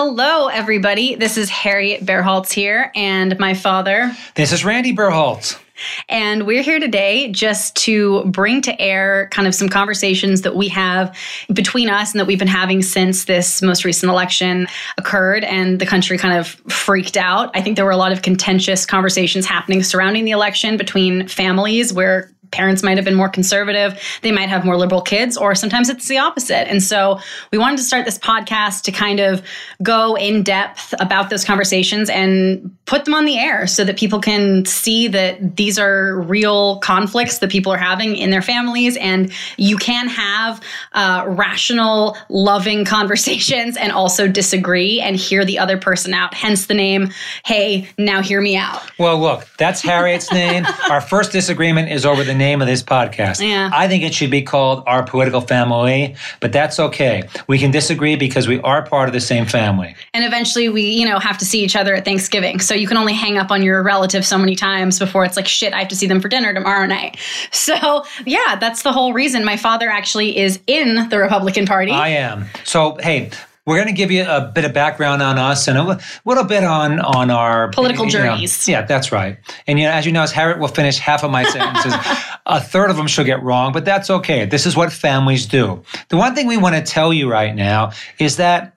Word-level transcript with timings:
Hello, 0.00 0.46
everybody. 0.46 1.16
This 1.16 1.36
is 1.36 1.50
Harriet 1.50 2.06
Berholtz 2.06 2.52
here, 2.52 2.92
and 2.94 3.36
my 3.40 3.52
father. 3.52 4.16
This 4.36 4.52
is 4.52 4.64
Randy 4.64 4.94
Berholtz. 4.94 5.58
And 6.08 6.46
we're 6.46 6.62
here 6.62 6.78
today 6.78 7.32
just 7.32 7.74
to 7.78 8.24
bring 8.26 8.62
to 8.62 8.80
air 8.80 9.28
kind 9.32 9.48
of 9.48 9.56
some 9.56 9.68
conversations 9.68 10.42
that 10.42 10.54
we 10.54 10.68
have 10.68 11.16
between 11.52 11.90
us 11.90 12.12
and 12.12 12.20
that 12.20 12.26
we've 12.26 12.38
been 12.38 12.46
having 12.46 12.80
since 12.80 13.24
this 13.24 13.60
most 13.60 13.84
recent 13.84 14.08
election 14.08 14.68
occurred 14.98 15.42
and 15.42 15.80
the 15.80 15.86
country 15.86 16.16
kind 16.16 16.38
of 16.38 16.46
freaked 16.72 17.16
out. 17.16 17.50
I 17.56 17.60
think 17.60 17.74
there 17.74 17.84
were 17.84 17.90
a 17.90 17.96
lot 17.96 18.12
of 18.12 18.22
contentious 18.22 18.86
conversations 18.86 19.46
happening 19.46 19.82
surrounding 19.82 20.24
the 20.24 20.30
election 20.30 20.76
between 20.76 21.26
families 21.26 21.92
where 21.92 22.30
parents 22.50 22.82
might 22.82 22.96
have 22.96 23.04
been 23.04 23.14
more 23.14 23.28
conservative, 23.28 24.00
they 24.22 24.32
might 24.32 24.48
have 24.48 24.64
more 24.64 24.76
liberal 24.76 25.02
kids, 25.02 25.36
or 25.36 25.54
sometimes 25.54 25.88
it's 25.88 26.08
the 26.08 26.18
opposite. 26.18 26.68
And 26.68 26.82
so 26.82 27.18
we 27.52 27.58
wanted 27.58 27.78
to 27.78 27.82
start 27.82 28.04
this 28.04 28.18
podcast 28.18 28.82
to 28.82 28.92
kind 28.92 29.20
of 29.20 29.42
go 29.82 30.14
in 30.16 30.42
depth 30.42 30.94
about 31.00 31.30
those 31.30 31.44
conversations 31.44 32.10
and 32.10 32.74
put 32.86 33.04
them 33.04 33.14
on 33.14 33.26
the 33.26 33.38
air 33.38 33.66
so 33.66 33.84
that 33.84 33.98
people 33.98 34.20
can 34.20 34.64
see 34.64 35.08
that 35.08 35.56
these 35.56 35.78
are 35.78 36.20
real 36.22 36.78
conflicts 36.78 37.38
that 37.38 37.50
people 37.50 37.70
are 37.70 37.78
having 37.78 38.16
in 38.16 38.30
their 38.30 38.42
families. 38.42 38.96
And 38.96 39.30
you 39.56 39.76
can 39.76 40.08
have 40.08 40.60
uh, 40.92 41.24
rational, 41.28 42.16
loving 42.30 42.84
conversations 42.84 43.76
and 43.76 43.92
also 43.92 44.26
disagree 44.26 45.00
and 45.00 45.16
hear 45.16 45.44
the 45.44 45.58
other 45.58 45.76
person 45.76 46.14
out. 46.14 46.32
Hence 46.32 46.66
the 46.66 46.74
name, 46.74 47.10
Hey, 47.44 47.88
Now 47.98 48.22
Hear 48.22 48.40
Me 48.40 48.56
Out. 48.56 48.90
Well, 48.98 49.18
look, 49.20 49.46
that's 49.58 49.82
Harriet's 49.82 50.32
name. 50.32 50.64
Our 50.90 51.00
first 51.00 51.30
disagreement 51.30 51.90
is 51.90 52.06
over 52.06 52.24
the 52.24 52.34
name 52.38 52.62
of 52.62 52.66
this 52.66 52.82
podcast. 52.82 53.46
Yeah. 53.46 53.70
I 53.72 53.88
think 53.88 54.02
it 54.02 54.14
should 54.14 54.30
be 54.30 54.42
called 54.42 54.82
Our 54.86 55.02
Political 55.02 55.42
Family, 55.42 56.16
but 56.40 56.52
that's 56.52 56.78
okay. 56.78 57.28
We 57.46 57.58
can 57.58 57.70
disagree 57.70 58.16
because 58.16 58.48
we 58.48 58.60
are 58.60 58.82
part 58.82 59.08
of 59.08 59.12
the 59.12 59.20
same 59.20 59.44
family. 59.44 59.94
And 60.14 60.24
eventually 60.24 60.68
we, 60.68 60.82
you 60.82 61.06
know, 61.06 61.18
have 61.18 61.36
to 61.38 61.44
see 61.44 61.62
each 61.62 61.76
other 61.76 61.94
at 61.94 62.04
Thanksgiving. 62.04 62.60
So 62.60 62.74
you 62.74 62.86
can 62.86 62.96
only 62.96 63.12
hang 63.12 63.36
up 63.36 63.50
on 63.50 63.62
your 63.62 63.82
relative 63.82 64.24
so 64.24 64.38
many 64.38 64.56
times 64.56 64.98
before 64.98 65.24
it's 65.24 65.36
like, 65.36 65.48
shit, 65.48 65.72
I 65.74 65.80
have 65.80 65.88
to 65.88 65.96
see 65.96 66.06
them 66.06 66.20
for 66.20 66.28
dinner 66.28 66.54
tomorrow 66.54 66.86
night. 66.86 67.16
So 67.50 68.04
yeah, 68.24 68.56
that's 68.56 68.82
the 68.82 68.92
whole 68.92 69.12
reason. 69.12 69.44
My 69.44 69.56
father 69.56 69.90
actually 69.90 70.38
is 70.38 70.60
in 70.66 71.08
the 71.08 71.18
Republican 71.18 71.66
Party. 71.66 71.92
I 71.92 72.08
am. 72.08 72.46
So, 72.64 72.96
hey, 73.02 73.30
we're 73.68 73.76
going 73.76 73.88
to 73.88 73.92
give 73.92 74.10
you 74.10 74.24
a 74.26 74.50
bit 74.54 74.64
of 74.64 74.72
background 74.72 75.20
on 75.20 75.38
us 75.38 75.68
and 75.68 75.76
a 75.76 76.00
little 76.24 76.44
bit 76.44 76.64
on 76.64 77.00
on 77.00 77.30
our 77.30 77.68
Political 77.72 78.06
you 78.06 78.12
know, 78.12 78.18
journeys. 78.30 78.66
yeah, 78.66 78.80
that's 78.80 79.12
right. 79.12 79.36
And 79.66 79.78
you 79.78 79.84
know, 79.84 79.92
as 79.92 80.06
you 80.06 80.12
know, 80.12 80.22
as 80.22 80.32
Harriet 80.32 80.58
will 80.58 80.68
finish 80.68 80.96
half 80.96 81.22
of 81.22 81.30
my 81.30 81.44
sentences, 81.50 81.92
a 82.46 82.62
third 82.62 82.88
of 82.88 82.96
them 82.96 83.06
she'll 83.06 83.26
get 83.26 83.42
wrong, 83.42 83.74
but 83.74 83.84
that's 83.84 84.08
okay. 84.08 84.46
This 84.46 84.64
is 84.64 84.74
what 84.74 84.90
families 84.90 85.44
do. 85.44 85.82
The 86.08 86.16
one 86.16 86.34
thing 86.34 86.46
we 86.46 86.56
want 86.56 86.76
to 86.76 86.82
tell 86.82 87.12
you 87.12 87.30
right 87.30 87.54
now 87.54 87.92
is 88.18 88.38
that 88.38 88.74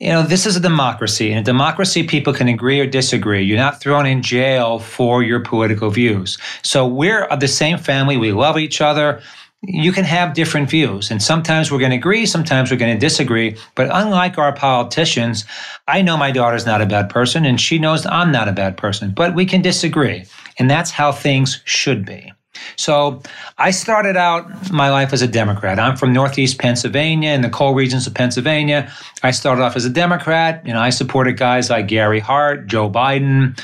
you 0.00 0.08
know, 0.08 0.22
this 0.22 0.44
is 0.44 0.56
a 0.56 0.60
democracy. 0.60 1.30
In 1.30 1.38
a 1.38 1.42
democracy, 1.42 2.02
people 2.02 2.34
can 2.34 2.48
agree 2.48 2.80
or 2.80 2.86
disagree. 2.86 3.42
You're 3.42 3.56
not 3.56 3.80
thrown 3.80 4.04
in 4.04 4.20
jail 4.20 4.80
for 4.80 5.22
your 5.22 5.38
political 5.40 5.88
views. 5.90 6.36
So 6.62 6.84
we're 6.84 7.22
of 7.26 7.38
the 7.38 7.46
same 7.46 7.78
family. 7.78 8.16
We 8.16 8.32
love 8.32 8.58
each 8.58 8.80
other. 8.80 9.22
You 9.66 9.92
can 9.92 10.04
have 10.04 10.34
different 10.34 10.68
views, 10.68 11.10
and 11.10 11.22
sometimes 11.22 11.70
we're 11.70 11.78
going 11.78 11.90
to 11.90 11.96
agree, 11.96 12.26
sometimes 12.26 12.70
we're 12.70 12.76
going 12.76 12.94
to 12.94 13.00
disagree. 13.00 13.56
But 13.74 13.88
unlike 13.92 14.36
our 14.38 14.52
politicians, 14.52 15.44
I 15.88 16.02
know 16.02 16.16
my 16.16 16.30
daughter's 16.30 16.66
not 16.66 16.82
a 16.82 16.86
bad 16.86 17.08
person, 17.08 17.44
and 17.44 17.60
she 17.60 17.78
knows 17.78 18.04
I'm 18.06 18.30
not 18.30 18.48
a 18.48 18.52
bad 18.52 18.76
person, 18.76 19.12
but 19.14 19.34
we 19.34 19.46
can 19.46 19.62
disagree. 19.62 20.26
And 20.58 20.70
that's 20.70 20.90
how 20.90 21.12
things 21.12 21.62
should 21.64 22.04
be. 22.04 22.32
So 22.76 23.22
I 23.58 23.70
started 23.70 24.16
out 24.16 24.70
my 24.70 24.90
life 24.90 25.12
as 25.12 25.22
a 25.22 25.28
Democrat. 25.28 25.78
I'm 25.78 25.96
from 25.96 26.12
Northeast 26.12 26.58
Pennsylvania 26.58 27.30
in 27.32 27.40
the 27.40 27.50
coal 27.50 27.74
regions 27.74 28.06
of 28.06 28.14
Pennsylvania. 28.14 28.92
I 29.22 29.30
started 29.32 29.62
off 29.62 29.76
as 29.76 29.84
a 29.84 29.90
Democrat. 29.90 30.64
Know, 30.64 30.78
I 30.78 30.90
supported 30.90 31.36
guys 31.36 31.70
like 31.70 31.88
Gary 31.88 32.20
Hart, 32.20 32.66
Joe 32.66 32.90
Biden. 32.90 33.58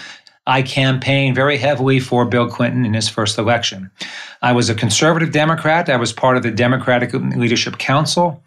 I 0.50 0.62
campaigned 0.62 1.36
very 1.36 1.56
heavily 1.56 2.00
for 2.00 2.24
Bill 2.24 2.48
Clinton 2.48 2.84
in 2.84 2.92
his 2.92 3.08
first 3.08 3.38
election. 3.38 3.88
I 4.42 4.52
was 4.52 4.68
a 4.68 4.74
conservative 4.74 5.30
Democrat. 5.30 5.88
I 5.88 5.94
was 5.94 6.12
part 6.12 6.36
of 6.36 6.42
the 6.42 6.50
Democratic 6.50 7.12
Leadership 7.12 7.78
Council. 7.78 8.42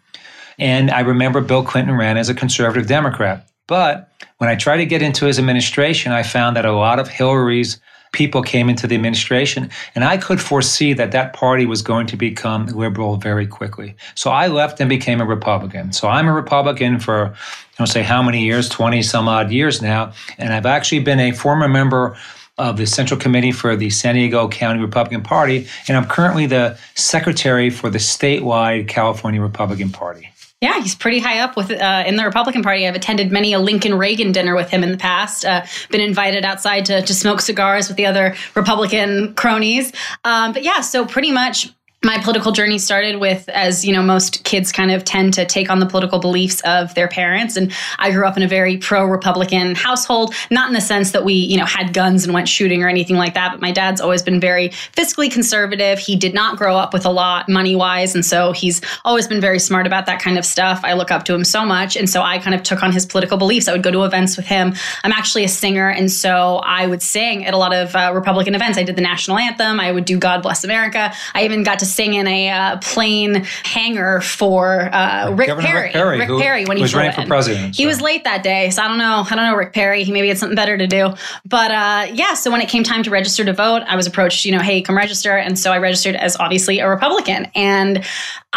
And 0.58 0.90
I 0.90 1.00
remember 1.00 1.40
Bill 1.40 1.64
Clinton 1.64 1.96
ran 1.96 2.18
as 2.18 2.28
a 2.28 2.34
conservative 2.34 2.86
Democrat. 2.86 3.48
But 3.66 4.12
when 4.36 4.50
I 4.50 4.54
tried 4.54 4.76
to 4.76 4.86
get 4.86 5.00
into 5.00 5.24
his 5.24 5.38
administration, 5.38 6.12
I 6.12 6.24
found 6.24 6.58
that 6.58 6.66
a 6.66 6.72
lot 6.72 6.98
of 6.98 7.08
Hillary's 7.08 7.80
people 8.14 8.40
came 8.42 8.70
into 8.70 8.86
the 8.86 8.94
administration, 8.94 9.68
and 9.94 10.04
I 10.04 10.16
could 10.16 10.40
foresee 10.40 10.94
that 10.94 11.12
that 11.12 11.34
party 11.34 11.66
was 11.66 11.82
going 11.82 12.06
to 12.06 12.16
become 12.16 12.66
liberal 12.68 13.16
very 13.16 13.46
quickly. 13.46 13.94
So 14.14 14.30
I 14.30 14.46
left 14.46 14.80
and 14.80 14.88
became 14.88 15.20
a 15.20 15.26
Republican. 15.26 15.92
So 15.92 16.08
I'm 16.08 16.26
a 16.26 16.32
Republican 16.32 16.98
for, 16.98 17.26
I 17.26 17.76
don't 17.76 17.88
say 17.88 18.02
how 18.02 18.22
many 18.22 18.42
years, 18.42 18.68
20 18.70 19.02
some 19.02 19.28
odd 19.28 19.50
years 19.50 19.82
now, 19.82 20.12
and 20.38 20.54
I've 20.54 20.64
actually 20.64 21.00
been 21.00 21.20
a 21.20 21.32
former 21.32 21.68
member 21.68 22.16
of 22.56 22.76
the 22.76 22.86
Central 22.86 23.18
Committee 23.18 23.50
for 23.50 23.74
the 23.74 23.90
San 23.90 24.14
Diego 24.14 24.48
County 24.48 24.80
Republican 24.80 25.22
Party, 25.22 25.66
and 25.88 25.96
I'm 25.96 26.06
currently 26.06 26.46
the 26.46 26.78
secretary 26.94 27.68
for 27.68 27.90
the 27.90 27.98
statewide 27.98 28.86
California 28.86 29.42
Republican 29.42 29.90
Party. 29.90 30.30
Yeah, 30.60 30.80
he's 30.80 30.94
pretty 30.94 31.18
high 31.18 31.40
up 31.40 31.56
with 31.56 31.70
uh, 31.70 32.04
in 32.06 32.16
the 32.16 32.24
Republican 32.24 32.62
Party. 32.62 32.86
I've 32.86 32.94
attended 32.94 33.30
many 33.30 33.52
a 33.52 33.58
Lincoln 33.58 33.98
Reagan 33.98 34.32
dinner 34.32 34.54
with 34.54 34.70
him 34.70 34.82
in 34.82 34.92
the 34.92 34.96
past. 34.96 35.44
Uh, 35.44 35.64
been 35.90 36.00
invited 36.00 36.44
outside 36.44 36.86
to, 36.86 37.02
to 37.02 37.14
smoke 37.14 37.42
cigars 37.42 37.88
with 37.88 37.98
the 37.98 38.06
other 38.06 38.34
Republican 38.54 39.34
cronies. 39.34 39.92
Um, 40.24 40.52
but 40.54 40.62
yeah, 40.62 40.80
so 40.80 41.04
pretty 41.04 41.32
much 41.32 41.70
my 42.04 42.18
political 42.18 42.52
journey 42.52 42.78
started 42.78 43.16
with 43.16 43.48
as 43.48 43.84
you 43.84 43.92
know 43.92 44.02
most 44.02 44.44
kids 44.44 44.70
kind 44.70 44.90
of 44.90 45.04
tend 45.04 45.32
to 45.34 45.46
take 45.46 45.70
on 45.70 45.80
the 45.80 45.86
political 45.86 46.18
beliefs 46.18 46.60
of 46.64 46.94
their 46.94 47.08
parents. 47.08 47.56
And 47.56 47.72
i 47.98 48.10
grew 48.10 48.26
up 48.26 48.36
in 48.36 48.42
a 48.42 48.48
very 48.48 48.76
pro-republican 48.76 49.74
household 49.74 50.34
not 50.50 50.68
in 50.68 50.74
the 50.74 50.80
sense 50.80 51.12
that 51.12 51.24
we 51.24 51.32
you 51.32 51.56
know 51.56 51.64
had 51.64 51.94
guns 51.94 52.24
and 52.24 52.34
went 52.34 52.48
shooting 52.48 52.82
or 52.82 52.88
anything 52.88 53.16
like 53.16 53.34
that 53.34 53.52
but 53.52 53.60
my 53.60 53.72
dad's 53.72 54.00
always 54.00 54.22
been 54.22 54.38
very 54.38 54.68
fiscally 54.68 55.32
conservative. 55.32 55.98
He 55.98 56.16
did 56.16 56.34
not 56.34 56.58
grow 56.58 56.76
up 56.76 56.92
with 56.92 57.06
a 57.06 57.10
lot 57.10 57.48
money 57.48 57.74
wise 57.74 58.14
and 58.14 58.24
so 58.24 58.52
he's 58.52 58.82
always 59.04 59.26
been 59.26 59.40
very 59.40 59.58
smart 59.58 59.86
about 59.86 60.06
that 60.06 60.20
kind 60.20 60.36
of 60.36 60.44
stuff. 60.44 60.80
I 60.84 60.92
look 60.92 61.10
up 61.10 61.24
to 61.24 61.34
him 61.34 61.44
so 61.44 61.64
much 61.64 61.96
and 61.96 62.10
so 62.10 62.20
i 62.20 62.38
kind 62.38 62.54
of 62.54 62.62
took 62.62 62.82
on 62.82 62.92
his 62.92 63.06
political 63.06 63.38
beliefs. 63.38 63.66
I 63.66 63.72
would 63.72 63.82
go 63.82 63.90
to 63.90 64.04
events 64.04 64.36
with 64.36 64.46
him. 64.46 64.74
I'm 65.02 65.12
actually 65.12 65.44
a 65.44 65.48
singer 65.48 65.88
and 65.88 66.12
so 66.12 66.60
i 66.64 66.86
would 66.86 67.02
sing 67.02 67.46
at 67.46 67.54
a 67.54 67.56
lot 67.56 67.72
of 67.72 67.96
uh, 67.96 68.12
republican 68.14 68.54
events. 68.54 68.76
I 68.76 68.82
did 68.82 68.96
the 68.96 69.02
national 69.02 69.38
anthem. 69.38 69.80
I 69.80 69.90
would 69.90 70.04
do 70.04 70.18
god 70.18 70.42
bless 70.42 70.64
america. 70.64 71.12
I 71.34 71.44
even 71.44 71.62
got 71.62 71.78
to 71.78 71.86
sing 71.94 72.14
in 72.14 72.26
a 72.26 72.50
uh, 72.50 72.78
plane 72.78 73.44
hangar 73.64 74.20
for 74.20 74.92
uh, 74.92 75.30
Rick, 75.32 75.48
Perry. 75.58 75.82
Rick 75.84 75.92
Perry, 75.92 76.18
Rick 76.18 76.28
who 76.28 76.40
Perry 76.40 76.64
when 76.64 76.76
he 76.76 76.82
was 76.82 76.94
running 76.94 77.12
for 77.12 77.26
president, 77.26 77.76
He 77.76 77.84
so. 77.84 77.88
was 77.88 78.00
late 78.00 78.24
that 78.24 78.42
day, 78.42 78.70
so 78.70 78.82
I 78.82 78.88
don't 78.88 78.98
know. 78.98 79.24
I 79.28 79.34
don't 79.34 79.44
know 79.44 79.56
Rick 79.56 79.72
Perry. 79.72 80.04
He 80.04 80.12
maybe 80.12 80.28
had 80.28 80.38
something 80.38 80.56
better 80.56 80.76
to 80.76 80.86
do. 80.86 81.14
But 81.44 81.70
uh, 81.70 82.06
yeah, 82.12 82.34
so 82.34 82.50
when 82.50 82.60
it 82.60 82.68
came 82.68 82.84
time 82.84 83.02
to 83.02 83.10
register 83.10 83.44
to 83.44 83.52
vote, 83.52 83.82
I 83.86 83.96
was 83.96 84.06
approached. 84.06 84.44
You 84.44 84.52
know, 84.52 84.60
hey, 84.60 84.82
come 84.82 84.96
register, 84.96 85.36
and 85.36 85.58
so 85.58 85.72
I 85.72 85.78
registered 85.78 86.16
as 86.16 86.36
obviously 86.36 86.80
a 86.80 86.88
Republican, 86.88 87.48
and 87.54 88.04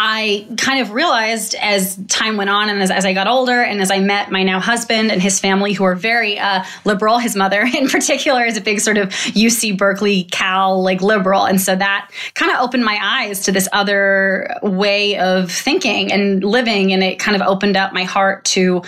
I 0.00 0.46
kind 0.56 0.80
of 0.80 0.92
realized 0.92 1.56
as 1.56 1.98
time 2.06 2.36
went 2.36 2.50
on 2.50 2.70
and 2.70 2.80
as, 2.80 2.90
as 2.90 3.04
I 3.04 3.12
got 3.12 3.26
older 3.26 3.60
and 3.62 3.80
as 3.80 3.90
I 3.90 3.98
met 3.98 4.30
my 4.30 4.44
now 4.44 4.60
husband 4.60 5.10
and 5.10 5.20
his 5.20 5.40
family, 5.40 5.72
who 5.72 5.82
are 5.82 5.96
very 5.96 6.38
uh, 6.38 6.62
liberal, 6.84 7.18
his 7.18 7.34
mother 7.34 7.62
in 7.74 7.88
particular 7.88 8.44
is 8.44 8.56
a 8.56 8.60
big 8.60 8.80
sort 8.80 8.96
of 8.96 9.08
UC 9.08 9.76
Berkeley, 9.76 10.24
Cal, 10.24 10.80
like 10.80 11.02
liberal. 11.02 11.44
And 11.44 11.60
so 11.60 11.74
that 11.74 12.10
kind 12.34 12.52
of 12.52 12.60
opened 12.60 12.84
my 12.84 12.98
eyes 13.02 13.27
to 13.36 13.52
this 13.52 13.68
other 13.72 14.56
way 14.62 15.18
of 15.18 15.50
thinking 15.50 16.12
and 16.12 16.42
living. 16.42 16.92
And 16.92 17.02
it 17.02 17.18
kind 17.18 17.40
of 17.40 17.46
opened 17.46 17.76
up 17.76 17.92
my 17.92 18.04
heart 18.04 18.44
to 18.46 18.82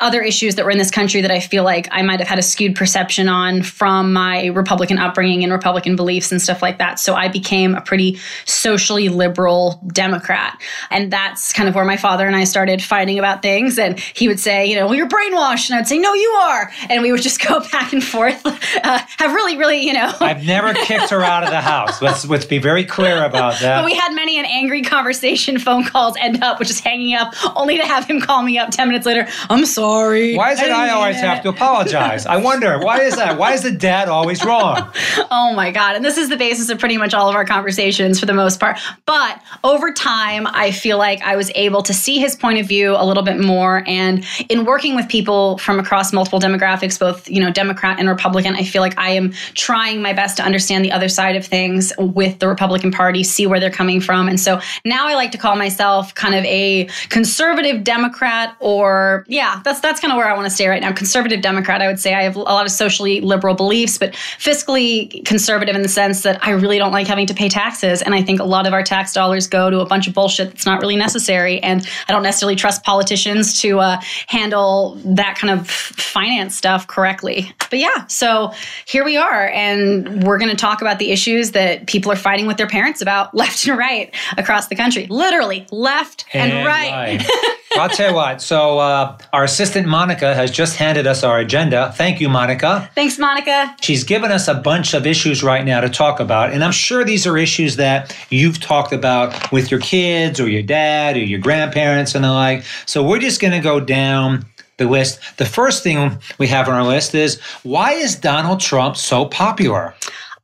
other 0.00 0.20
issues 0.20 0.56
that 0.56 0.64
were 0.64 0.70
in 0.70 0.78
this 0.78 0.90
country 0.90 1.20
that 1.20 1.30
I 1.30 1.40
feel 1.40 1.64
like 1.64 1.88
I 1.90 2.02
might 2.02 2.18
have 2.18 2.28
had 2.28 2.38
a 2.38 2.42
skewed 2.42 2.74
perception 2.74 3.28
on 3.28 3.62
from 3.62 4.12
my 4.12 4.46
Republican 4.46 4.98
upbringing 4.98 5.44
and 5.44 5.52
Republican 5.52 5.96
beliefs 5.96 6.32
and 6.32 6.42
stuff 6.42 6.62
like 6.62 6.78
that. 6.78 6.98
So 6.98 7.14
I 7.14 7.28
became 7.28 7.74
a 7.74 7.80
pretty 7.80 8.18
socially 8.44 9.08
liberal 9.08 9.80
Democrat. 9.92 10.60
And 10.90 11.12
that's 11.12 11.52
kind 11.52 11.68
of 11.68 11.74
where 11.74 11.84
my 11.84 11.96
father 11.96 12.26
and 12.26 12.34
I 12.34 12.44
started 12.44 12.82
fighting 12.82 13.18
about 13.18 13.42
things. 13.42 13.78
And 13.78 13.98
he 13.98 14.28
would 14.28 14.40
say, 14.40 14.66
you 14.66 14.76
know, 14.76 14.86
well, 14.86 14.94
you're 14.94 15.08
brainwashed. 15.08 15.68
And 15.68 15.76
I 15.76 15.80
would 15.80 15.88
say, 15.88 15.98
no, 15.98 16.14
you 16.14 16.30
are. 16.30 16.72
And 16.88 17.02
we 17.02 17.12
would 17.12 17.22
just 17.22 17.40
go 17.46 17.60
back 17.70 17.92
and 17.92 18.02
forth, 18.02 18.44
uh, 18.44 18.98
have 19.18 19.32
really, 19.32 19.56
really, 19.56 19.86
you 19.86 19.92
know. 19.92 20.12
I've 20.20 20.44
never 20.44 20.74
kicked 20.74 21.10
her 21.10 21.22
out 21.22 21.44
of 21.44 21.50
the 21.50 21.60
house. 21.60 22.02
Let's 22.02 22.26
let's 22.26 22.44
be 22.44 22.58
very 22.58 22.84
clear 22.84 23.24
about 23.24 23.60
that. 23.60 23.71
But 23.78 23.84
we 23.84 23.94
had 23.94 24.12
many 24.14 24.38
an 24.38 24.44
angry 24.46 24.82
conversation, 24.82 25.58
phone 25.66 25.84
calls 25.84 26.16
end 26.20 26.42
up 26.42 26.58
with 26.58 26.68
just 26.68 26.84
hanging 26.84 27.14
up, 27.14 27.34
only 27.56 27.76
to 27.78 27.84
have 27.86 28.04
him 28.06 28.20
call 28.20 28.42
me 28.42 28.58
up 28.58 28.70
10 28.70 28.88
minutes 28.88 29.06
later. 29.06 29.26
I'm 29.50 29.66
sorry. 29.66 30.36
why 30.36 30.52
is 30.52 30.58
it 30.58 30.64
didn't 30.64 30.76
I 30.78 30.90
always 30.90 31.16
it." 31.16 31.24
have 31.24 31.42
to 31.42 31.48
apologize? 31.48 32.26
I 32.26 32.36
wonder 32.36 32.78
why 32.78 33.00
is 33.00 33.16
that? 33.16 33.38
Why 33.38 33.52
is 33.52 33.62
the 33.62 33.70
dad 33.70 34.08
always 34.08 34.44
wrong? 34.44 34.90
Oh 35.34 35.54
my 35.54 35.70
God. 35.70 35.96
And 35.96 36.04
this 36.04 36.18
is 36.18 36.28
the 36.28 36.36
basis 36.36 36.68
of 36.68 36.78
pretty 36.78 36.96
much 36.98 37.14
all 37.14 37.28
of 37.28 37.34
our 37.34 37.44
conversations 37.44 38.20
for 38.20 38.26
the 38.26 38.32
most 38.34 38.60
part. 38.60 38.78
But 39.06 39.40
over 39.64 39.92
time, 39.92 40.46
I 40.46 40.70
feel 40.70 40.98
like 40.98 41.20
I 41.22 41.36
was 41.36 41.50
able 41.54 41.82
to 41.82 41.94
see 41.94 42.18
his 42.18 42.36
point 42.36 42.58
of 42.58 42.66
view 42.66 42.94
a 42.96 43.04
little 43.04 43.22
bit 43.22 43.40
more. 43.40 43.82
And 43.86 44.24
in 44.48 44.64
working 44.64 44.94
with 44.94 45.08
people 45.08 45.58
from 45.58 45.78
across 45.80 46.12
multiple 46.12 46.38
demographics, 46.38 46.98
both, 46.98 47.28
you 47.30 47.40
know, 47.40 47.50
Democrat 47.50 47.98
and 47.98 48.08
Republican, 48.08 48.54
I 48.54 48.64
feel 48.64 48.82
like 48.82 48.96
I 48.98 49.10
am 49.10 49.32
trying 49.54 50.02
my 50.02 50.12
best 50.12 50.36
to 50.36 50.42
understand 50.42 50.84
the 50.84 50.92
other 50.92 51.08
side 51.08 51.34
of 51.36 51.46
things 51.46 51.92
with 51.98 52.38
the 52.38 52.48
Republican 52.48 52.90
Party, 52.90 53.22
see 53.24 53.46
where 53.46 53.60
they're 53.62 53.70
coming 53.70 54.00
from. 54.00 54.28
And 54.28 54.38
so 54.38 54.60
now 54.84 55.06
I 55.06 55.14
like 55.14 55.30
to 55.32 55.38
call 55.38 55.56
myself 55.56 56.14
kind 56.14 56.34
of 56.34 56.44
a 56.44 56.88
conservative 57.08 57.84
Democrat, 57.84 58.56
or 58.60 59.24
yeah, 59.28 59.60
that's 59.64 59.80
that's 59.80 60.00
kind 60.00 60.12
of 60.12 60.16
where 60.16 60.28
I 60.28 60.34
want 60.34 60.46
to 60.46 60.50
stay 60.50 60.68
right 60.68 60.82
now. 60.82 60.92
Conservative 60.92 61.40
Democrat, 61.40 61.80
I 61.80 61.86
would 61.86 62.00
say 62.00 62.14
I 62.14 62.22
have 62.22 62.36
a 62.36 62.40
lot 62.40 62.66
of 62.66 62.72
socially 62.72 63.20
liberal 63.20 63.54
beliefs, 63.54 63.98
but 63.98 64.12
fiscally 64.12 65.24
conservative 65.24 65.74
in 65.74 65.82
the 65.82 65.88
sense 65.88 66.22
that 66.22 66.44
I 66.44 66.50
really 66.50 66.78
don't 66.78 66.92
like 66.92 67.06
having 67.06 67.26
to 67.26 67.34
pay 67.34 67.48
taxes. 67.48 68.02
And 68.02 68.14
I 68.14 68.22
think 68.22 68.40
a 68.40 68.44
lot 68.44 68.66
of 68.66 68.72
our 68.72 68.82
tax 68.82 69.12
dollars 69.12 69.46
go 69.46 69.70
to 69.70 69.80
a 69.80 69.86
bunch 69.86 70.06
of 70.08 70.14
bullshit 70.14 70.48
that's 70.48 70.66
not 70.66 70.80
really 70.80 70.96
necessary. 70.96 71.62
And 71.62 71.86
I 72.08 72.12
don't 72.12 72.22
necessarily 72.22 72.56
trust 72.56 72.82
politicians 72.84 73.60
to 73.60 73.80
uh, 73.80 74.00
handle 74.26 74.98
that 75.04 75.38
kind 75.38 75.58
of 75.58 75.68
finance 75.68 76.56
stuff 76.56 76.86
correctly. 76.86 77.52
But 77.70 77.78
yeah, 77.78 78.06
so 78.06 78.52
here 78.86 79.04
we 79.04 79.16
are, 79.16 79.48
and 79.48 80.24
we're 80.24 80.38
going 80.38 80.50
to 80.50 80.56
talk 80.56 80.82
about 80.82 80.98
the 80.98 81.10
issues 81.10 81.52
that 81.52 81.86
people 81.86 82.12
are 82.12 82.16
fighting 82.16 82.46
with 82.46 82.56
their 82.56 82.66
parents 82.66 83.00
about 83.00 83.34
left 83.42 83.51
and 83.66 83.78
right 83.78 84.14
across 84.36 84.68
the 84.68 84.76
country. 84.76 85.06
Literally, 85.08 85.66
left 85.70 86.24
and, 86.32 86.52
and 86.52 86.66
right. 86.66 87.20
right. 87.20 87.58
I'll 87.72 87.88
tell 87.88 88.10
you 88.10 88.14
what. 88.14 88.42
So, 88.42 88.78
uh, 88.78 89.18
our 89.32 89.44
assistant 89.44 89.86
Monica 89.86 90.34
has 90.34 90.50
just 90.50 90.76
handed 90.76 91.06
us 91.06 91.24
our 91.24 91.38
agenda. 91.38 91.92
Thank 91.96 92.20
you, 92.20 92.28
Monica. 92.28 92.90
Thanks, 92.94 93.18
Monica. 93.18 93.74
She's 93.80 94.04
given 94.04 94.30
us 94.30 94.48
a 94.48 94.54
bunch 94.54 94.94
of 94.94 95.06
issues 95.06 95.42
right 95.42 95.64
now 95.64 95.80
to 95.80 95.88
talk 95.88 96.20
about. 96.20 96.52
And 96.52 96.62
I'm 96.62 96.72
sure 96.72 97.04
these 97.04 97.26
are 97.26 97.38
issues 97.38 97.76
that 97.76 98.16
you've 98.30 98.60
talked 98.60 98.92
about 98.92 99.52
with 99.52 99.70
your 99.70 99.80
kids 99.80 100.38
or 100.38 100.48
your 100.48 100.62
dad 100.62 101.16
or 101.16 101.20
your 101.20 101.40
grandparents 101.40 102.14
and 102.14 102.24
the 102.24 102.32
like. 102.32 102.64
So, 102.86 103.02
we're 103.02 103.20
just 103.20 103.40
going 103.40 103.52
to 103.54 103.60
go 103.60 103.80
down 103.80 104.44
the 104.76 104.86
list. 104.86 105.20
The 105.38 105.46
first 105.46 105.82
thing 105.82 106.18
we 106.38 106.46
have 106.48 106.68
on 106.68 106.74
our 106.74 106.86
list 106.86 107.14
is 107.14 107.40
why 107.62 107.92
is 107.92 108.16
Donald 108.16 108.60
Trump 108.60 108.96
so 108.96 109.26
popular? 109.26 109.94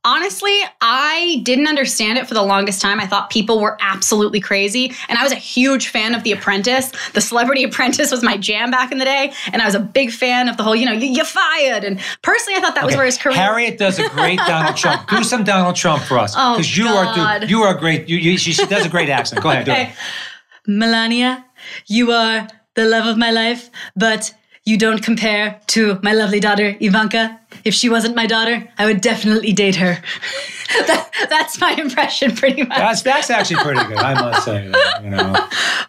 Honestly, 0.08 0.58
I 0.80 1.42
didn't 1.42 1.66
understand 1.66 2.16
it 2.16 2.26
for 2.26 2.32
the 2.32 2.42
longest 2.42 2.80
time. 2.80 2.98
I 2.98 3.06
thought 3.06 3.28
people 3.28 3.60
were 3.60 3.76
absolutely 3.78 4.40
crazy. 4.40 4.90
And 5.06 5.18
I 5.18 5.22
was 5.22 5.32
a 5.32 5.36
huge 5.36 5.88
fan 5.88 6.14
of 6.14 6.22
The 6.22 6.32
Apprentice. 6.32 6.90
The 7.12 7.20
Celebrity 7.20 7.62
Apprentice 7.68 8.10
was 8.10 8.22
my 8.22 8.38
jam 8.38 8.70
back 8.70 8.90
in 8.90 8.96
the 8.96 9.04
day. 9.04 9.34
And 9.52 9.60
I 9.60 9.66
was 9.66 9.74
a 9.74 9.80
big 9.80 10.10
fan 10.10 10.48
of 10.48 10.56
the 10.56 10.62
whole, 10.62 10.74
you 10.74 10.86
know, 10.86 10.92
you, 10.92 11.22
fired. 11.24 11.84
And 11.84 12.00
personally, 12.22 12.56
I 12.56 12.62
thought 12.62 12.74
that 12.74 12.84
okay. 12.84 12.86
was 12.86 12.96
where 12.96 13.04
his 13.04 13.18
career 13.18 13.36
Harriet 13.36 13.76
does 13.76 13.98
a 13.98 14.08
great 14.08 14.38
Donald 14.46 14.76
Trump. 14.76 15.06
Do 15.10 15.22
some 15.22 15.44
Donald 15.44 15.76
Trump 15.76 16.02
for 16.04 16.18
us. 16.18 16.32
Oh, 16.34 16.54
Because 16.54 16.74
you 16.74 16.84
God. 16.84 17.44
are 17.44 17.46
you 17.46 17.60
are 17.64 17.76
a 17.76 17.78
great, 17.78 18.08
you, 18.08 18.16
you, 18.16 18.38
she, 18.38 18.54
she 18.54 18.64
does 18.64 18.86
a 18.86 18.88
great 18.88 19.10
accent. 19.10 19.42
Go 19.42 19.50
ahead, 19.50 19.68
okay. 19.68 19.84
do 19.84 19.90
it. 19.90 19.96
Melania, 20.66 21.44
you 21.86 22.12
are 22.12 22.48
the 22.76 22.86
love 22.86 23.06
of 23.06 23.18
my 23.18 23.30
life, 23.30 23.68
but 23.94 24.32
you 24.64 24.78
don't 24.78 25.02
compare 25.02 25.60
to 25.66 25.98
my 26.02 26.12
lovely 26.12 26.40
daughter, 26.40 26.76
Ivanka. 26.80 27.40
If 27.64 27.74
she 27.74 27.88
wasn't 27.88 28.16
my 28.16 28.26
daughter, 28.26 28.68
I 28.78 28.86
would 28.86 29.00
definitely 29.00 29.52
date 29.52 29.76
her. 29.76 29.98
that, 30.86 31.10
that's 31.30 31.58
my 31.60 31.72
impression, 31.72 32.36
pretty 32.36 32.62
much. 32.62 32.76
That's 32.76 33.02
that's 33.02 33.30
actually 33.30 33.56
pretty 33.56 33.84
good, 33.86 33.96
I 33.96 34.14
must 34.14 34.44
say. 34.44 34.68
That, 34.68 35.00
you 35.02 35.10
know. 35.10 35.34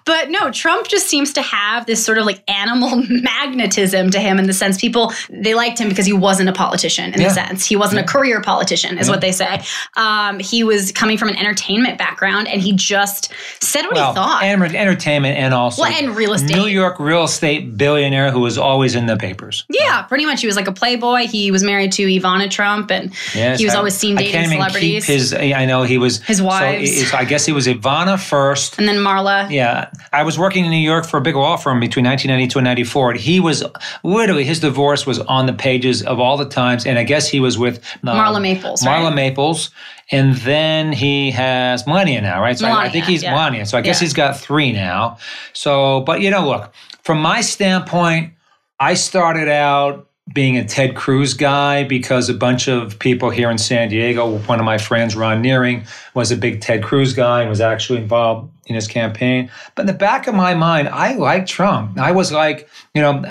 But 0.06 0.30
no, 0.30 0.52
Trump 0.52 0.88
just 0.88 1.08
seems 1.08 1.34
to 1.34 1.42
have 1.42 1.86
this 1.86 2.04
sort 2.04 2.18
of 2.18 2.26
like 2.26 2.50
animal 2.50 3.04
magnetism 3.10 4.10
to 4.12 4.20
him 4.20 4.40
in 4.40 4.48
the 4.48 4.54
sense 4.54 4.80
people 4.80 5.12
they 5.30 5.54
liked 5.54 5.80
him 5.80 5.90
because 5.90 6.06
he 6.06 6.14
wasn't 6.14 6.48
a 6.48 6.54
politician 6.54 7.14
in 7.14 7.20
yeah. 7.20 7.28
the 7.28 7.34
sense 7.34 7.66
he 7.66 7.76
wasn't 7.76 7.98
yeah. 7.98 8.06
a 8.06 8.08
career 8.08 8.42
politician, 8.42 8.98
is 8.98 9.08
yeah. 9.08 9.14
what 9.14 9.22
they 9.22 9.34
say. 9.34 9.62
Um, 9.98 10.40
he 10.40 10.64
was 10.64 10.94
coming 10.94 11.18
from 11.18 11.28
an 11.28 11.36
entertainment 11.36 11.98
background, 11.98 12.48
and 12.48 12.62
he 12.62 12.72
just 12.72 13.34
said 13.62 13.84
what 13.84 13.96
well, 13.96 14.12
he 14.12 14.16
thought. 14.16 14.44
And 14.44 14.64
entertainment, 14.64 15.38
and 15.38 15.54
also 15.54 15.82
well, 15.82 15.92
and 15.92 16.16
real 16.16 16.34
estate. 16.34 16.56
New 16.56 16.68
York 16.68 17.00
real 17.00 17.26
estate 17.26 17.78
billionaire 17.78 18.32
who 18.32 18.40
was 18.40 18.58
always 18.58 18.96
in 18.96 19.08
the 19.08 19.18
papers. 19.18 19.66
Yeah, 19.70 20.04
pretty 20.04 20.26
much. 20.26 20.40
He 20.40 20.48
was 20.48 20.56
like 20.56 20.68
a 20.68 20.72
playboy. 20.72 21.28
He 21.28 21.52
was 21.52 21.64
married 21.64 21.92
to 21.94 22.06
Ivana 22.06 22.50
Trump, 22.50 22.92
and 22.92 23.14
yes, 23.36 23.60
he 23.60 23.66
was 23.66 23.76
I, 23.76 23.78
always 23.78 23.96
seen 23.96 24.16
dating 24.16 24.50
celebrities. 24.50 24.69
His, 24.76 25.34
I 25.34 25.66
know 25.66 25.84
he 25.84 25.98
was 25.98 26.22
his 26.24 26.42
wives. 26.42 27.10
So 27.10 27.18
I 27.18 27.26
guess 27.26 27.46
he 27.46 27.52
was 27.52 27.68
Ivana 27.68 28.20
first, 28.20 28.78
and 28.78 28.88
then 28.88 28.98
Marla. 28.98 29.50
Yeah, 29.50 29.90
I 30.14 30.24
was 30.24 30.38
working 30.38 30.66
in 30.66 30.72
New 30.72 30.78
York 30.78 31.06
for 31.06 31.18
a 31.18 31.22
big 31.22 31.36
law 31.36 31.58
firm 31.58 31.80
between 31.80 32.06
1992 32.06 32.60
and 32.60 32.66
94. 32.66 33.12
And 33.12 33.20
he 33.20 33.40
was 33.40 33.64
literally 34.04 34.44
his 34.44 34.60
divorce 34.60 35.06
was 35.06 35.20
on 35.20 35.46
the 35.46 35.54
pages 35.54 36.04
of 36.04 36.20
all 36.20 36.38
the 36.38 36.46
times, 36.46 36.86
and 36.86 36.98
I 36.98 37.04
guess 37.04 37.28
he 37.28 37.40
was 37.40 37.58
with 37.58 37.78
um, 38.04 38.16
Marla 38.16 38.42
Maples. 38.42 38.82
Marla 38.82 39.06
right? 39.06 39.16
Maples, 39.16 39.72
and 40.12 40.36
then 40.38 40.92
he 40.92 41.32
has 41.32 41.86
Melania 41.86 42.22
now, 42.22 42.42
right? 42.42 42.58
So 42.58 42.66
Melania, 42.66 42.86
I, 42.86 42.88
I, 42.88 42.92
think 42.92 43.06
he's 43.06 43.24
yeah. 43.24 43.32
Melania. 43.32 43.66
So 43.66 43.78
I 43.78 43.82
guess 43.82 44.02
yeah. 44.02 44.06
he's 44.06 44.14
got 44.14 44.38
three 44.38 44.72
now. 44.72 45.18
So, 45.54 46.02
but 46.02 46.22
you 46.22 46.30
know, 46.30 46.48
look 46.48 46.74
from 47.04 47.22
my 47.22 47.42
standpoint. 47.42 48.34
I 48.82 48.94
started 48.94 49.50
out 49.50 50.09
being 50.34 50.58
a 50.58 50.66
Ted 50.66 50.96
Cruz 50.96 51.34
guy 51.34 51.84
because 51.84 52.30
a 52.30 52.34
bunch 52.34 52.68
of 52.68 53.00
people 53.00 53.30
here 53.30 53.50
in 53.50 53.58
San 53.58 53.90
Diego, 53.90 54.38
one 54.40 54.60
of 54.60 54.66
my 54.66 54.78
friends, 54.78 55.16
Ron 55.16 55.44
Nehring, 55.44 55.88
was 56.14 56.32
a 56.32 56.38
big 56.38 56.62
Ted 56.62 56.84
Cruz 56.84 57.14
guy 57.14 57.42
and 57.42 57.50
was 57.50 57.62
actually 57.62 58.00
involved 58.00 58.52
in 58.66 58.76
his 58.76 58.88
campaign. 58.88 59.50
But 59.76 59.84
in 59.84 59.88
the 59.88 59.94
back 59.94 60.28
of 60.28 60.36
my 60.36 60.54
mind, 60.54 60.90
I 60.90 61.16
liked 61.16 61.50
Trump. 61.50 61.98
I 61.98 62.12
was 62.12 62.32
like, 62.32 62.70
you 62.94 63.02
know, 63.02 63.24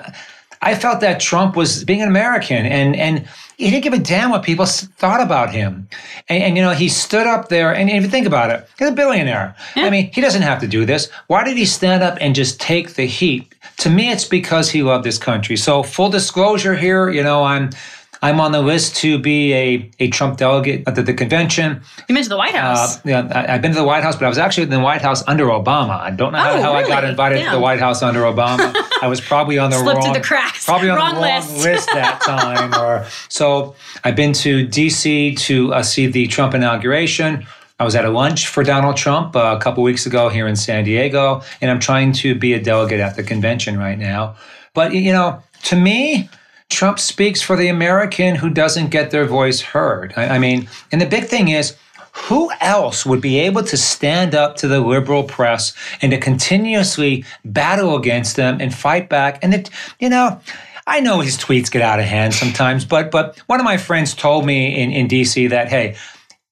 I 0.61 0.75
felt 0.75 1.01
that 1.01 1.21
Trump 1.21 1.57
was 1.57 1.85
being 1.85 2.03
an 2.03 2.09
American 2.09 2.67
and 2.67 2.97
and 2.97 3.29
he 3.59 3.71
didn't 3.71 3.83
give 3.83 3.93
a 3.93 3.99
damn 3.99 4.31
what 4.31 4.45
people 4.45 4.65
thought 4.65 5.21
about 5.21 5.53
him. 5.53 5.89
And, 6.29 6.43
and 6.43 6.57
you 6.57 6.63
know, 6.63 6.71
he 6.71 6.89
stood 6.89 7.27
up 7.27 7.49
there 7.49 7.75
and 7.75 7.91
if 7.91 8.05
you 8.05 8.09
think 8.09 8.27
about 8.27 8.51
it, 8.51 8.67
he's 8.79 8.89
a 8.89 8.93
billionaire. 8.93 9.57
Yeah. 9.75 9.85
I 9.85 9.91
mean, 9.91 10.11
he 10.13 10.21
doesn't 10.21 10.43
have 10.43 10.61
to 10.61 10.69
do 10.69 10.87
this. 10.87 11.11
Why 11.27 11.43
did 11.43 11.57
he 11.57 11.65
stand 11.65 12.05
up 12.05 12.17
and 12.21 12.37
just 12.37 12.61
take 12.61 12.95
the 12.95 13.05
heat? 13.05 13.53
To 13.79 13.91
me, 13.91 14.11
it's 14.13 14.25
because 14.25 14.71
he 14.71 14.85
loved 14.85 15.05
this 15.05 15.19
country. 15.19 15.57
So 15.57 15.83
full 15.83 16.09
disclosure 16.09 16.77
here, 16.77 17.11
you 17.11 17.23
know, 17.23 17.43
I'm 17.43 17.71
I'm 18.21 18.41
on 18.41 18.53
the 18.53 18.61
list 18.61 18.97
to 18.97 19.19
be 19.19 19.53
a, 19.53 19.91
a 20.01 20.11
Trump 20.11 20.39
delegate 20.39 20.87
at 20.89 20.95
the, 20.95 21.03
the 21.03 21.15
convention. 21.15 21.83
You 22.09 22.15
mentioned 22.15 22.33
the 22.33 22.37
White 22.37 22.55
uh, 22.55 22.61
House. 22.61 22.99
Uh, 22.99 23.01
yeah, 23.05 23.29
I, 23.33 23.53
have 23.53 23.63
been 23.63 23.73
to 23.73 23.79
the 23.79 23.85
White 23.85 24.03
House, 24.03 24.17
but 24.17 24.25
I 24.25 24.29
was 24.29 24.39
actually 24.39 24.65
in 24.65 24.71
the 24.71 24.81
White 24.81 25.03
House 25.03 25.23
under 25.27 25.47
Obama. 25.47 26.01
I 26.01 26.11
don't 26.11 26.33
know 26.33 26.39
how, 26.39 26.55
oh, 26.55 26.63
how 26.63 26.73
really? 26.75 26.85
I 26.85 26.89
got 26.89 27.05
invited 27.05 27.37
Damn. 27.37 27.53
to 27.53 27.57
the 27.59 27.61
White 27.61 27.81
House 27.81 28.03
under 28.03 28.23
Obama. 28.23 28.75
I 29.03 29.07
was 29.07 29.21
probably 29.21 29.59
on 29.59 29.71
the 29.71 29.79
Slipped 29.83 30.05
wrong 30.05 30.13
the 30.13 30.21
cracks. 30.21 30.65
Probably 30.65 30.91
on 30.91 30.97
wrong 30.97 31.15
the 31.15 31.21
wrong 31.21 31.43
list. 31.43 31.65
list 31.65 31.87
that 31.93 32.21
time. 32.25 32.75
or 32.75 33.07
so 33.29 33.77
I've 34.05 34.17
been 34.17 34.33
to 34.35 34.67
D.C. 34.67 35.37
to 35.37 35.75
uh, 35.75 35.83
see 35.83 36.07
the 36.07 36.27
Trump 36.27 36.55
inauguration. 36.55 37.47
I 37.81 37.85
was 37.85 37.95
at 37.95 38.05
a 38.05 38.11
lunch 38.11 38.49
for 38.49 38.65
Donald 38.65 38.97
Trump 38.97 39.37
uh, 39.37 39.57
a 39.57 39.61
couple 39.61 39.85
weeks 39.85 40.05
ago 40.05 40.29
here 40.29 40.49
in 40.49 40.57
San 40.57 40.83
Diego, 40.83 41.43
and 41.61 41.71
I'm 41.71 41.79
trying 41.79 42.13
to 42.15 42.35
be 42.35 42.53
a 42.55 42.61
delegate 42.61 42.99
at 42.99 43.15
the 43.15 43.23
convention 43.23 43.79
right 43.79 43.99
now. 43.99 44.35
But 44.75 44.95
you 44.95 45.13
know, 45.13 45.43
to 45.65 45.77
me, 45.77 46.29
Trump 46.69 46.99
speaks 46.99 47.41
for 47.41 47.57
the 47.57 47.69
American 47.69 48.37
who 48.37 48.51
doesn't 48.51 48.91
get 48.91 49.11
their 49.11 49.25
voice 49.25 49.61
heard. 49.61 50.13
I, 50.17 50.37
I 50.37 50.39
mean, 50.39 50.69
and 50.93 51.01
the 51.01 51.07
big 51.07 51.25
thing 51.25 51.49
is, 51.49 51.77
who 52.13 52.51
else 52.61 53.07
would 53.07 53.21
be 53.21 53.39
able 53.39 53.63
to 53.63 53.77
stand 53.77 54.35
up 54.35 54.57
to 54.57 54.69
the 54.69 54.81
liberal 54.81 55.23
press 55.23 55.73
and 56.03 56.11
to 56.11 56.19
continuously 56.19 57.25
battle 57.45 57.97
against 57.97 58.37
them 58.37 58.61
and 58.61 58.75
fight 58.75 59.09
back? 59.09 59.39
And 59.43 59.55
it, 59.55 59.71
you 60.01 60.09
know, 60.09 60.41
I 60.87 61.01
know 61.01 61.21
his 61.21 61.37
tweets 61.37 61.71
get 61.71 61.83
out 61.83 62.01
of 62.01 62.07
hand 62.07 62.35
sometimes, 62.35 62.85
but 62.85 63.11
but 63.11 63.39
one 63.47 63.61
of 63.61 63.65
my 63.65 63.77
friends 63.77 64.15
told 64.15 64.47
me 64.47 64.81
in, 64.81 64.91
in 64.91 65.07
DC 65.07 65.49
that 65.51 65.69
hey, 65.69 65.97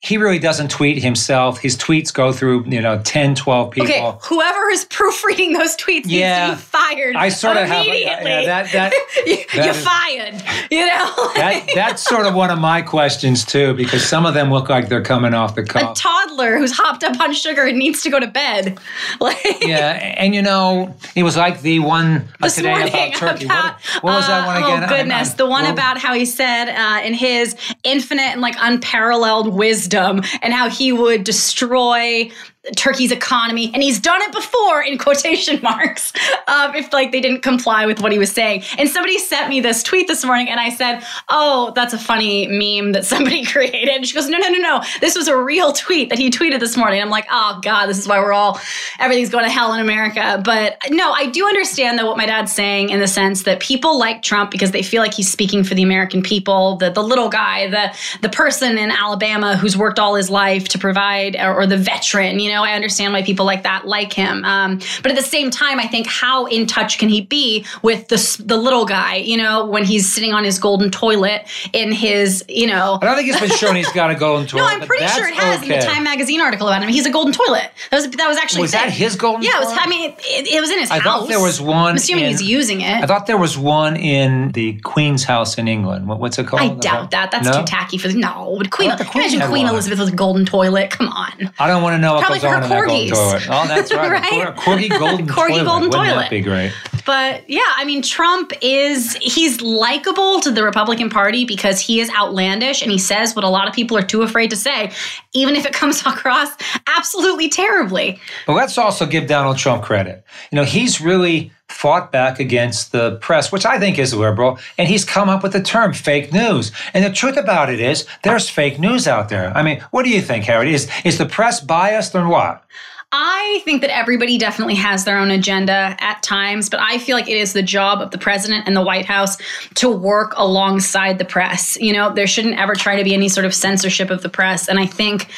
he 0.02 0.18
really 0.18 0.38
doesn't 0.38 0.70
tweet 0.70 1.02
himself. 1.02 1.58
His 1.58 1.76
tweets 1.76 2.12
go 2.12 2.30
through, 2.30 2.66
you 2.66 2.80
know, 2.80 3.00
10, 3.02 3.34
12 3.34 3.70
people. 3.70 3.90
Okay, 3.90 4.18
whoever 4.22 4.68
is 4.68 4.84
proofreading 4.90 5.54
those 5.54 5.74
tweets 5.76 6.02
yeah, 6.04 6.48
needs 6.48 6.60
to 6.60 6.66
be 6.66 6.78
fired. 6.78 7.16
I 7.16 7.30
sort 7.30 7.56
of 7.56 7.66
have 7.66 7.86
a, 7.86 8.02
yeah, 8.02 8.44
that, 8.44 8.72
that, 8.72 8.92
you, 9.26 9.62
are 9.62 9.74
fired. 9.74 10.34
You 10.70 10.86
know, 10.86 11.32
that, 11.34 11.70
that's 11.74 12.02
sort 12.02 12.26
of 12.26 12.34
one 12.34 12.50
of 12.50 12.58
my 12.58 12.82
questions 12.82 13.44
too, 13.44 13.74
because 13.74 14.06
some 14.06 14.26
of 14.26 14.34
them 14.34 14.50
look 14.50 14.68
like 14.68 14.88
they're 14.88 15.02
coming 15.02 15.32
off 15.32 15.54
the 15.54 15.64
cuff. 15.64 15.96
A 15.96 16.00
toddler 16.00 16.58
who's 16.58 16.72
hopped 16.72 17.02
up 17.02 17.18
on 17.18 17.32
sugar 17.32 17.64
and 17.64 17.78
needs 17.78 18.02
to 18.02 18.10
go 18.10 18.20
to 18.20 18.28
bed. 18.28 18.78
Like, 19.18 19.62
yeah, 19.62 20.14
and 20.18 20.34
you 20.34 20.42
know, 20.42 20.94
it 21.14 21.22
was 21.22 21.36
like 21.36 21.62
the 21.62 21.78
one 21.78 22.28
this 22.40 22.56
today 22.56 22.70
morning 22.70 22.88
about 22.88 23.14
Turkey. 23.14 23.44
About, 23.46 23.74
what, 23.74 24.04
what, 24.04 24.14
was 24.16 24.26
that 24.26 24.46
one 24.46 24.62
uh, 24.62 24.66
again? 24.66 24.84
Oh 24.84 24.88
goodness, 24.88 25.34
the 25.34 25.46
one 25.46 25.64
well, 25.64 25.72
about 25.72 25.98
how 25.98 26.12
he 26.12 26.26
said 26.26 26.68
uh, 26.68 27.02
in 27.02 27.14
his 27.14 27.56
infinite 27.82 28.32
and 28.32 28.40
like 28.40 28.56
unparalleled 28.60 29.54
wisdom 29.54 29.85
wisdom 29.86 30.22
and 30.42 30.52
how 30.52 30.68
he 30.68 30.92
would 30.92 31.24
destroy 31.24 32.30
Turkey's 32.74 33.12
economy, 33.12 33.70
and 33.72 33.82
he's 33.82 34.00
done 34.00 34.20
it 34.22 34.32
before 34.32 34.82
in 34.82 34.98
quotation 34.98 35.60
marks. 35.62 36.12
Um, 36.48 36.74
if 36.74 36.92
like 36.92 37.12
they 37.12 37.20
didn't 37.20 37.42
comply 37.42 37.86
with 37.86 38.00
what 38.00 38.12
he 38.12 38.18
was 38.18 38.32
saying, 38.32 38.64
and 38.78 38.88
somebody 38.88 39.18
sent 39.18 39.48
me 39.48 39.60
this 39.60 39.82
tweet 39.82 40.08
this 40.08 40.24
morning, 40.24 40.48
and 40.48 40.58
I 40.58 40.70
said, 40.70 41.04
"Oh, 41.28 41.72
that's 41.74 41.92
a 41.92 41.98
funny 41.98 42.46
meme 42.46 42.92
that 42.92 43.04
somebody 43.12 43.44
created." 43.44 43.88
And 43.88 44.06
she 44.06 44.14
goes, 44.14 44.28
"No, 44.28 44.38
no, 44.38 44.48
no, 44.48 44.58
no. 44.58 44.82
This 45.00 45.16
was 45.16 45.28
a 45.28 45.36
real 45.36 45.72
tweet 45.72 46.08
that 46.08 46.18
he 46.18 46.30
tweeted 46.30 46.60
this 46.60 46.76
morning." 46.76 47.00
I'm 47.00 47.10
like, 47.10 47.26
"Oh 47.30 47.60
God, 47.62 47.86
this 47.86 47.98
is 47.98 48.08
why 48.08 48.18
we're 48.18 48.32
all 48.32 48.60
everything's 48.98 49.30
going 49.30 49.44
to 49.44 49.50
hell 49.50 49.72
in 49.72 49.80
America." 49.80 50.42
But 50.44 50.78
no, 50.90 51.12
I 51.12 51.26
do 51.26 51.46
understand 51.46 51.98
though 51.98 52.06
what 52.06 52.16
my 52.16 52.26
dad's 52.26 52.52
saying 52.52 52.90
in 52.90 52.98
the 53.00 53.08
sense 53.08 53.44
that 53.44 53.60
people 53.60 53.98
like 53.98 54.22
Trump 54.22 54.50
because 54.50 54.72
they 54.72 54.82
feel 54.82 55.02
like 55.02 55.14
he's 55.14 55.30
speaking 55.30 55.62
for 55.62 55.74
the 55.74 55.82
American 55.82 56.22
people, 56.22 56.76
the 56.76 56.90
the 56.90 57.02
little 57.02 57.28
guy, 57.28 57.68
the 57.68 57.94
the 58.22 58.28
person 58.28 58.76
in 58.76 58.90
Alabama 58.90 59.56
who's 59.56 59.76
worked 59.76 59.98
all 59.98 60.16
his 60.16 60.30
life 60.30 60.68
to 60.68 60.78
provide, 60.78 61.36
or, 61.36 61.54
or 61.54 61.66
the 61.66 61.76
veteran, 61.76 62.40
you 62.40 62.50
know 62.50 62.55
know, 62.56 62.64
I 62.64 62.72
understand 62.72 63.12
why 63.12 63.22
people 63.22 63.44
like 63.46 63.62
that 63.62 63.86
like 63.86 64.12
him. 64.12 64.44
Um, 64.44 64.78
but 65.02 65.10
at 65.12 65.16
the 65.16 65.22
same 65.22 65.50
time, 65.50 65.78
I 65.78 65.86
think 65.86 66.06
how 66.06 66.46
in 66.46 66.66
touch 66.66 66.98
can 66.98 67.08
he 67.08 67.20
be 67.20 67.64
with 67.82 68.08
the 68.08 68.42
the 68.44 68.56
little 68.56 68.84
guy? 68.86 69.16
You 69.16 69.36
know, 69.36 69.66
when 69.66 69.84
he's 69.84 70.12
sitting 70.12 70.32
on 70.32 70.44
his 70.44 70.58
golden 70.58 70.90
toilet 70.90 71.46
in 71.72 71.92
his, 71.92 72.44
you 72.48 72.66
know. 72.66 72.98
I 73.00 73.04
don't 73.06 73.16
think 73.16 73.28
it's 73.28 73.40
been 73.40 73.50
shown 73.50 73.76
he's 73.76 73.92
got 73.92 74.10
a 74.10 74.14
golden 74.26 74.46
toilet. 74.46 74.62
no, 74.62 74.68
I'm 74.68 74.86
pretty 74.86 75.06
sure 75.08 75.26
it 75.28 75.34
has 75.34 75.62
okay. 75.62 75.74
in 75.74 75.80
the 75.80 75.86
Time 75.86 76.02
magazine 76.04 76.40
article 76.40 76.66
about 76.68 76.82
him. 76.82 76.88
He's 76.88 77.06
a 77.06 77.10
golden 77.10 77.32
toilet. 77.32 77.70
That 77.90 77.96
was 77.98 78.10
that 78.10 78.28
was 78.28 78.36
actually 78.38 78.62
Was 78.62 78.72
that 78.72 78.90
his 78.90 79.16
golden 79.16 79.42
Yeah, 79.42 79.56
it 79.56 79.64
was. 79.66 79.76
I 79.78 79.86
mean, 79.88 80.10
it, 80.18 80.48
it 80.52 80.60
was 80.60 80.70
in 80.70 80.78
his 80.80 80.90
I 80.90 80.98
house. 80.98 81.02
I 81.02 81.18
thought 81.20 81.28
there 81.28 81.40
was 81.40 81.60
one 81.60 81.90
I'm 81.90 81.96
assuming 81.96 82.24
in- 82.24 82.30
he's 82.30 82.42
using 82.42 82.80
it. 82.80 83.02
I 83.04 83.06
thought 83.06 83.26
there 83.26 83.36
was 83.38 83.56
one 83.58 83.96
in 83.96 84.50
the 84.52 84.80
Queen's 84.80 85.24
house 85.24 85.58
in 85.58 85.68
England. 85.68 86.08
What, 86.08 86.18
what's 86.18 86.38
it 86.38 86.46
called? 86.46 86.62
I 86.62 86.74
doubt 86.74 87.10
that. 87.12 87.30
That's 87.30 87.46
No? 87.46 87.60
too 87.60 87.66
tacky 87.66 87.98
for 87.98 88.08
the 88.08 88.14
no. 88.14 88.54
But 88.58 88.70
Queen, 88.70 88.90
the 88.96 89.04
Queen 89.04 89.24
imagine 89.24 89.48
Queen. 89.48 89.66
Elizabeth 89.66 89.98
with 89.98 90.12
a 90.12 90.16
golden 90.16 90.46
toilet. 90.46 90.90
Come 90.90 91.08
on. 91.08 91.52
I 91.58 91.66
don't 91.68 91.82
want 91.82 91.94
to 91.94 91.98
know 91.98 92.14
what 92.14 92.20
Probably 92.24 92.38
on 92.46 92.62
her 92.62 92.64
in 92.64 92.68
that 92.70 92.86
golden 92.86 93.06
corgis. 93.08 93.10
toilet. 93.10 93.46
Oh, 93.50 93.66
that's 93.68 93.92
right. 93.94 94.10
Right? 94.16 94.48
A 94.48 94.52
corgi 94.52 94.88
golden 94.88 95.26
Corgi 95.26 95.48
toilet. 95.48 95.64
golden 95.64 95.88
Wouldn't 95.90 95.92
toilet. 95.92 96.20
that 96.22 96.30
be 96.30 96.40
great? 96.40 96.72
But 97.04 97.48
yeah, 97.48 97.60
I 97.76 97.84
mean, 97.84 98.02
Trump 98.02 98.52
is, 98.62 99.14
he's 99.20 99.60
likable 99.60 100.40
to 100.40 100.50
the 100.50 100.64
Republican 100.64 101.08
Party 101.08 101.44
because 101.44 101.80
he 101.80 102.00
is 102.00 102.10
outlandish 102.10 102.82
and 102.82 102.90
he 102.90 102.98
says 102.98 103.36
what 103.36 103.44
a 103.44 103.48
lot 103.48 103.68
of 103.68 103.74
people 103.74 103.96
are 103.96 104.02
too 104.02 104.22
afraid 104.22 104.50
to 104.50 104.56
say, 104.56 104.90
even 105.32 105.54
if 105.54 105.64
it 105.66 105.72
comes 105.72 106.00
across 106.06 106.50
absolutely 106.96 107.48
terribly. 107.48 108.18
But 108.46 108.54
let's 108.54 108.76
also 108.76 109.06
give 109.06 109.28
Donald 109.28 109.56
Trump 109.56 109.84
credit. 109.84 110.24
You 110.50 110.56
know, 110.56 110.64
he's 110.64 111.00
really 111.00 111.52
fought 111.68 112.12
back 112.12 112.40
against 112.40 112.92
the 112.92 113.16
press, 113.16 113.52
which 113.52 113.66
I 113.66 113.78
think 113.78 113.98
is 113.98 114.14
liberal, 114.14 114.58
and 114.78 114.88
he's 114.88 115.04
come 115.04 115.28
up 115.28 115.42
with 115.42 115.52
the 115.52 115.62
term 115.62 115.92
fake 115.92 116.32
news. 116.32 116.72
And 116.94 117.04
the 117.04 117.10
truth 117.10 117.36
about 117.36 117.70
it 117.70 117.80
is, 117.80 118.06
there's 118.22 118.48
fake 118.48 118.78
news 118.78 119.06
out 119.06 119.28
there. 119.28 119.56
I 119.56 119.62
mean, 119.62 119.80
what 119.90 120.04
do 120.04 120.10
you 120.10 120.22
think, 120.22 120.44
Harry? 120.44 120.74
Is 120.74 120.88
is 121.04 121.18
the 121.18 121.26
press 121.26 121.60
biased 121.60 122.14
or 122.14 122.28
what? 122.28 122.64
I 123.12 123.62
think 123.64 123.82
that 123.82 123.96
everybody 123.96 124.36
definitely 124.36 124.74
has 124.74 125.04
their 125.04 125.16
own 125.16 125.30
agenda 125.30 125.96
at 126.00 126.22
times, 126.22 126.68
but 126.68 126.80
I 126.80 126.98
feel 126.98 127.16
like 127.16 127.28
it 127.28 127.36
is 127.36 127.52
the 127.52 127.62
job 127.62 128.00
of 128.00 128.10
the 128.10 128.18
president 128.18 128.66
and 128.66 128.76
the 128.76 128.82
White 128.82 129.06
House 129.06 129.36
to 129.76 129.88
work 129.88 130.34
alongside 130.36 131.18
the 131.18 131.24
press. 131.24 131.78
You 131.80 131.92
know, 131.92 132.12
there 132.12 132.26
shouldn't 132.26 132.58
ever 132.58 132.74
try 132.74 132.96
to 132.96 133.04
be 133.04 133.14
any 133.14 133.28
sort 133.28 133.46
of 133.46 133.54
censorship 133.54 134.10
of 134.10 134.22
the 134.22 134.28
press. 134.28 134.68
And 134.68 134.78
I 134.78 134.86
think 134.86 135.28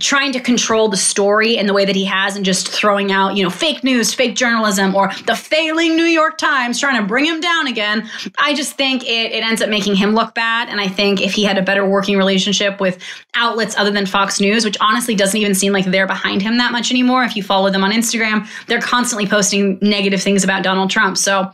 trying 0.00 0.32
to 0.32 0.40
control 0.40 0.88
the 0.88 0.96
story 0.96 1.56
in 1.56 1.66
the 1.66 1.74
way 1.74 1.84
that 1.84 1.94
he 1.94 2.04
has 2.04 2.34
and 2.34 2.44
just 2.44 2.68
throwing 2.68 3.12
out, 3.12 3.36
you 3.36 3.42
know, 3.42 3.50
fake 3.50 3.84
news, 3.84 4.14
fake 4.14 4.34
journalism, 4.34 4.94
or 4.94 5.10
the 5.26 5.36
failing 5.36 5.96
New 5.96 6.04
York 6.04 6.38
Times 6.38 6.80
trying 6.80 7.00
to 7.00 7.06
bring 7.06 7.26
him 7.26 7.40
down 7.40 7.66
again. 7.66 8.08
I 8.38 8.54
just 8.54 8.74
think 8.74 9.04
it, 9.04 9.32
it 9.32 9.44
ends 9.44 9.60
up 9.60 9.68
making 9.68 9.96
him 9.96 10.14
look 10.14 10.34
bad. 10.34 10.70
And 10.70 10.80
I 10.80 10.88
think 10.88 11.20
if 11.20 11.34
he 11.34 11.44
had 11.44 11.58
a 11.58 11.62
better 11.62 11.86
working 11.86 12.16
relationship 12.16 12.80
with 12.80 12.98
outlets 13.34 13.76
other 13.76 13.90
than 13.90 14.06
Fox 14.06 14.40
News, 14.40 14.64
which 14.64 14.78
honestly 14.80 15.14
doesn't 15.14 15.38
even 15.38 15.54
seem 15.54 15.74
like 15.74 15.84
they're 15.84 16.06
behind 16.06 16.40
him 16.40 16.56
that 16.56 16.72
much 16.72 16.90
anymore. 16.90 17.22
If 17.24 17.36
you 17.36 17.42
follow 17.42 17.68
them 17.68 17.84
on 17.84 17.92
Instagram, 17.92 18.48
they're 18.68 18.80
constantly 18.80 19.26
posting 19.26 19.78
negative 19.82 20.22
things 20.22 20.42
about 20.42 20.62
Donald 20.62 20.90
Trump. 20.90 21.18
So 21.18 21.52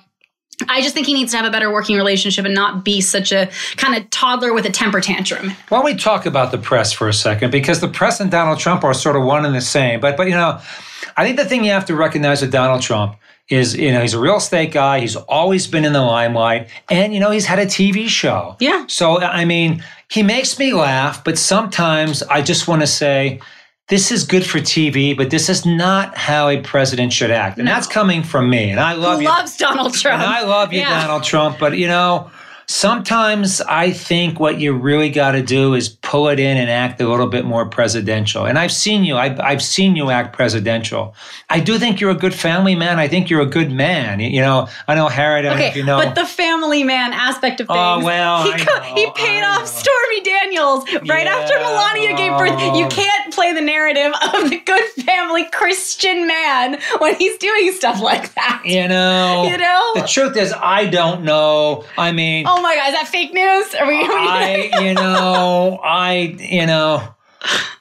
I 0.68 0.80
just 0.80 0.94
think 0.94 1.06
he 1.06 1.14
needs 1.14 1.30
to 1.32 1.36
have 1.36 1.46
a 1.46 1.50
better 1.50 1.72
working 1.72 1.96
relationship 1.96 2.44
and 2.44 2.54
not 2.54 2.84
be 2.84 3.00
such 3.00 3.30
a 3.30 3.48
kind 3.76 3.96
of 3.96 4.08
toddler 4.10 4.52
with 4.52 4.66
a 4.66 4.70
temper 4.70 5.00
tantrum. 5.00 5.50
Why 5.68 5.78
don't 5.78 5.84
we 5.84 5.94
talk 5.94 6.26
about 6.26 6.50
the 6.50 6.58
press 6.58 6.92
for 6.92 7.08
a 7.08 7.12
second? 7.12 7.52
Because 7.52 7.80
the 7.80 7.88
press 7.88 8.18
and 8.18 8.30
Donald 8.30 8.58
Trump 8.58 8.82
are 8.82 8.92
sort 8.92 9.14
of 9.14 9.22
one 9.22 9.44
and 9.44 9.54
the 9.54 9.60
same. 9.60 10.00
But 10.00 10.16
but 10.16 10.26
you 10.26 10.34
know, 10.34 10.60
I 11.16 11.24
think 11.24 11.36
the 11.36 11.44
thing 11.44 11.64
you 11.64 11.70
have 11.70 11.86
to 11.86 11.94
recognize 11.94 12.42
with 12.42 12.50
Donald 12.50 12.82
Trump 12.82 13.16
is 13.48 13.76
you 13.76 13.92
know 13.92 14.00
he's 14.00 14.14
a 14.14 14.20
real 14.20 14.36
estate 14.36 14.72
guy. 14.72 15.00
He's 15.00 15.16
always 15.16 15.66
been 15.66 15.84
in 15.84 15.92
the 15.92 16.02
limelight, 16.02 16.68
and 16.90 17.14
you 17.14 17.20
know 17.20 17.30
he's 17.30 17.46
had 17.46 17.58
a 17.58 17.66
TV 17.66 18.08
show. 18.08 18.56
Yeah. 18.58 18.84
So 18.88 19.20
I 19.20 19.44
mean, 19.44 19.84
he 20.08 20.22
makes 20.22 20.58
me 20.58 20.72
laugh, 20.72 21.22
but 21.22 21.38
sometimes 21.38 22.22
I 22.24 22.42
just 22.42 22.68
want 22.68 22.82
to 22.82 22.86
say. 22.86 23.40
This 23.88 24.12
is 24.12 24.24
good 24.24 24.44
for 24.44 24.58
TV, 24.58 25.16
but 25.16 25.30
this 25.30 25.48
is 25.48 25.64
not 25.64 26.14
how 26.16 26.48
a 26.48 26.60
president 26.60 27.10
should 27.12 27.30
act. 27.30 27.56
And 27.58 27.64
No. 27.66 27.72
that's 27.72 27.86
coming 27.86 28.22
from 28.22 28.50
me. 28.50 28.70
And 28.70 28.78
I 28.78 28.92
love 28.92 29.16
Who 29.16 29.22
you. 29.22 29.28
loves 29.28 29.56
Donald 29.56 29.94
Trump? 29.94 30.22
And 30.22 30.30
I 30.30 30.42
love 30.42 30.74
you, 30.74 30.80
Yeah. 30.80 31.00
Donald 31.06 31.24
Trump, 31.24 31.58
but 31.58 31.78
you 31.78 31.88
know, 31.88 32.30
sometimes 32.68 33.60
I 33.62 33.90
think 33.90 34.38
what 34.38 34.60
you 34.60 34.74
really 34.74 35.08
got 35.10 35.32
to 35.32 35.42
do 35.42 35.74
is 35.74 35.88
pull 35.88 36.28
it 36.28 36.38
in 36.38 36.56
and 36.58 36.70
act 36.70 37.00
a 37.00 37.08
little 37.08 37.26
bit 37.26 37.44
more 37.46 37.66
presidential. 37.66 38.44
And 38.44 38.58
I've 38.58 38.70
seen 38.72 39.04
you, 39.04 39.16
I've, 39.16 39.40
I've 39.40 39.62
seen 39.62 39.96
you 39.96 40.10
act 40.10 40.34
presidential. 40.36 41.14
I 41.48 41.60
do 41.60 41.78
think 41.78 41.98
you're 42.00 42.10
a 42.10 42.14
good 42.14 42.34
family 42.34 42.74
man. 42.74 42.98
I 42.98 43.08
think 43.08 43.30
you're 43.30 43.40
a 43.40 43.46
good 43.46 43.72
man. 43.72 44.20
You 44.20 44.42
know, 44.42 44.68
I 44.86 44.94
know 44.94 45.08
Harry, 45.08 45.38
I 45.38 45.42
don't 45.42 45.50
know 45.52 45.56
Okay, 45.56 45.68
if 45.70 45.76
you 45.76 45.84
know. 45.84 45.96
but 45.98 46.14
the 46.14 46.26
family 46.26 46.84
man 46.84 47.12
aspect 47.14 47.60
of 47.60 47.66
oh, 47.70 47.74
things. 47.74 48.04
Oh, 48.04 48.06
well, 48.06 48.42
he, 48.44 48.64
co- 48.64 48.76
know, 48.76 48.82
he 48.94 49.10
paid 49.12 49.42
off. 49.42 49.66
Stormy 49.66 50.20
Daniels 50.22 50.84
right 51.08 51.26
after 51.26 51.54
Yeah. 51.54 51.62
Melania 51.62 52.16
gave 52.16 52.38
birth. 52.38 52.60
You 52.76 52.84
Oh. 52.84 52.88
can't 52.90 53.32
play 53.34 53.52
the 53.54 53.60
narrative 53.62 54.12
of 54.34 54.50
the 54.50 54.58
good 54.60 54.84
family 55.04 55.44
Christian 55.52 56.26
man 56.26 56.78
when 56.98 57.14
he's 57.16 57.38
doing 57.38 57.72
stuff 57.72 58.00
like 58.02 58.34
that. 58.34 58.62
you 58.64 58.86
know, 58.88 59.44
You 59.48 59.56
know? 59.56 59.92
the 59.94 60.02
truth 60.06 60.36
is, 60.36 60.52
I 60.52 60.86
don't 60.86 61.22
know. 61.24 61.84
I 61.96 62.12
mean, 62.12 62.44
Oh 62.46 62.57
Oh 62.58 62.60
my 62.60 62.74
god, 62.74 62.88
is 62.88 62.94
that 62.94 63.06
fake 63.06 63.32
news? 63.32 63.72
Are 63.76 63.86
we? 63.86 64.00
I, 64.02 64.68
you 64.80 64.92
know, 64.92 65.78
I, 65.80 66.36
you 66.40 66.66
know, 66.66 67.06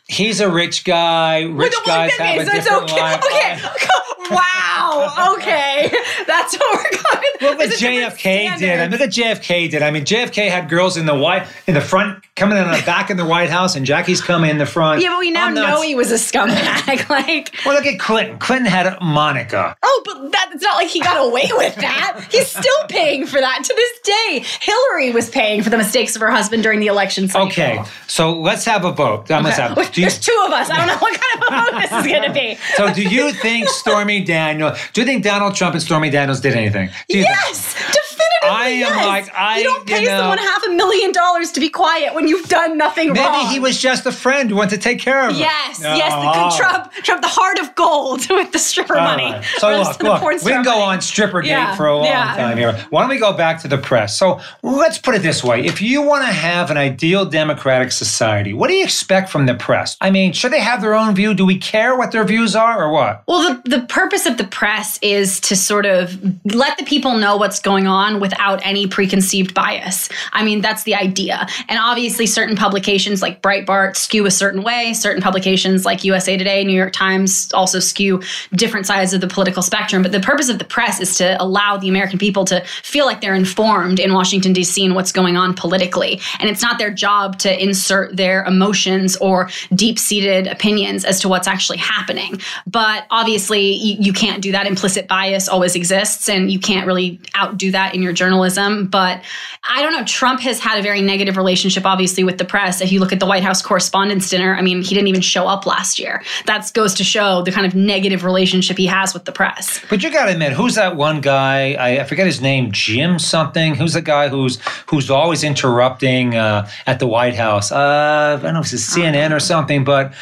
he's 0.07 0.39
a 0.39 0.51
rich 0.51 0.83
guy. 0.83 1.45
Rich 1.45 1.73
guys 1.83 2.11
one 2.19 2.27
have 2.27 2.41
a 2.41 2.45
so 2.45 2.51
different 2.51 2.91
okay. 2.91 3.01
life. 3.01 3.25
Okay. 3.25 3.59
Wow. 4.29 5.35
Okay. 5.37 5.89
That's 6.27 6.57
what 6.57 6.75
we're 6.75 6.99
going. 7.01 7.23
Look 7.39 7.59
what 7.59 7.69
JFK 7.69 8.57
did. 8.59 8.77
I 8.77 8.81
mean, 8.81 8.91
look 8.91 8.99
at 8.99 9.09
JFK 9.09 9.71
did. 9.71 9.81
I 9.81 9.89
mean, 9.89 10.03
JFK 10.03 10.49
had 10.49 10.69
girls 10.69 10.97
in 10.97 11.05
the 11.05 11.15
white, 11.15 11.47
in 11.65 11.75
the 11.75 11.79
front, 11.81 12.25
coming 12.37 12.57
in 12.57 12.63
on 12.63 12.71
the 12.77 12.85
back 12.85 13.09
in 13.09 13.17
the 13.17 13.25
White 13.25 13.49
House, 13.49 13.75
and 13.75 13.85
Jackie's 13.85 14.21
coming 14.21 14.49
in 14.49 14.57
the 14.57 14.65
front. 14.65 15.01
Yeah, 15.01 15.09
but 15.09 15.19
we 15.19 15.31
now 15.31 15.49
know 15.49 15.81
he 15.81 15.95
was 15.95 16.11
a 16.11 16.15
scumbag. 16.15 17.09
like, 17.09 17.55
Well, 17.65 17.75
look 17.75 17.85
at 17.85 17.99
Clinton. 17.99 18.37
Clinton 18.39 18.67
had 18.67 18.97
Monica. 19.01 19.75
oh, 19.83 20.01
but 20.05 20.31
that's 20.31 20.61
not 20.63 20.75
like 20.75 20.87
he 20.87 21.01
got 21.01 21.17
away 21.27 21.49
with 21.53 21.75
that. 21.75 22.27
He's 22.31 22.47
still 22.47 22.87
paying 22.87 23.25
for 23.27 23.39
that 23.39 23.63
to 23.63 23.73
this 23.73 23.99
day. 24.01 24.45
Hillary 24.61 25.11
was 25.11 25.29
paying 25.29 25.61
for 25.63 25.69
the 25.69 25.77
mistakes 25.77 26.15
of 26.15 26.21
her 26.21 26.31
husband 26.31 26.63
during 26.63 26.79
the 26.79 26.87
election 26.87 27.27
cycle. 27.27 27.47
Okay, 27.47 27.83
so 28.07 28.39
let's 28.39 28.63
have 28.65 28.85
a 28.85 28.91
vote. 28.91 29.29
Okay. 29.29 29.49
have. 29.51 29.77
You, 29.77 30.03
There's 30.03 30.19
two 30.19 30.43
of 30.45 30.51
us. 30.53 30.69
I 30.69 30.77
don't 30.77 30.87
know 30.87 30.97
what 30.97 31.19
kind 31.19 31.43
of 31.43 31.47
a 31.47 31.71
vote 31.71 31.81
this 31.81 32.05
is 32.05 32.11
going 32.11 32.23
to 32.23 32.33
be. 32.33 32.57
so, 32.75 32.93
do 32.93 33.01
you 33.03 33.31
think 33.33 33.67
Stormy 33.69 34.23
Daniels? 34.23 34.77
Do 34.93 35.01
you 35.01 35.07
think 35.07 35.23
Donald 35.23 35.55
Trump 35.55 35.73
and 35.73 35.81
Stormy 35.81 36.09
Daniels 36.09 36.39
did 36.39 36.53
anything? 36.53 36.89
You 37.09 37.23
think- 37.23 37.27
Yes, 37.27 37.73
definitively. 37.73 38.49
I 38.49 38.67
am 38.69 38.79
yes. 38.95 39.05
like, 39.07 39.35
I- 39.35 39.57
You 39.59 39.63
don't 39.65 39.89
you 39.89 39.95
pay 39.95 40.05
know- 40.05 40.17
someone 40.19 40.37
half 40.37 40.63
a 40.63 40.69
million 40.71 41.11
dollars 41.11 41.51
to 41.53 41.59
be 41.59 41.69
quiet 41.69 42.13
when 42.13 42.26
you've 42.27 42.47
done 42.49 42.77
nothing 42.77 43.07
Maybe 43.13 43.19
wrong. 43.19 43.47
he 43.51 43.59
was 43.59 43.79
just 43.81 44.05
a 44.05 44.11
friend 44.11 44.49
who 44.49 44.55
wanted 44.55 44.71
to 44.75 44.77
take 44.81 44.99
care 44.99 45.27
of 45.27 45.33
her. 45.33 45.39
Yes, 45.39 45.79
No. 45.79 45.95
yes, 45.95 46.13
the 46.13 46.19
good 46.19 46.27
ah. 46.27 46.57
Trump, 46.57 46.91
Trump, 47.03 47.21
the 47.21 47.27
heart 47.27 47.59
of 47.59 47.73
gold 47.75 48.27
with 48.29 48.51
the 48.51 48.59
stripper 48.59 48.97
All 48.97 49.03
money. 49.05 49.31
right. 49.31 49.43
So 49.59 49.69
look, 49.69 50.01
look, 50.03 50.21
we 50.43 50.51
can 50.51 50.63
go 50.63 50.71
money. 50.71 50.81
on 50.83 51.01
stripper 51.01 51.41
gate 51.41 51.49
Yeah, 51.51 51.75
for 51.75 51.87
a 51.87 51.95
long 51.97 52.05
yeah. 52.05 52.35
time 52.35 52.57
here. 52.57 52.73
Why 52.89 53.01
don't 53.01 53.09
we 53.09 53.17
go 53.19 53.33
back 53.33 53.61
to 53.61 53.67
the 53.67 53.77
press? 53.77 54.17
So 54.17 54.39
let's 54.63 54.97
put 54.97 55.15
it 55.15 55.21
this 55.21 55.43
way: 55.43 55.65
if 55.65 55.81
you 55.81 56.01
want 56.01 56.25
to 56.25 56.31
have 56.33 56.71
an 56.71 56.77
ideal 56.77 57.25
democratic 57.25 57.91
society, 57.91 58.53
what 58.53 58.67
do 58.69 58.73
you 58.73 58.83
expect 58.83 59.29
from 59.29 59.45
the 59.45 59.53
press? 59.55 59.97
I 60.01 60.09
mean, 60.11 60.33
should 60.33 60.51
they 60.51 60.59
have 60.59 60.81
their 60.81 60.93
own 60.95 61.15
view? 61.15 61.33
Do 61.33 61.45
we 61.45 61.57
care 61.57 61.95
what 61.97 62.11
their 62.11 62.23
views 62.23 62.55
are, 62.55 62.81
or 62.83 62.91
what? 62.91 63.23
Well, 63.27 63.61
the, 63.63 63.77
the 63.77 63.85
purpose 63.85 64.25
of 64.25 64.37
the 64.37 64.43
press 64.45 64.97
is 65.01 65.39
to 65.41 65.55
sort 65.55 65.85
of 65.85 66.17
let 66.53 66.77
the 66.77 66.83
people 66.85 67.17
know 67.17 67.37
what's 67.37 67.59
going 67.59 67.85
on 67.87 68.19
without 68.19 68.59
any 68.65 68.87
preconceived 68.87 69.53
bias. 69.53 70.09
I 70.33 70.43
mean, 70.43 70.61
that's 70.61 70.83
the 70.83 70.95
idea. 70.95 71.45
And 71.69 71.79
obviously, 71.79 72.16
certain 72.25 72.55
publications 72.55 73.21
like 73.21 73.41
Breitbart 73.41 73.95
skew 73.95 74.25
a 74.25 74.31
certain 74.31 74.63
way. 74.63 74.93
Certain 74.93 75.21
publications 75.21 75.85
like 75.85 76.03
USA 76.03 76.37
Today, 76.37 76.63
New 76.63 76.73
York 76.73 76.93
Times 76.93 77.51
also 77.53 77.79
skew 77.79 78.21
different 78.53 78.85
sides 78.85 79.13
of 79.13 79.21
the 79.21 79.27
political 79.27 79.61
spectrum. 79.61 80.01
But 80.01 80.11
the 80.11 80.19
purpose 80.19 80.49
of 80.49 80.59
the 80.59 80.65
press 80.65 80.99
is 80.99 81.17
to 81.17 81.41
allow 81.41 81.77
the 81.77 81.89
American 81.89 82.19
people 82.19 82.45
to 82.45 82.63
feel 82.83 83.05
like 83.05 83.21
they're 83.21 83.35
informed 83.35 83.99
in 83.99 84.13
Washington, 84.13 84.53
D.C. 84.53 84.85
and 84.85 84.95
what's 84.95 85.11
going 85.11 85.37
on 85.37 85.53
politically. 85.53 86.19
And 86.39 86.49
it's 86.49 86.61
not 86.61 86.77
their 86.77 86.91
job 86.91 87.39
to 87.39 87.63
insert 87.63 88.15
their 88.15 88.43
emotions 88.45 89.15
or 89.17 89.49
deep 89.73 89.99
seated 89.99 90.47
opinions 90.47 91.05
as 91.05 91.19
to 91.21 91.29
what's 91.29 91.47
actually 91.47 91.77
happening. 91.77 92.39
But 92.65 93.05
obviously, 93.11 93.73
you, 93.73 93.97
you 93.99 94.13
can't 94.13 94.41
do 94.41 94.51
that. 94.53 94.65
Implicit 94.67 95.07
bias 95.07 95.47
always 95.49 95.75
exists, 95.75 96.29
and 96.29 96.51
you 96.51 96.59
can't 96.59 96.87
really 96.87 97.19
outdo 97.35 97.71
that 97.71 97.93
in 97.93 98.01
your 98.01 98.13
journalism. 98.13 98.87
But 98.87 99.21
I 99.69 99.81
don't 99.81 99.93
know. 99.93 100.03
Trump 100.05 100.39
has 100.41 100.59
had 100.59 100.79
a 100.79 100.81
very 100.81 101.01
negative 101.01 101.37
relationship, 101.37 101.85
obviously, 101.85 102.06
with 102.07 102.37
the 102.37 102.45
press. 102.45 102.81
If 102.81 102.91
you 102.91 102.99
look 102.99 103.11
at 103.11 103.19
the 103.19 103.25
White 103.25 103.43
House 103.43 103.61
Correspondents' 103.61 104.29
Dinner, 104.29 104.55
I 104.55 104.61
mean, 104.61 104.81
he 104.81 104.95
didn't 104.95 105.07
even 105.07 105.21
show 105.21 105.47
up 105.47 105.65
last 105.65 105.99
year. 105.99 106.23
That 106.45 106.71
goes 106.73 106.93
to 106.95 107.03
show 107.03 107.41
the 107.41 107.51
kind 107.51 107.65
of 107.65 107.75
negative 107.75 108.23
relationship 108.23 108.77
he 108.77 108.85
has 108.87 109.13
with 109.13 109.25
the 109.25 109.31
press. 109.31 109.81
But 109.89 110.03
you 110.03 110.11
got 110.11 110.25
to 110.25 110.31
admit, 110.31 110.53
who's 110.53 110.75
that 110.75 110.95
one 110.95 111.21
guy? 111.21 111.73
I, 111.73 112.01
I 112.01 112.03
forget 112.05 112.25
his 112.25 112.41
name, 112.41 112.71
Jim 112.71 113.19
something. 113.19 113.75
Who's 113.75 113.93
the 113.93 114.01
guy 114.01 114.29
who's 114.29 114.59
who's 114.87 115.09
always 115.09 115.43
interrupting 115.43 116.35
uh, 116.35 116.69
at 116.85 116.99
the 116.99 117.07
White 117.07 117.35
House? 117.35 117.71
Uh, 117.71 118.37
I 118.39 118.43
don't 118.43 118.53
know 118.53 118.61
if 118.61 118.71
it's 118.71 118.95
CNN 118.95 119.35
or 119.35 119.39
something, 119.39 119.83
but. 119.83 120.13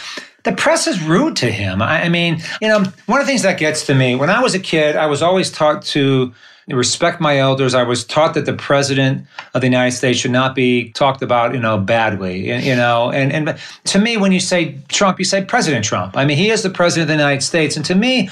The 0.44 0.51
press 0.51 0.86
is 0.86 1.01
rude 1.01 1.38
to 1.38 1.51
him. 1.51 1.82
I, 1.82 2.04
I 2.04 2.10
mean, 2.10 2.39
you 2.62 2.68
know, 2.68 2.84
one 3.08 3.20
of 3.20 3.25
the 3.25 3.32
things 3.32 3.42
that 3.42 3.58
gets 3.58 3.88
to 3.88 3.96
me 3.96 4.13
when 4.15 4.30
I 4.30 4.44
was 4.44 4.54
a 4.54 4.60
kid, 4.60 4.96
I 4.96 5.08
was 5.08 5.24
always 5.24 5.50
taught 5.50 5.82
to 5.86 6.36
respect 6.67 7.22
my 7.22 7.38
elders. 7.38 7.75
I 7.75 7.84
was 7.84 8.03
taught 8.03 8.34
that 8.34 8.45
the 8.45 8.53
president 8.53 9.27
of 9.53 9.62
the 9.62 9.67
United 9.67 9.91
States 9.91 10.19
should 10.19 10.31
not 10.31 10.55
be 10.55 10.91
talked 10.91 11.22
about, 11.22 11.53
you 11.53 11.60
know, 11.60 11.77
badly. 11.77 12.51
You 12.67 12.75
know, 12.75 13.12
and 13.12 13.31
and 13.31 13.60
to 13.86 14.00
me, 14.00 14.17
when 14.17 14.31
you 14.31 14.39
say 14.39 14.77
Trump, 14.88 15.19
you 15.19 15.25
say 15.25 15.43
President 15.43 15.86
Trump. 15.86 16.17
I 16.17 16.25
mean, 16.25 16.38
he 16.38 16.50
is 16.50 16.63
the 16.63 16.69
president 16.69 17.03
of 17.03 17.07
the 17.10 17.24
United 17.24 17.43
States, 17.43 17.75
and 17.75 17.86
to 17.86 17.95
me, 17.95 18.29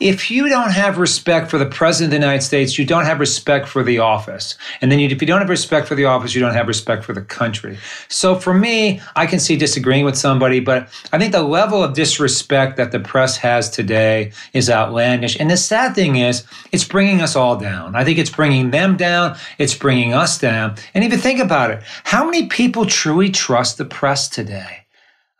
if 0.00 0.30
you 0.30 0.48
don't 0.48 0.70
have 0.70 0.96
respect 0.96 1.50
for 1.50 1.58
the 1.58 1.66
president 1.66 2.06
of 2.06 2.10
the 2.12 2.26
United 2.26 2.42
States, 2.42 2.78
you 2.78 2.86
don't 2.86 3.04
have 3.04 3.20
respect 3.20 3.68
for 3.68 3.82
the 3.82 3.98
office. 3.98 4.56
And 4.80 4.90
then 4.90 4.98
you, 4.98 5.08
if 5.08 5.20
you 5.20 5.26
don't 5.26 5.40
have 5.40 5.50
respect 5.50 5.86
for 5.86 5.94
the 5.94 6.06
office, 6.06 6.34
you 6.34 6.40
don't 6.40 6.54
have 6.54 6.66
respect 6.66 7.04
for 7.04 7.12
the 7.12 7.20
country. 7.20 7.78
So 8.08 8.34
for 8.34 8.54
me, 8.54 9.02
I 9.14 9.26
can 9.26 9.38
see 9.38 9.56
disagreeing 9.56 10.06
with 10.06 10.16
somebody, 10.16 10.58
but 10.58 10.88
I 11.12 11.18
think 11.18 11.32
the 11.32 11.42
level 11.42 11.84
of 11.84 11.92
disrespect 11.92 12.78
that 12.78 12.92
the 12.92 13.00
press 13.00 13.36
has 13.36 13.68
today 13.68 14.32
is 14.54 14.70
outlandish. 14.70 15.38
And 15.38 15.50
the 15.50 15.58
sad 15.58 15.94
thing 15.94 16.16
is, 16.16 16.44
it's 16.72 16.84
bringing 16.84 17.20
us 17.20 17.36
all 17.36 17.56
down. 17.56 17.94
I 17.94 18.02
think 18.02 18.18
it's 18.18 18.30
bringing 18.30 18.70
them 18.70 18.96
down. 18.96 19.36
It's 19.58 19.74
bringing 19.74 20.14
us 20.14 20.38
down. 20.38 20.76
And 20.94 21.04
even 21.04 21.18
think 21.18 21.40
about 21.40 21.70
it. 21.70 21.82
How 22.04 22.24
many 22.24 22.46
people 22.46 22.86
truly 22.86 23.28
trust 23.30 23.76
the 23.76 23.84
press 23.84 24.30
today? 24.30 24.79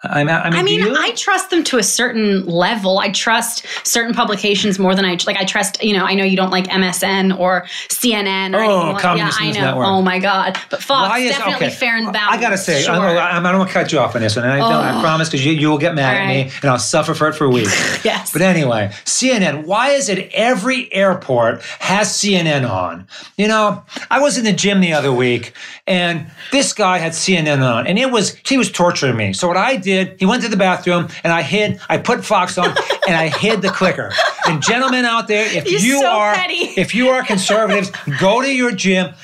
I 0.03 0.25
mean, 0.25 0.35
I 0.35 0.63
mean, 0.63 0.81
I, 0.81 0.85
mean 0.87 0.97
I, 0.97 1.11
trust 1.11 1.51
them 1.51 1.63
to 1.65 1.77
a 1.77 1.83
certain 1.83 2.47
level. 2.47 2.99
I 2.99 3.11
trust 3.11 3.67
certain 3.87 4.15
publications 4.15 4.79
more 4.79 4.95
than 4.95 5.05
I 5.05 5.19
like. 5.27 5.37
I 5.37 5.45
trust, 5.45 5.83
you 5.85 5.95
know, 5.95 6.07
I 6.07 6.15
know 6.15 6.25
you 6.25 6.39
don't 6.39 6.51
like 6.51 6.69
MSN 6.69 7.39
or 7.39 7.67
CNN 7.89 8.55
or 8.55 8.63
oh, 8.63 8.89
anything. 8.89 9.17
yeah, 9.19 9.31
I 9.35 9.51
know. 9.51 9.61
Network. 9.61 9.87
Oh 9.87 10.01
my 10.01 10.19
God, 10.19 10.59
but 10.71 10.83
Fox 10.83 11.21
is, 11.21 11.33
definitely 11.33 11.67
okay. 11.67 11.75
fair 11.75 11.99
and 11.99 12.11
balanced. 12.15 12.39
I 12.39 12.41
gotta 12.41 12.57
say, 12.57 12.81
sure. 12.81 12.95
I'm, 12.95 13.45
I'm, 13.45 13.59
gonna 13.59 13.71
cut 13.71 13.93
you 13.93 13.99
off 13.99 14.15
on 14.15 14.23
this 14.23 14.37
one, 14.37 14.47
and 14.47 14.55
I, 14.55 14.61
oh. 14.61 14.99
I 14.99 15.03
promise 15.03 15.29
because 15.29 15.45
you, 15.45 15.53
you 15.53 15.69
will 15.69 15.77
get 15.77 15.95
mad 15.95 16.17
right. 16.17 16.23
at 16.23 16.47
me, 16.47 16.53
and 16.63 16.71
I'll 16.71 16.79
suffer 16.79 17.13
for 17.13 17.29
it 17.29 17.35
for 17.35 17.51
weeks. 17.51 18.03
yes. 18.05 18.33
But 18.33 18.41
anyway, 18.41 18.91
CNN. 19.05 19.67
Why 19.67 19.91
is 19.91 20.09
it 20.09 20.31
every 20.33 20.91
airport 20.95 21.61
has 21.81 22.09
CNN 22.09 22.69
on? 22.69 23.07
You 23.37 23.49
know, 23.49 23.85
I 24.11 24.19
was 24.21 24.39
in 24.39 24.45
the 24.45 24.55
gym 24.55 24.81
the 24.81 24.95
other 24.95 25.13
week, 25.13 25.53
and 25.87 26.27
this 26.53 26.73
guy 26.73 26.97
had 26.97 27.13
CNN 27.13 27.63
on, 27.63 27.87
and 27.87 27.99
it 27.99 28.11
was 28.11 28.35
he 28.47 28.57
was 28.57 28.73
torturing 28.73 29.19
me. 29.19 29.35
So 29.35 29.47
what 29.47 29.59
I 29.59 29.77
did 29.77 29.90
did, 29.91 30.19
he 30.19 30.27
went 30.27 30.43
to 30.43 30.49
the 30.49 30.57
bathroom 30.57 31.09
and 31.25 31.33
I 31.33 31.43
hid, 31.43 31.81
I 31.89 31.99
put 31.99 32.25
Fox 32.25 32.59
on 32.59 32.69
and 33.07 33.17
I 33.17 33.29
hid 33.29 33.63
the 33.63 33.71
clicker. 33.71 34.13
And 34.47 34.63
gentlemen 34.63 35.05
out 35.05 35.29
there, 35.29 35.47
if 35.47 35.71
You're 35.71 35.81
you 35.81 36.01
so 36.01 36.11
are 36.11 36.35
petty. 36.35 36.81
if 36.81 36.95
you 36.95 37.09
are 37.09 37.23
conservatives, 37.25 37.91
go 38.19 38.43
to 38.43 38.53
your 38.53 38.73
gym 38.73 39.15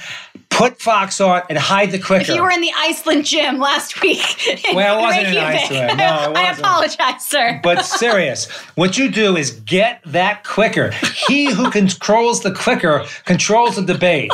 put 0.57 0.81
Fox 0.81 1.21
on 1.21 1.43
and 1.51 1.59
hide 1.59 1.91
the 1.91 1.99
clicker. 1.99 2.23
If 2.23 2.37
you 2.37 2.43
were 2.43 2.51
in 2.51 2.61
the 2.61 2.73
Iceland 2.77 3.27
gym 3.27 3.59
last 3.59 4.01
week. 4.03 4.23
Well, 4.75 4.99
it 4.99 5.03
wasn't 5.03 5.27
in 5.29 5.37
Iceland. 5.37 5.99
No, 5.99 6.05
wasn't. 6.31 6.37
I 6.37 6.53
apologize, 6.53 7.27
sir. 7.27 7.61
But 7.63 7.85
serious, 7.85 8.51
what 8.75 8.97
you 8.97 9.11
do 9.11 9.37
is 9.37 9.51
get 9.51 10.01
that 10.07 10.45
clicker. 10.45 10.93
He 11.29 11.53
who 11.53 11.71
controls 11.71 12.43
the 12.43 12.53
clicker 12.53 13.05
controls 13.25 13.77
the 13.77 13.83
debate. 13.83 14.31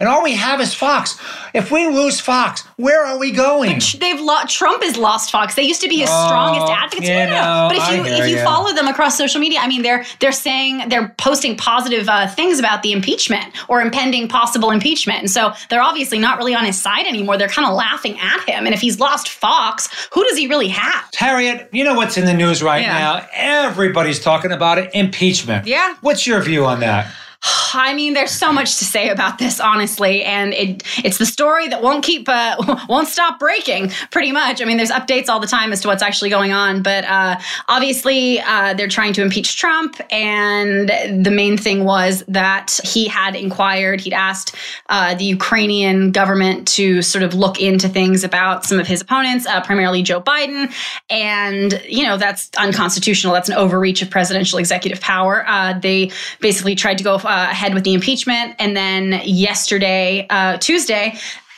And 0.00 0.08
all 0.08 0.22
we 0.22 0.34
have 0.34 0.60
is 0.60 0.74
Fox. 0.74 1.18
If 1.54 1.70
we 1.70 1.86
lose 1.88 2.20
Fox, 2.20 2.62
where 2.76 3.04
are 3.04 3.18
we 3.18 3.32
going? 3.32 3.74
But 3.74 3.96
they've 4.00 4.20
lo- 4.20 4.44
Trump 4.46 4.82
has 4.82 4.96
lost 4.96 5.30
Fox. 5.30 5.54
They 5.54 5.62
used 5.62 5.80
to 5.80 5.88
be 5.88 5.98
his 5.98 6.10
oh, 6.12 6.26
strongest 6.26 6.70
advocates. 6.70 7.08
You 7.08 7.26
know, 7.26 7.68
but 7.70 7.76
if 7.76 7.96
you 7.96 8.04
if 8.04 8.28
you, 8.28 8.36
you, 8.36 8.44
follow 8.44 8.72
them 8.72 8.86
across 8.86 9.16
social 9.16 9.40
media, 9.40 9.60
I 9.60 9.68
mean, 9.68 9.82
they're 9.82 10.04
they're 10.20 10.32
saying 10.32 10.88
they're 10.88 11.14
posting 11.18 11.56
positive 11.56 12.08
uh, 12.08 12.28
things 12.28 12.58
about 12.58 12.82
the 12.82 12.92
impeachment 12.92 13.46
or 13.68 13.80
impending 13.80 14.28
possible 14.28 14.70
impeachment, 14.70 15.20
and 15.20 15.30
so 15.30 15.52
they're 15.70 15.82
obviously 15.82 16.18
not 16.18 16.38
really 16.38 16.54
on 16.54 16.64
his 16.64 16.80
side 16.80 17.06
anymore. 17.06 17.36
They're 17.36 17.48
kind 17.48 17.68
of 17.68 17.74
laughing 17.74 18.18
at 18.20 18.40
him. 18.48 18.66
And 18.66 18.74
if 18.74 18.80
he's 18.80 19.00
lost 19.00 19.28
Fox, 19.28 19.88
who 20.12 20.24
does 20.24 20.36
he 20.36 20.46
really 20.46 20.68
have? 20.68 21.08
Harriet, 21.14 21.68
you 21.72 21.84
know 21.84 21.94
what's 21.94 22.16
in 22.16 22.24
the 22.24 22.34
news 22.34 22.62
right 22.62 22.82
yeah. 22.82 22.98
now? 22.98 23.26
Everybody's 23.32 24.20
talking 24.20 24.52
about 24.52 24.78
it. 24.78 24.90
Impeachment. 24.94 25.66
Yeah. 25.66 25.96
What's 26.00 26.26
your 26.26 26.40
view 26.42 26.64
on 26.66 26.80
that? 26.80 27.12
I 27.74 27.94
mean, 27.94 28.14
there's 28.14 28.30
so 28.30 28.52
much 28.52 28.78
to 28.78 28.84
say 28.84 29.08
about 29.08 29.38
this, 29.38 29.60
honestly, 29.60 30.24
and 30.24 30.52
it 30.54 30.82
it's 31.04 31.18
the 31.18 31.26
story 31.26 31.68
that 31.68 31.82
won't 31.82 32.04
keep 32.04 32.28
uh, 32.28 32.56
won't 32.88 33.08
stop 33.08 33.38
breaking. 33.38 33.90
Pretty 34.10 34.32
much. 34.32 34.60
I 34.62 34.64
mean, 34.64 34.76
there's 34.76 34.90
updates 34.90 35.28
all 35.28 35.40
the 35.40 35.46
time 35.46 35.72
as 35.72 35.80
to 35.82 35.88
what's 35.88 36.02
actually 36.02 36.30
going 36.30 36.52
on, 36.52 36.82
but 36.82 37.04
uh, 37.04 37.38
obviously 37.68 38.40
uh, 38.40 38.74
they're 38.74 38.88
trying 38.88 39.12
to 39.14 39.22
impeach 39.22 39.56
Trump, 39.56 40.00
and 40.10 40.88
the 41.24 41.30
main 41.30 41.56
thing 41.56 41.84
was 41.84 42.24
that 42.28 42.80
he 42.84 43.06
had 43.06 43.36
inquired, 43.36 44.00
he'd 44.00 44.12
asked 44.12 44.54
uh, 44.88 45.14
the 45.14 45.24
Ukrainian 45.24 46.10
government 46.10 46.66
to 46.68 47.02
sort 47.02 47.22
of 47.22 47.34
look 47.34 47.60
into 47.60 47.88
things 47.88 48.24
about 48.24 48.64
some 48.64 48.80
of 48.80 48.86
his 48.86 49.00
opponents, 49.00 49.46
uh, 49.46 49.60
primarily 49.60 50.02
Joe 50.02 50.20
Biden, 50.20 50.72
and 51.10 51.80
you 51.86 52.02
know 52.04 52.16
that's 52.16 52.50
unconstitutional. 52.58 53.32
That's 53.32 53.48
an 53.48 53.56
overreach 53.56 54.02
of 54.02 54.10
presidential 54.10 54.58
executive 54.58 55.00
power. 55.00 55.44
Uh, 55.46 55.78
they 55.78 56.10
basically 56.40 56.74
tried 56.74 56.98
to 56.98 57.04
go 57.04 57.18
uh, 57.28 57.48
ahead 57.50 57.74
with 57.74 57.84
the 57.84 57.94
impeachment. 57.94 58.54
And 58.58 58.76
then 58.76 59.20
yesterday, 59.24 60.26
uh, 60.30 60.56
Tuesday, 60.56 61.14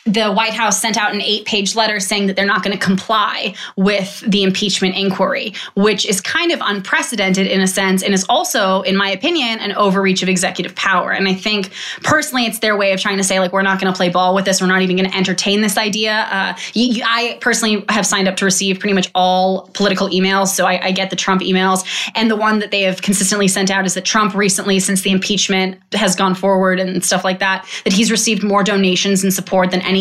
the 0.07 0.33
White 0.33 0.55
House 0.55 0.81
sent 0.81 0.97
out 0.97 1.15
an 1.15 1.21
eight 1.21 1.45
page 1.45 1.77
letter 1.77 2.01
saying 2.01 2.27
that 2.27 2.37
they're 2.37 2.47
not 2.47 2.63
going 2.63 2.77
to 2.77 2.83
comply 2.83 3.55
with 3.77 4.21
the 4.27 4.43
impeachment 4.43 4.97
inquiry, 4.97 5.53
which 5.75 6.07
is 6.07 6.21
kind 6.21 6.53
of 6.53 6.59
unprecedented 6.63 7.47
in 7.47 7.61
a 7.61 7.67
sense 7.67 8.03
and 8.03 8.15
is 8.15 8.25
also, 8.29 8.83
in 8.83 8.97
my 8.97 9.11
opinion, 9.11 9.59
an 9.59 9.73
overreach 9.73 10.23
of 10.23 10.29
executive 10.29 10.75
power. 10.75 11.13
And 11.13 11.29
I 11.29 11.35
think 11.35 11.71
personally, 12.03 12.47
it's 12.47 12.61
their 12.61 12.77
way 12.77 12.93
of 12.93 13.01
trying 13.01 13.19
to 13.19 13.25
say, 13.25 13.41
like, 13.41 13.53
we're 13.53 13.63
not 13.63 13.81
going 13.81 13.93
to 13.93 13.97
play 13.97 14.09
ball 14.09 14.35
with 14.35 14.47
this. 14.47 14.61
We're 14.61 14.69
not 14.69 14.83
even 14.83 14.97
going 14.97 15.11
to 15.11 15.17
entertain 15.17 15.61
this 15.61 15.77
idea. 15.77 16.27
Uh, 16.31 16.57
you, 16.73 16.87
you, 16.87 17.03
I 17.07 17.39
personally 17.41 17.85
have 17.91 18.07
signed 18.07 18.27
up 18.27 18.37
to 18.37 18.45
receive 18.45 18.81
pretty 18.81 18.95
much 18.95 19.11
all 19.15 19.69
political 19.75 20.09
emails. 20.09 20.49
So 20.49 20.65
I, 20.67 20.87
I 20.87 20.93
get 20.93 21.11
the 21.11 21.17
Trump 21.17 21.43
emails. 21.43 21.85
And 22.15 22.31
the 22.31 22.37
one 22.37 22.59
that 22.61 22.71
they 22.71 22.83
have 22.83 23.03
consistently 23.03 23.49
sent 23.49 23.71
out 23.71 23.85
is 23.85 23.95
that 23.95 24.05
Trump 24.05 24.35
recently, 24.35 24.81
since 24.81 25.03
the 25.03 25.11
impeachment 25.11 25.79
has 25.93 26.17
gone 26.17 26.35
forward 26.35 26.81
and 26.81 27.05
stuff 27.05 27.23
like 27.23 27.39
that, 27.41 27.67
that 27.85 27.93
he's 27.93 28.11
received 28.11 28.43
more 28.43 28.65
donations 28.65 29.23
and 29.23 29.33
support 29.33 29.71
than 29.71 29.83
any 29.83 30.00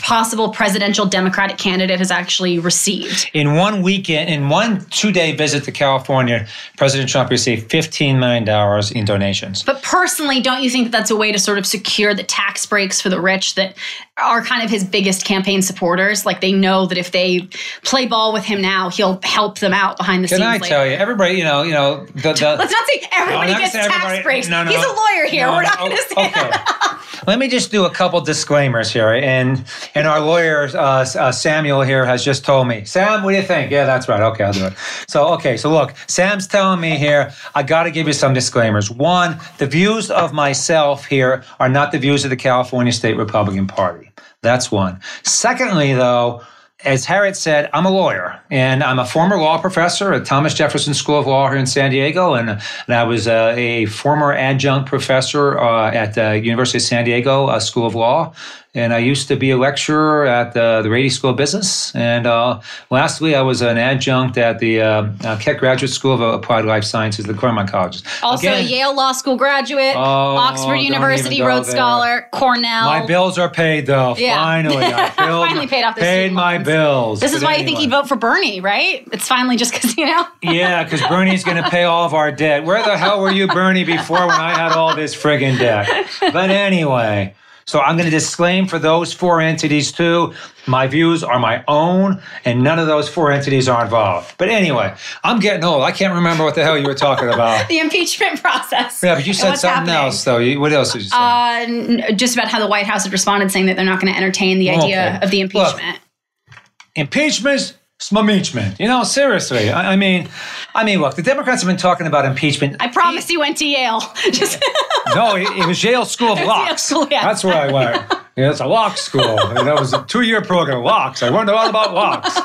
possible 0.00 0.50
presidential 0.50 1.06
Democratic 1.06 1.58
candidate 1.58 1.98
has 1.98 2.10
actually 2.10 2.58
received. 2.58 3.30
In 3.34 3.54
one 3.54 3.82
weekend, 3.82 4.30
in 4.30 4.48
one 4.48 4.84
two 4.90 5.12
day 5.12 5.34
visit 5.34 5.64
to 5.64 5.72
California, 5.72 6.46
President 6.76 7.08
Trump 7.08 7.30
received 7.30 7.70
$15 7.70 8.18
million 8.18 8.48
in 8.96 9.04
donations. 9.04 9.62
But 9.62 9.82
personally, 9.82 10.40
don't 10.40 10.62
you 10.62 10.70
think 10.70 10.84
that 10.84 10.92
that's 10.92 11.10
a 11.10 11.16
way 11.16 11.32
to 11.32 11.38
sort 11.38 11.58
of 11.58 11.66
secure 11.66 12.14
the 12.14 12.22
tax 12.22 12.64
breaks 12.66 13.00
for 13.00 13.08
the 13.08 13.20
rich 13.20 13.54
that 13.56 13.76
are 14.20 14.42
kind 14.42 14.64
of 14.64 14.70
his 14.70 14.84
biggest 14.84 15.24
campaign 15.24 15.62
supporters? 15.62 16.24
Like 16.24 16.40
they 16.40 16.52
know 16.52 16.86
that 16.86 16.98
if 16.98 17.12
they 17.12 17.48
play 17.84 18.06
ball 18.06 18.32
with 18.32 18.44
him 18.44 18.62
now, 18.62 18.90
he'll 18.90 19.20
help 19.22 19.58
them 19.58 19.74
out 19.74 19.96
behind 19.96 20.24
the 20.24 20.28
Can 20.28 20.38
scenes. 20.38 20.46
Can 20.46 20.48
I 20.48 20.58
later. 20.58 20.74
tell 20.74 20.86
you, 20.86 20.92
everybody, 20.92 21.34
you 21.34 21.44
know, 21.44 21.62
you 21.62 21.72
know, 21.72 22.06
the, 22.06 22.32
the, 22.32 22.56
let's 22.58 22.72
not 22.72 22.86
say 22.86 23.08
everybody 23.12 23.52
no, 23.52 23.58
gets 23.58 23.72
tax 23.72 23.94
everybody, 23.94 24.22
breaks. 24.22 24.48
No, 24.48 24.64
no, 24.64 24.70
He's 24.70 24.84
a 24.84 24.88
lawyer 24.88 25.26
here. 25.26 25.48
We're 25.48 25.62
not 25.62 25.78
going 25.78 25.92
to 25.92 25.98
oh, 25.98 26.14
say 26.14 26.28
okay. 26.28 26.32
that. 26.32 26.94
Let 27.28 27.38
me 27.38 27.48
just 27.48 27.70
do 27.70 27.84
a 27.84 27.90
couple 27.90 28.18
disclaimers 28.22 28.90
here. 28.90 29.12
And 29.12 29.62
and 29.94 30.08
our 30.08 30.18
lawyer 30.18 30.70
uh, 30.72 31.04
uh, 31.04 31.30
Samuel 31.30 31.82
here 31.82 32.06
has 32.06 32.24
just 32.24 32.42
told 32.42 32.66
me, 32.68 32.86
Sam, 32.86 33.22
what 33.22 33.32
do 33.32 33.36
you 33.36 33.42
think? 33.42 33.70
Yeah, 33.70 33.84
that's 33.84 34.08
right. 34.08 34.22
Okay, 34.22 34.44
I'll 34.44 34.54
do 34.54 34.64
it. 34.64 34.72
So 35.08 35.34
okay, 35.34 35.58
so 35.58 35.70
look, 35.70 35.94
Sam's 36.06 36.46
telling 36.46 36.80
me 36.80 36.96
here. 36.96 37.34
I 37.54 37.64
got 37.64 37.82
to 37.82 37.90
give 37.90 38.06
you 38.06 38.14
some 38.14 38.32
disclaimers. 38.32 38.90
One, 38.90 39.38
the 39.58 39.66
views 39.66 40.10
of 40.10 40.32
myself 40.32 41.04
here 41.04 41.44
are 41.60 41.68
not 41.68 41.92
the 41.92 41.98
views 41.98 42.24
of 42.24 42.30
the 42.30 42.36
California 42.36 42.94
State 42.94 43.18
Republican 43.18 43.66
Party. 43.66 44.10
That's 44.40 44.72
one. 44.72 44.98
Secondly, 45.22 45.92
though 45.92 46.42
as 46.84 47.04
Harriet 47.04 47.36
said, 47.36 47.68
I'm 47.72 47.86
a 47.86 47.90
lawyer 47.90 48.40
and 48.50 48.84
I'm 48.84 49.00
a 49.00 49.04
former 49.04 49.36
law 49.36 49.60
professor 49.60 50.12
at 50.12 50.24
Thomas 50.24 50.54
Jefferson 50.54 50.94
School 50.94 51.18
of 51.18 51.26
Law 51.26 51.48
here 51.48 51.58
in 51.58 51.66
San 51.66 51.90
Diego. 51.90 52.34
And, 52.34 52.50
and 52.50 52.60
I 52.88 53.02
was 53.02 53.26
uh, 53.26 53.54
a 53.56 53.86
former 53.86 54.32
adjunct 54.32 54.88
professor 54.88 55.58
uh, 55.58 55.90
at 55.90 56.14
the 56.14 56.38
University 56.38 56.78
of 56.78 56.82
San 56.82 57.04
Diego 57.04 57.46
uh, 57.46 57.58
School 57.58 57.86
of 57.86 57.96
Law 57.96 58.32
and 58.78 58.92
I 58.94 58.98
used 58.98 59.26
to 59.28 59.36
be 59.36 59.50
a 59.50 59.56
lecturer 59.56 60.24
at 60.24 60.54
the, 60.54 60.80
the 60.82 60.90
Rady 60.90 61.10
School 61.10 61.30
of 61.30 61.36
Business. 61.36 61.94
And 61.94 62.26
uh, 62.26 62.60
lastly, 62.90 63.34
I 63.34 63.42
was 63.42 63.60
an 63.60 63.76
adjunct 63.76 64.38
at 64.38 64.60
the 64.60 64.80
uh, 64.80 65.08
uh, 65.24 65.38
Keck 65.38 65.58
Graduate 65.58 65.90
School 65.90 66.14
of 66.14 66.20
Applied 66.20 66.64
Life 66.64 66.84
Sciences, 66.84 67.24
the 67.24 67.34
Claremont 67.34 67.70
Colleges. 67.70 68.04
Also, 68.22 68.48
Again, 68.48 68.64
a 68.64 68.68
Yale 68.68 68.94
Law 68.94 69.12
School 69.12 69.36
graduate, 69.36 69.94
oh, 69.96 70.00
Oxford 70.00 70.76
University 70.76 71.42
Rhodes. 71.42 71.68
Scholar, 71.68 72.28
Cornell. 72.32 72.86
My 72.86 73.04
bills 73.04 73.36
are 73.36 73.50
paid, 73.50 73.86
though. 73.86 74.14
Yeah. 74.16 74.36
Finally, 74.36 74.76
I 74.76 75.10
finally 75.16 75.66
paid 75.66 75.82
off 75.82 75.96
paid 75.96 76.32
my 76.32 76.54
loans. 76.54 76.66
bills. 76.66 77.20
This 77.20 77.34
is 77.34 77.42
why 77.42 77.54
anyway. 77.54 77.60
you 77.60 77.66
think 77.66 77.78
he'd 77.80 77.90
vote 77.90 78.08
for 78.08 78.16
Bernie, 78.16 78.60
right? 78.60 79.06
It's 79.12 79.26
finally 79.26 79.56
just 79.56 79.72
because 79.72 79.96
you 79.96 80.06
know. 80.06 80.26
yeah, 80.42 80.84
because 80.84 81.02
Bernie's 81.02 81.44
going 81.44 81.62
to 81.62 81.68
pay 81.68 81.84
all 81.84 82.04
of 82.04 82.14
our 82.14 82.30
debt. 82.30 82.64
Where 82.64 82.82
the 82.82 82.96
hell 82.96 83.20
were 83.20 83.32
you, 83.32 83.48
Bernie, 83.48 83.84
before 83.84 84.26
when 84.26 84.30
I 84.40 84.54
had 84.54 84.72
all 84.72 84.94
this 84.94 85.14
friggin' 85.14 85.58
debt? 85.58 86.08
But 86.20 86.50
anyway. 86.50 87.34
So 87.68 87.80
I'm 87.80 87.96
going 87.98 88.06
to 88.06 88.10
disclaim 88.10 88.66
for 88.66 88.78
those 88.78 89.12
four 89.12 89.42
entities 89.42 89.92
too. 89.92 90.32
My 90.66 90.86
views 90.86 91.22
are 91.22 91.38
my 91.38 91.62
own, 91.68 92.22
and 92.46 92.62
none 92.64 92.78
of 92.78 92.86
those 92.86 93.10
four 93.10 93.30
entities 93.30 93.68
are 93.68 93.84
involved. 93.84 94.34
But 94.38 94.48
anyway, 94.48 94.94
I'm 95.22 95.38
getting 95.38 95.62
old. 95.62 95.82
I 95.82 95.92
can't 95.92 96.14
remember 96.14 96.44
what 96.44 96.54
the 96.54 96.64
hell 96.64 96.78
you 96.78 96.86
were 96.86 96.94
talking 96.94 97.28
about. 97.28 97.68
the 97.68 97.78
impeachment 97.78 98.40
process. 98.40 99.02
Yeah, 99.02 99.16
but 99.16 99.26
you 99.26 99.34
said 99.34 99.56
something 99.56 99.68
happening. 99.68 99.94
else, 99.94 100.24
though. 100.24 100.58
What 100.58 100.72
else 100.72 100.94
did 100.94 101.02
you 101.02 101.08
say? 101.10 101.16
Uh, 101.18 102.12
just 102.12 102.34
about 102.34 102.48
how 102.48 102.58
the 102.58 102.66
White 102.66 102.86
House 102.86 103.04
had 103.04 103.12
responded, 103.12 103.52
saying 103.52 103.66
that 103.66 103.76
they're 103.76 103.84
not 103.84 104.00
going 104.00 104.14
to 104.14 104.18
entertain 104.18 104.58
the 104.58 104.70
idea 104.70 105.16
okay. 105.16 105.18
of 105.26 105.30
the 105.30 105.40
impeachment. 105.40 106.00
Look, 106.48 106.56
impeachments 106.96 107.74
impeachment. 108.00 108.78
You 108.78 108.86
know, 108.86 109.02
seriously. 109.04 109.70
I, 109.70 109.92
I 109.92 109.96
mean, 109.96 110.28
I 110.74 110.84
mean, 110.84 111.00
look, 111.00 111.16
the 111.16 111.22
Democrats 111.22 111.62
have 111.62 111.68
been 111.68 111.76
talking 111.76 112.06
about 112.06 112.24
impeachment. 112.24 112.76
I 112.80 112.88
promise 112.88 113.28
you 113.30 113.40
went 113.40 113.56
to 113.58 113.66
Yale. 113.66 114.00
Just 114.32 114.62
no, 115.14 115.36
it, 115.36 115.48
it 115.56 115.66
was 115.66 115.82
Yale 115.82 116.04
School 116.04 116.32
of 116.32 116.38
It 116.38 116.46
was 116.46 116.48
Yale 116.48 116.64
Locks. 116.64 116.82
School, 116.82 117.08
yeah. 117.10 117.24
That's 117.24 117.44
where 117.44 117.54
I 117.54 117.72
went. 117.72 118.02
Yeah, 118.38 118.50
it's 118.52 118.60
a 118.60 118.66
lock 118.66 118.98
school. 118.98 119.34
That 119.36 119.74
was 119.80 119.92
a 119.92 120.04
two-year 120.04 120.42
program, 120.42 120.84
locks. 120.84 121.24
I 121.24 121.28
learned 121.28 121.50
all 121.50 121.68
about 121.68 121.92
locks. 121.92 122.38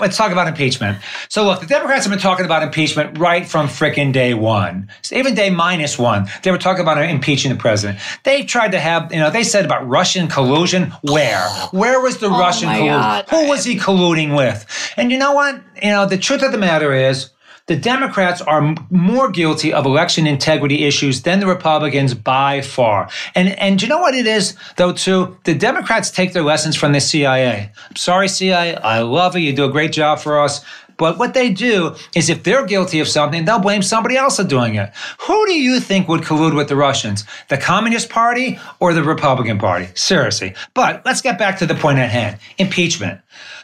Let's 0.00 0.16
talk 0.16 0.32
about 0.32 0.48
impeachment. 0.48 0.98
So, 1.28 1.44
look, 1.44 1.60
the 1.60 1.68
Democrats 1.68 2.04
have 2.04 2.10
been 2.10 2.18
talking 2.18 2.44
about 2.44 2.64
impeachment 2.64 3.16
right 3.16 3.46
from 3.46 3.68
frickin' 3.68 4.12
day 4.12 4.34
one, 4.34 4.90
even 5.12 5.36
day 5.36 5.50
minus 5.50 5.96
one. 5.96 6.26
They 6.42 6.50
were 6.50 6.58
talking 6.58 6.82
about 6.82 6.98
impeaching 6.98 7.52
the 7.52 7.56
president. 7.56 8.00
They've 8.24 8.44
tried 8.44 8.72
to 8.72 8.80
have, 8.80 9.12
you 9.12 9.20
know, 9.20 9.30
they 9.30 9.44
said 9.44 9.64
about 9.64 9.88
Russian 9.88 10.26
collusion. 10.26 10.92
Where? 11.02 11.48
Where 11.70 12.00
was 12.00 12.18
the 12.18 12.26
oh 12.26 12.36
Russian 12.36 12.70
Oh 12.70 12.72
my 12.72 12.78
collusion? 12.78 13.00
God. 13.00 13.28
Who 13.28 13.48
was 13.48 13.64
he 13.64 13.76
colluding 13.78 14.36
with? 14.36 14.66
And 14.96 15.12
you 15.12 15.18
know 15.18 15.32
what? 15.32 15.62
You 15.80 15.90
know, 15.90 16.06
the 16.06 16.18
truth 16.18 16.42
of 16.42 16.50
the 16.50 16.58
matter 16.58 16.92
is, 16.92 17.30
the 17.66 17.76
Democrats 17.76 18.42
are 18.42 18.74
more 18.90 19.30
guilty 19.30 19.72
of 19.72 19.86
election 19.86 20.26
integrity 20.26 20.84
issues 20.84 21.22
than 21.22 21.40
the 21.40 21.46
Republicans 21.46 22.12
by 22.12 22.60
far. 22.60 23.08
And 23.34 23.58
and 23.58 23.80
you 23.80 23.88
know 23.88 23.98
what 23.98 24.14
it 24.14 24.26
is 24.26 24.56
though 24.76 24.92
too? 24.92 25.38
The 25.44 25.54
Democrats 25.54 26.10
take 26.10 26.34
their 26.34 26.42
lessons 26.42 26.76
from 26.76 26.92
the 26.92 27.00
CIA. 27.00 27.70
I'm 27.88 27.96
sorry 27.96 28.28
CIA, 28.28 28.76
I 28.76 29.00
love 29.00 29.34
you. 29.34 29.42
You 29.42 29.56
do 29.56 29.64
a 29.64 29.72
great 29.72 29.92
job 29.92 30.18
for 30.18 30.40
us. 30.40 30.64
But 30.96 31.18
what 31.18 31.34
they 31.34 31.50
do 31.50 31.96
is 32.14 32.30
if 32.30 32.44
they're 32.44 32.66
guilty 32.66 33.00
of 33.00 33.08
something, 33.08 33.44
they'll 33.44 33.58
blame 33.58 33.82
somebody 33.82 34.16
else 34.16 34.36
for 34.36 34.44
doing 34.44 34.76
it. 34.76 34.92
Who 35.22 35.46
do 35.46 35.54
you 35.54 35.80
think 35.80 36.06
would 36.06 36.20
collude 36.20 36.54
with 36.54 36.68
the 36.68 36.76
Russians? 36.76 37.24
The 37.48 37.58
Communist 37.58 38.10
Party 38.10 38.60
or 38.78 38.92
the 38.94 39.02
Republican 39.02 39.58
Party? 39.58 39.88
Seriously. 39.94 40.54
But 40.72 41.04
let's 41.04 41.20
get 41.20 41.38
back 41.38 41.58
to 41.58 41.66
the 41.66 41.74
point 41.74 41.98
at 41.98 42.10
hand 42.10 42.38
impeachment. 42.58 43.20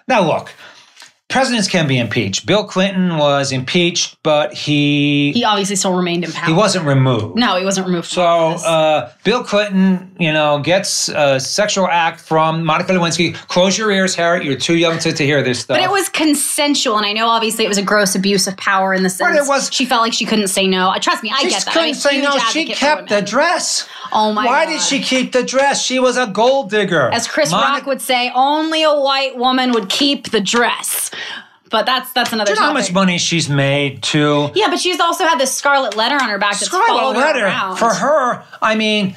Now, 0.08 0.26
look, 0.26 0.52
presidents 1.30 1.68
can 1.68 1.86
be 1.86 1.98
impeached. 1.98 2.44
Bill 2.44 2.64
Clinton 2.64 3.16
was 3.16 3.52
impeached, 3.52 4.16
but 4.22 4.52
he 4.52 5.32
he 5.32 5.44
obviously 5.44 5.76
still 5.76 5.94
remained 5.94 6.24
in 6.24 6.32
power. 6.32 6.46
he 6.46 6.52
wasn't 6.52 6.84
removed. 6.86 7.36
No, 7.36 7.56
he 7.56 7.64
wasn't 7.64 7.86
removed. 7.86 8.08
So 8.08 8.22
uh, 8.22 9.12
Bill 9.24 9.42
Clinton, 9.44 10.14
you 10.18 10.32
know, 10.32 10.58
gets 10.58 11.08
a 11.08 11.38
sexual 11.40 11.86
act 11.88 12.20
from 12.20 12.64
Monica 12.64 12.92
Lewinsky. 12.92 13.34
Close 13.48 13.78
your 13.78 13.90
ears, 13.90 14.14
Harriet. 14.14 14.44
You're 14.44 14.56
too 14.56 14.76
young 14.76 14.98
to, 14.98 15.12
to 15.12 15.24
hear 15.24 15.42
this 15.42 15.60
stuff. 15.60 15.76
But 15.78 15.84
it 15.84 15.90
was 15.90 16.08
consensual, 16.08 16.96
and 16.98 17.06
I 17.06 17.12
know 17.12 17.28
obviously 17.28 17.64
it 17.64 17.68
was 17.68 17.78
a 17.78 17.82
gross 17.82 18.14
abuse 18.14 18.46
of 18.46 18.56
power 18.56 18.92
in 18.92 19.02
the 19.02 19.10
sense 19.10 19.30
But 19.30 19.36
it 19.42 19.48
was- 19.48 19.70
she 19.72 19.84
felt 19.86 20.02
like 20.02 20.12
she 20.12 20.24
couldn't 20.26 20.48
say 20.48 20.66
no. 20.66 20.88
Uh, 20.90 20.98
Trust 20.98 21.22
me, 21.22 21.30
I 21.34 21.42
get 21.44 21.64
that. 21.64 21.72
couldn't 21.72 21.94
say 21.94 22.20
no. 22.20 22.36
She 22.50 22.66
kept 22.66 23.08
the 23.08 23.22
dress. 23.22 23.88
Oh 24.12 24.32
my 24.32 24.44
Why 24.44 24.64
God. 24.64 24.72
did 24.72 24.80
she 24.82 25.00
keep 25.00 25.30
the 25.32 25.42
dress? 25.44 25.82
She 25.82 26.00
was 26.00 26.16
a 26.16 26.26
gold 26.26 26.70
digger. 26.70 27.10
As 27.12 27.28
Chris 27.28 27.52
Monica- 27.52 27.72
Rock 27.78 27.86
would 27.86 28.00
say, 28.02 28.30
only 28.34 28.82
a 28.82 28.92
white 28.92 29.36
woman 29.36 29.70
would 29.72 29.88
keep 29.88 30.30
the 30.32 30.40
dress. 30.40 31.10
But 31.70 31.86
that's 31.86 32.12
that's 32.12 32.32
another 32.32 32.48
Do 32.52 32.54
you 32.54 32.60
know 32.60 32.66
how 32.66 32.72
much 32.72 32.92
money 32.92 33.16
she's 33.18 33.48
made 33.48 34.02
too? 34.02 34.50
yeah, 34.56 34.68
but 34.68 34.80
she's 34.80 34.98
also 34.98 35.24
had 35.24 35.38
this 35.38 35.54
scarlet 35.54 35.96
letter 35.96 36.16
on 36.16 36.28
her 36.28 36.38
back 36.38 36.54
that's 36.54 36.66
Scarlet 36.66 36.86
followed 36.88 37.14
her 37.14 37.20
letter 37.20 37.76
for 37.76 37.94
her. 37.94 38.42
I 38.60 38.74
mean, 38.74 39.14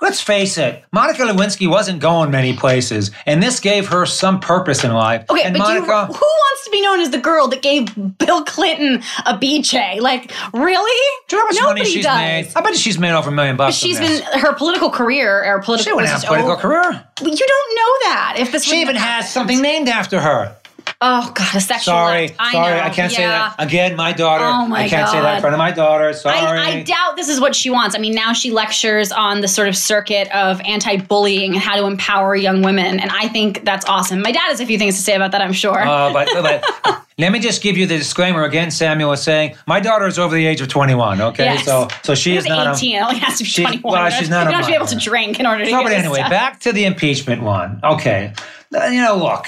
let's 0.00 0.18
face 0.22 0.56
it. 0.56 0.82
Monica 0.92 1.22
Lewinsky 1.24 1.68
wasn't 1.68 2.00
going 2.00 2.30
many 2.30 2.56
places, 2.56 3.10
and 3.26 3.42
this 3.42 3.60
gave 3.60 3.88
her 3.88 4.06
some 4.06 4.40
purpose 4.40 4.82
in 4.82 4.92
life. 4.94 5.26
Okay, 5.28 5.42
and 5.42 5.54
but 5.58 5.66
do 5.66 5.72
you, 5.74 5.80
Monica, 5.86 6.06
who 6.06 6.24
wants 6.24 6.64
to 6.64 6.70
be 6.70 6.80
known 6.80 7.00
as 7.00 7.10
the 7.10 7.18
girl 7.18 7.48
that 7.48 7.60
gave 7.60 7.94
Bill 8.16 8.44
Clinton 8.44 9.02
a 9.26 9.36
BJ? 9.36 10.00
Like, 10.00 10.32
really? 10.54 11.00
do 11.28 11.36
you 11.36 11.38
know 11.38 11.44
how 11.44 11.46
much 11.48 11.56
Nobody 11.60 11.80
money 11.80 11.90
she's 11.90 12.04
does. 12.06 12.18
made? 12.18 12.52
I 12.56 12.60
bet 12.62 12.76
she's 12.76 12.98
made 12.98 13.12
over 13.12 13.28
a 13.28 13.32
million 13.32 13.56
bucks. 13.58 13.76
She's 13.76 13.98
from 13.98 14.06
this. 14.06 14.20
been 14.22 14.40
her 14.40 14.54
political 14.54 14.88
career 14.90 15.44
or 15.44 15.60
political. 15.60 15.84
She 15.90 15.92
wouldn't 15.94 16.10
have 16.12 16.24
a 16.24 16.26
political 16.26 16.52
over- 16.52 16.62
career. 16.62 17.04
You 17.20 17.36
don't 17.36 17.76
know 17.76 17.92
that. 18.08 18.36
If 18.38 18.52
this 18.52 18.64
She 18.64 18.80
even 18.80 18.96
has 18.96 19.30
something 19.30 19.60
named 19.60 19.90
after 19.90 20.18
her. 20.18 20.56
Oh 21.02 21.32
God, 21.34 21.54
a 21.56 21.60
sexual. 21.62 21.92
Sorry, 21.94 22.24
act. 22.26 22.36
I 22.38 22.52
sorry, 22.52 22.74
know. 22.76 22.82
I 22.82 22.90
can't 22.90 23.10
say 23.10 23.26
that 23.26 23.54
again. 23.58 23.96
My 23.96 24.12
daughter. 24.12 24.44
Oh 24.44 24.66
my 24.66 24.82
I 24.82 24.88
can't 24.88 25.08
say 25.08 25.18
that 25.18 25.36
in 25.36 25.40
front 25.40 25.54
of 25.54 25.58
my 25.58 25.70
daughter. 25.70 26.12
Sorry. 26.12 26.36
I, 26.36 26.78
I 26.78 26.82
doubt 26.82 27.16
this 27.16 27.30
is 27.30 27.40
what 27.40 27.56
she 27.56 27.70
wants. 27.70 27.96
I 27.96 27.98
mean, 27.98 28.14
now 28.14 28.34
she 28.34 28.50
lectures 28.50 29.10
on 29.10 29.40
the 29.40 29.48
sort 29.48 29.68
of 29.68 29.76
circuit 29.78 30.28
of 30.34 30.60
anti-bullying 30.60 31.54
and 31.54 31.62
how 31.62 31.76
to 31.76 31.86
empower 31.86 32.36
young 32.36 32.60
women, 32.60 33.00
and 33.00 33.10
I 33.12 33.28
think 33.28 33.64
that's 33.64 33.86
awesome. 33.86 34.20
My 34.20 34.30
dad 34.30 34.48
has 34.48 34.60
a 34.60 34.66
few 34.66 34.76
things 34.76 34.96
to 34.96 35.02
say 35.02 35.14
about 35.14 35.32
that. 35.32 35.40
I'm 35.40 35.54
sure. 35.54 35.80
Uh, 35.80 36.12
but, 36.12 36.28
but 36.82 37.02
let 37.16 37.32
me 37.32 37.38
just 37.38 37.62
give 37.62 37.78
you 37.78 37.86
the 37.86 37.96
disclaimer 37.96 38.44
again. 38.44 38.70
Samuel 38.70 39.08
was 39.08 39.22
saying 39.22 39.56
my 39.66 39.80
daughter 39.80 40.06
is 40.06 40.18
over 40.18 40.34
the 40.34 40.44
age 40.46 40.60
of 40.60 40.68
21. 40.68 41.22
Okay, 41.22 41.44
Yes. 41.44 41.64
so 41.64 41.88
so 42.02 42.14
she 42.14 42.36
is 42.36 42.44
not. 42.46 42.66
a- 42.66 42.70
18. 42.76 42.96
It 42.96 43.00
only 43.00 43.18
has 43.20 43.38
to 43.38 43.44
be 43.44 43.48
She's- 43.48 43.66
21. 43.70 43.90
well, 43.90 44.10
she's 44.10 44.28
don't- 44.28 44.40
You 44.40 44.44
don't 44.44 44.52
have 44.54 44.64
to 44.66 44.70
be 44.70 44.76
able 44.76 44.86
to 44.86 44.96
drink 44.96 45.40
in 45.40 45.46
order 45.46 45.64
to 45.64 45.70
No, 45.70 45.78
get 45.78 45.84
but 45.84 45.92
anyway, 45.94 46.18
back 46.28 46.60
to 46.60 46.72
the 46.74 46.84
impeachment 46.84 47.42
one. 47.42 47.80
Okay, 47.82 48.34
you 48.70 49.00
know, 49.00 49.16
look. 49.16 49.46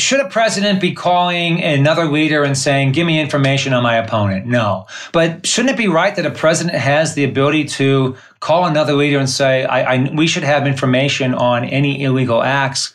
Should 0.00 0.20
a 0.20 0.28
president 0.28 0.80
be 0.80 0.92
calling 0.92 1.62
another 1.62 2.06
leader 2.06 2.42
and 2.42 2.56
saying, 2.56 2.92
"Give 2.92 3.06
me 3.06 3.20
information 3.20 3.74
on 3.74 3.82
my 3.82 3.96
opponent"? 3.96 4.46
No, 4.46 4.86
but 5.12 5.46
shouldn't 5.46 5.74
it 5.74 5.76
be 5.76 5.88
right 5.88 6.16
that 6.16 6.24
a 6.24 6.30
president 6.30 6.76
has 6.76 7.14
the 7.14 7.24
ability 7.24 7.64
to 7.64 8.16
call 8.40 8.64
another 8.64 8.94
leader 8.94 9.18
and 9.18 9.28
say, 9.28 9.64
I, 9.64 9.94
I, 9.94 10.10
"We 10.14 10.26
should 10.26 10.42
have 10.42 10.66
information 10.66 11.34
on 11.34 11.64
any 11.64 12.02
illegal 12.02 12.42
acts 12.42 12.94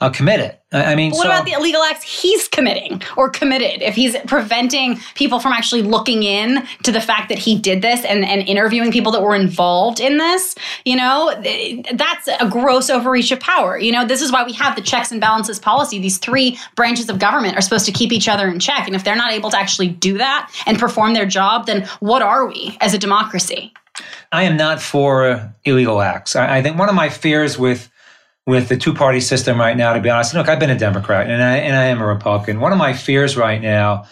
uh, 0.00 0.10
committed"? 0.10 0.56
I 0.72 0.92
I 0.92 0.94
mean, 0.94 1.12
What 1.12 1.22
so, 1.22 1.28
about 1.28 1.44
the 1.44 1.52
illegal 1.52 1.82
acts 1.82 2.02
he's 2.02 2.48
committing 2.48 3.02
or 3.16 3.28
committed? 3.28 3.82
If 3.82 3.94
he's 3.94 4.16
preventing 4.26 4.98
people 5.14 5.38
from 5.40 5.52
actually 5.52 5.82
looking 5.82 6.22
in 6.22 6.66
to 6.82 6.92
the 6.92 7.00
fact 7.00 7.28
that 7.28 7.38
he 7.38 7.58
did 7.58 7.82
this 7.82 8.04
and, 8.04 8.24
and 8.24 8.42
interviewing 8.42 8.90
people 8.90 9.12
that 9.12 9.22
were 9.22 9.34
involved 9.34 10.00
in 10.00 10.18
this, 10.18 10.54
you 10.84 10.96
know, 10.96 11.32
that's 11.94 12.28
a 12.28 12.48
gross 12.48 12.90
overreach 12.90 13.30
of 13.32 13.40
power. 13.40 13.78
You 13.78 13.92
know, 13.92 14.04
this 14.04 14.22
is 14.22 14.32
why 14.32 14.44
we 14.44 14.52
have 14.54 14.76
the 14.76 14.82
checks 14.82 15.12
and 15.12 15.20
balances 15.20 15.58
policy. 15.58 15.98
These 15.98 16.18
three 16.18 16.58
branches 16.74 17.08
of 17.08 17.18
government 17.18 17.56
are 17.56 17.60
supposed 17.60 17.86
to 17.86 17.92
keep 17.92 18.12
each 18.12 18.28
other 18.28 18.48
in 18.48 18.58
check. 18.58 18.86
And 18.86 18.96
if 18.96 19.04
they're 19.04 19.16
not 19.16 19.32
able 19.32 19.50
to 19.50 19.58
actually 19.58 19.88
do 19.88 20.18
that 20.18 20.50
and 20.66 20.78
perform 20.78 21.14
their 21.14 21.26
job, 21.26 21.66
then 21.66 21.86
what 22.00 22.22
are 22.22 22.46
we 22.46 22.76
as 22.80 22.94
a 22.94 22.98
democracy? 22.98 23.72
I 24.32 24.42
am 24.42 24.56
not 24.56 24.82
for 24.82 25.54
illegal 25.64 26.00
acts. 26.00 26.36
I, 26.36 26.58
I 26.58 26.62
think 26.62 26.78
one 26.78 26.88
of 26.88 26.94
my 26.94 27.08
fears 27.08 27.58
with 27.58 27.90
with 28.46 28.68
the 28.68 28.76
two 28.76 28.94
party 28.94 29.20
system 29.20 29.58
right 29.58 29.76
now, 29.76 29.92
to 29.92 30.00
be 30.00 30.08
honest, 30.08 30.32
look, 30.34 30.48
I've 30.48 30.60
been 30.60 30.70
a 30.70 30.78
Democrat 30.78 31.28
and 31.28 31.42
I 31.42 31.56
and 31.56 31.76
I 31.76 31.84
am 31.84 32.00
a 32.00 32.06
Republican. 32.06 32.60
One 32.60 32.72
of 32.72 32.78
my 32.78 32.92
fears 32.92 33.36
right 33.36 33.60
now 33.60 34.06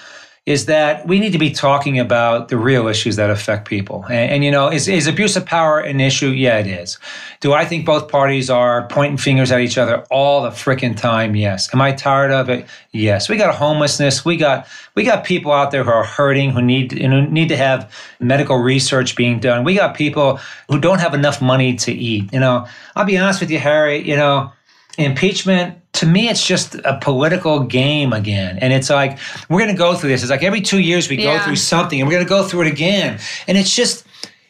is 0.46 0.66
that 0.66 1.06
we 1.06 1.18
need 1.18 1.32
to 1.32 1.38
be 1.38 1.50
talking 1.50 1.98
about 1.98 2.48
the 2.48 2.58
real 2.58 2.86
issues 2.86 3.16
that 3.16 3.30
affect 3.30 3.66
people. 3.66 4.04
And, 4.10 4.30
and 4.30 4.44
you 4.44 4.50
know, 4.50 4.70
is, 4.70 4.88
is 4.88 5.06
abuse 5.06 5.36
of 5.36 5.46
power 5.46 5.80
an 5.80 6.00
issue? 6.00 6.28
Yeah, 6.28 6.58
it 6.58 6.66
is. 6.66 6.98
Do 7.40 7.54
I 7.54 7.64
think 7.64 7.86
both 7.86 8.08
parties 8.10 8.50
are 8.50 8.86
pointing 8.88 9.16
fingers 9.16 9.50
at 9.50 9.60
each 9.60 9.78
other 9.78 10.04
all 10.10 10.42
the 10.42 10.50
freaking 10.50 10.94
time? 10.94 11.34
Yes. 11.34 11.72
Am 11.72 11.80
I 11.80 11.92
tired 11.92 12.30
of 12.30 12.50
it? 12.50 12.66
Yes. 12.92 13.30
We 13.30 13.38
got 13.38 13.54
homelessness. 13.54 14.22
We 14.22 14.36
got 14.36 14.66
we 14.94 15.02
got 15.02 15.24
people 15.24 15.50
out 15.50 15.70
there 15.70 15.82
who 15.82 15.90
are 15.90 16.04
hurting, 16.04 16.50
who 16.50 16.60
need 16.60 16.92
you 16.92 17.08
know, 17.08 17.22
need 17.22 17.48
to 17.48 17.56
have 17.56 17.90
medical 18.20 18.58
research 18.58 19.16
being 19.16 19.40
done. 19.40 19.64
We 19.64 19.74
got 19.74 19.96
people 19.96 20.40
who 20.68 20.78
don't 20.78 21.00
have 21.00 21.14
enough 21.14 21.40
money 21.40 21.74
to 21.76 21.92
eat. 21.92 22.30
You 22.34 22.40
know, 22.40 22.66
I'll 22.94 23.06
be 23.06 23.16
honest 23.16 23.40
with 23.40 23.50
you, 23.50 23.58
Harry. 23.58 24.06
You 24.06 24.16
know, 24.16 24.52
impeachment 24.96 25.78
to 25.94 26.06
me 26.06 26.28
it's 26.28 26.44
just 26.44 26.74
a 26.74 26.98
political 27.00 27.60
game 27.60 28.12
again. 28.12 28.58
And 28.58 28.72
it's 28.72 28.90
like 28.90 29.18
we're 29.48 29.60
going 29.60 29.70
to 29.70 29.78
go 29.78 29.94
through 29.94 30.10
this. 30.10 30.22
It's 30.22 30.30
like 30.30 30.42
every 30.42 30.60
two 30.60 30.80
years 30.80 31.08
we 31.08 31.16
go 31.16 31.38
through 31.40 31.56
something 31.56 32.00
and 32.00 32.08
we're 32.08 32.14
going 32.14 32.24
to 32.24 32.28
go 32.28 32.44
through 32.44 32.62
it 32.62 32.72
again. 32.72 33.18
And 33.46 33.56
it's 33.56 33.74
just 33.74 34.04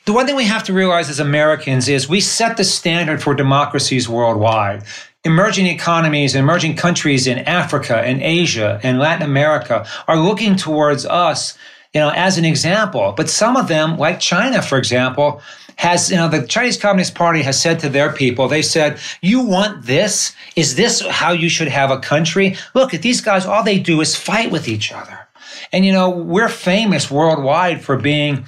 the 0.07 0.13
one 0.13 0.27
thing 0.27 0.37
we 0.37 0.45
have 0.45 0.65
to 0.65 0.73
realize 0.73 1.09
as 1.09 1.21
americans 1.21 1.89
is 1.89 2.09
we 2.09 2.21
set 2.21 2.57
the 2.57 2.65
standard 2.65 3.23
for 3.23 3.35
democracies 3.35 4.09
worldwide. 4.09 4.85
Emerging 5.27 5.67
economies 5.67 6.35
and 6.35 6.43
emerging 6.43 6.77
countries 6.77 7.27
in 7.27 7.39
africa 7.41 7.97
and 7.97 8.23
asia 8.23 8.81
and 8.83 8.99
latin 8.99 9.23
america 9.23 9.87
are 10.07 10.19
looking 10.19 10.57
towards 10.57 11.07
us 11.07 11.57
you 11.95 12.01
know 12.01 12.11
as 12.11 12.37
an 12.37 12.45
example 12.45 13.15
but 13.17 13.31
some 13.31 13.57
of 13.57 13.69
them 13.69 13.97
like 13.97 14.21
china 14.21 14.61
for 14.61 14.77
example 14.77 15.41
has 15.77 16.11
you 16.11 16.17
know 16.17 16.29
the 16.29 16.47
Chinese 16.47 16.77
Communist 16.77 17.15
Party 17.15 17.43
has 17.43 17.61
said 17.61 17.81
to 17.81 17.89
their 17.89 18.13
people, 18.13 18.49
they 18.49 18.63
said, 18.63 18.99
"You 19.21 19.41
want 19.41 19.85
this? 19.85 20.35
Is 20.57 20.77
this 20.77 21.01
how 21.01 21.33
you 21.33 21.49
should 21.49 21.69
have 21.69 21.91
a 21.91 21.99
country? 21.99 22.57
Look 22.75 22.95
at 22.95 23.03
these 23.03 23.21
guys. 23.21 23.47
All 23.47 23.65
they 23.65 23.79
do 23.79 24.01
is 24.01 24.15
fight 24.15 24.51
with 24.51 24.69
each 24.69 24.93
other." 24.93 25.27
And 25.73 25.85
you 25.85 25.93
know 25.93 26.11
we're 26.11 26.49
famous 26.49 27.11
worldwide 27.11 27.83
for 27.83 27.97
being. 27.97 28.47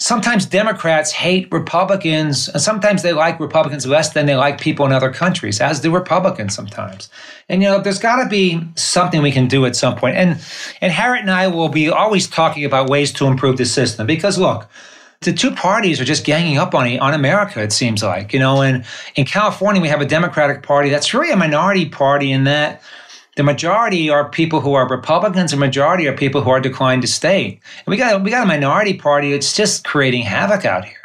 Sometimes 0.00 0.46
Democrats 0.46 1.10
hate 1.10 1.48
Republicans, 1.50 2.48
and 2.48 2.62
sometimes 2.62 3.02
they 3.02 3.12
like 3.12 3.40
Republicans 3.40 3.84
less 3.84 4.12
than 4.12 4.26
they 4.26 4.36
like 4.36 4.60
people 4.60 4.86
in 4.86 4.92
other 4.92 5.12
countries, 5.12 5.60
as 5.60 5.80
do 5.80 5.92
Republicans 5.92 6.54
sometimes. 6.54 7.10
And 7.48 7.62
you 7.62 7.68
know, 7.68 7.80
there's 7.80 7.98
got 7.98 8.22
to 8.22 8.28
be 8.28 8.60
something 8.76 9.22
we 9.22 9.32
can 9.32 9.48
do 9.48 9.66
at 9.66 9.74
some 9.74 9.96
point. 9.96 10.16
And 10.16 10.40
and 10.80 10.92
Harriet 10.92 11.22
and 11.22 11.32
I 11.32 11.48
will 11.48 11.68
be 11.68 11.88
always 11.88 12.28
talking 12.28 12.64
about 12.64 12.88
ways 12.88 13.12
to 13.14 13.26
improve 13.26 13.56
the 13.56 13.64
system 13.64 14.06
because 14.06 14.38
look, 14.38 14.68
the 15.22 15.32
two 15.32 15.50
parties 15.50 16.00
are 16.00 16.04
just 16.04 16.24
ganging 16.24 16.58
up 16.58 16.76
on 16.76 16.96
on 17.00 17.12
America. 17.12 17.60
It 17.60 17.72
seems 17.72 18.00
like 18.00 18.32
you 18.32 18.38
know, 18.38 18.62
and 18.62 18.84
in 19.16 19.24
California 19.24 19.82
we 19.82 19.88
have 19.88 20.00
a 20.00 20.06
Democratic 20.06 20.62
Party 20.62 20.90
that's 20.90 21.12
really 21.12 21.32
a 21.32 21.36
minority 21.36 21.88
party 21.88 22.30
in 22.30 22.44
that 22.44 22.82
the 23.38 23.44
majority 23.44 24.10
are 24.10 24.28
people 24.28 24.60
who 24.60 24.74
are 24.74 24.88
Republicans, 24.88 25.52
the 25.52 25.56
majority 25.56 26.08
are 26.08 26.12
people 26.12 26.42
who 26.42 26.50
are 26.50 26.60
declined 26.60 27.02
to 27.02 27.08
stay. 27.08 27.60
And 27.78 27.86
we 27.86 27.96
got 27.96 28.20
we 28.24 28.32
got 28.32 28.42
a 28.42 28.46
minority 28.46 28.94
party 28.94 29.30
that's 29.30 29.54
just 29.54 29.84
creating 29.84 30.22
havoc 30.22 30.64
out 30.64 30.84
here. 30.84 30.96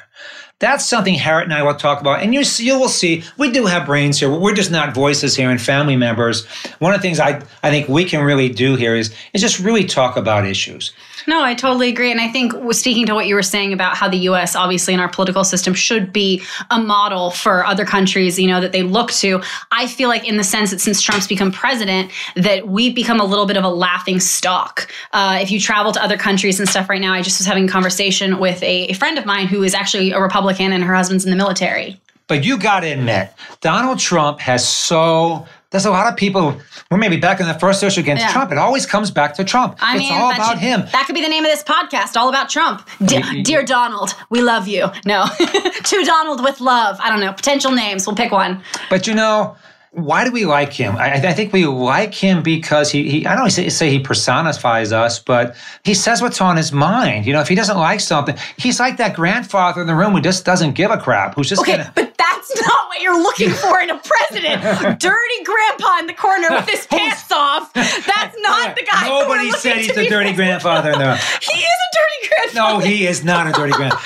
That's 0.58 0.84
something 0.84 1.13
Harriet 1.13 1.43
and 1.43 1.54
I 1.54 1.62
will 1.62 1.76
talk 1.76 2.02
about. 2.02 2.24
And 2.24 2.34
you, 2.34 2.41
you 2.58 2.80
will 2.80 2.89
see, 2.89 3.24
we 3.38 3.52
do 3.52 3.67
have 3.67 3.86
brains 3.86 4.19
here. 4.19 4.32
We're 4.32 4.56
just 4.56 4.72
not 4.72 4.96
voices 4.96 5.36
here 5.36 5.52
and 5.52 5.62
family 5.62 5.96
members. 5.96 6.46
One 6.80 6.96
of 6.96 7.02
the 7.02 7.08
things 7.08 7.19
I, 7.19 7.43
I 7.62 7.69
think 7.69 7.88
we 7.88 8.06
can 8.06 8.24
really 8.24 8.50
do 8.50 8.76
here 8.76 8.96
is, 8.96 9.13
is 9.34 9.41
just 9.41 9.60
really 9.60 9.84
talk 9.84 10.15
about 10.15 10.48
issues. 10.48 10.93
No, 11.28 11.43
I 11.43 11.54
totally 11.54 11.89
agree. 11.89 12.12
And 12.12 12.19
I 12.19 12.28
think 12.28 12.54
speaking 12.73 13.06
to 13.06 13.13
what 13.13 13.28
you 13.28 13.36
were 13.36 13.43
saying 13.43 13.73
about 13.73 13.95
how 13.95 14.10
the 14.10 14.17
US, 14.30 14.56
obviously, 14.56 14.93
in 14.93 14.99
our 14.99 15.10
political 15.10 15.43
system 15.43 15.73
should 15.73 16.12
be 16.12 16.41
a 16.69 16.80
model 16.80 17.32
for 17.32 17.65
other 17.65 17.86
countries, 17.86 18.39
you 18.39 18.47
know, 18.47 18.60
that 18.62 18.71
they 18.71 18.84
look 18.84 19.12
to. 19.13 19.41
I 19.71 19.88
feel 19.88 20.10
like, 20.10 20.28
in 20.28 20.38
the 20.38 20.43
sense 20.43 20.71
that 20.71 20.82
since 20.82 21.02
Trump's 21.02 21.28
become 21.28 21.52
president, 21.52 22.12
that 22.36 22.67
we've 22.67 22.95
become 22.95 23.19
a 23.19 23.26
little 23.26 23.45
bit 23.45 23.58
of 23.58 23.63
a 23.63 23.69
laughing 23.69 24.19
stock. 24.19 24.91
Uh, 25.12 25.39
if 25.41 25.52
you 25.52 25.60
travel 25.60 25.91
to 25.91 26.04
other 26.04 26.17
countries 26.17 26.60
and 26.60 26.67
stuff 26.67 26.89
right 26.89 27.02
now, 27.02 27.13
I 27.13 27.21
just 27.21 27.39
was 27.39 27.47
having 27.47 27.65
a 27.65 27.71
conversation 27.71 28.39
with 28.39 28.62
a, 28.63 28.88
a 28.88 28.93
friend 28.93 29.17
of 29.17 29.26
mine 29.26 29.47
who 29.47 29.63
is 29.63 29.73
actually 29.73 30.12
a 30.12 30.21
Republican 30.21 30.73
and 30.73 30.84
her 30.84 30.93
husband's 30.93 31.26
in 31.26 31.32
the 31.32 31.38
military. 31.38 31.99
But 32.28 32.45
you 32.45 32.58
got 32.58 32.82
to 32.82 32.88
admit, 32.88 33.32
Donald 33.62 33.99
Trump 33.99 34.39
has 34.39 34.67
so 34.67 35.45
there's 35.73 35.88
a 35.88 35.91
lot 35.91 36.07
of 36.07 36.15
people. 36.15 36.55
We're 36.91 36.99
maybe 36.99 37.17
back 37.17 37.39
in 37.39 37.47
the 37.47 37.55
first 37.55 37.81
issue 37.81 38.01
against 38.01 38.21
yeah. 38.21 38.31
Trump. 38.31 38.51
It 38.51 38.59
always 38.59 38.86
comes 38.86 39.09
back 39.09 39.33
to 39.36 39.43
Trump. 39.43 39.75
I 39.81 39.95
it's 39.95 40.03
mean, 40.03 40.13
all 40.13 40.31
about 40.31 40.51
should, 40.51 40.59
him. 40.59 40.81
That 40.91 41.07
could 41.07 41.15
be 41.15 41.21
the 41.21 41.27
name 41.27 41.43
of 41.43 41.49
this 41.49 41.63
podcast, 41.63 42.15
all 42.15 42.29
about 42.29 42.47
Trump. 42.47 42.88
De- 43.03 43.41
Dear 43.41 43.63
Donald, 43.65 44.13
we 44.29 44.41
love 44.43 44.67
you. 44.67 44.86
No, 45.03 45.25
to 45.38 46.03
Donald 46.05 46.43
with 46.43 46.62
love. 46.62 46.99
I 47.01 47.09
don't 47.09 47.19
know. 47.19 47.33
Potential 47.33 47.71
names. 47.71 48.05
We'll 48.05 48.15
pick 48.15 48.31
one. 48.31 48.62
But 48.91 49.07
you 49.07 49.15
know, 49.15 49.57
why 49.93 50.25
do 50.25 50.32
we 50.32 50.45
like 50.45 50.73
him? 50.73 50.95
I, 50.95 51.13
I, 51.13 51.34
think 51.34 51.53
we 51.53 51.67
like 51.67 52.15
him 52.15 52.41
because 52.41 52.91
he, 52.91 53.10
he 53.10 53.25
I 53.27 53.36
don't 53.36 53.51
say, 53.51 53.69
say 53.69 53.91
he 53.91 53.99
personifies 53.99 54.91
us, 54.91 55.19
but 55.19 55.56
he 55.84 55.93
says 55.93 56.19
what's 56.19 56.41
on 56.41 56.58
his 56.58 56.71
mind. 56.71 57.27
You 57.27 57.34
know, 57.34 57.41
if 57.41 57.47
he 57.47 57.53
doesn't 57.53 57.77
like 57.77 57.99
something, 57.99 58.36
he's 58.58 58.79
like 58.79 58.97
that 58.97 59.15
grandfather 59.15 59.82
in 59.82 59.88
the 59.88 59.93
room 59.93 60.13
who 60.13 60.21
just 60.21 60.45
doesn't 60.45 60.73
give 60.73 60.89
a 60.89 60.97
crap, 60.97 61.36
who's 61.36 61.47
just 61.47 61.62
okay, 61.62 61.77
gonna, 61.77 61.91
but 61.93 62.12
that's 62.17 62.62
not 62.67 62.88
what 62.88 63.01
you're 63.01 63.21
looking 63.21 63.51
for 63.51 63.79
in 63.82 63.91
a 63.91 63.99
president. 63.99 64.63
dirty 64.99 65.43
grandpa 65.43 65.99
in 65.99 66.08
the 66.08 66.15
corner 66.15 66.47
with 66.49 66.67
his 66.67 66.88
pants 66.89 67.32
off. 67.32 67.71
That's 67.73 68.36
not 68.39 68.75
the 68.75 68.88
guy. 68.91 69.08
Nobody 69.08 69.51
said 69.51 69.77
he's 69.77 69.95
a 69.95 70.10
dirty 70.10 70.34
grandfather 70.34 70.91
in 70.91 70.97
there. 70.97 71.17
he 71.17 71.60
is 71.60 71.63
a 71.63 71.97
dirty 71.97 72.29
grandfather. 72.29 72.79
No, 72.79 72.79
he 72.79 73.06
is 73.06 73.23
not 73.23 73.45
a 73.45 73.51
dirty 73.51 73.73
grandfather. 73.73 74.03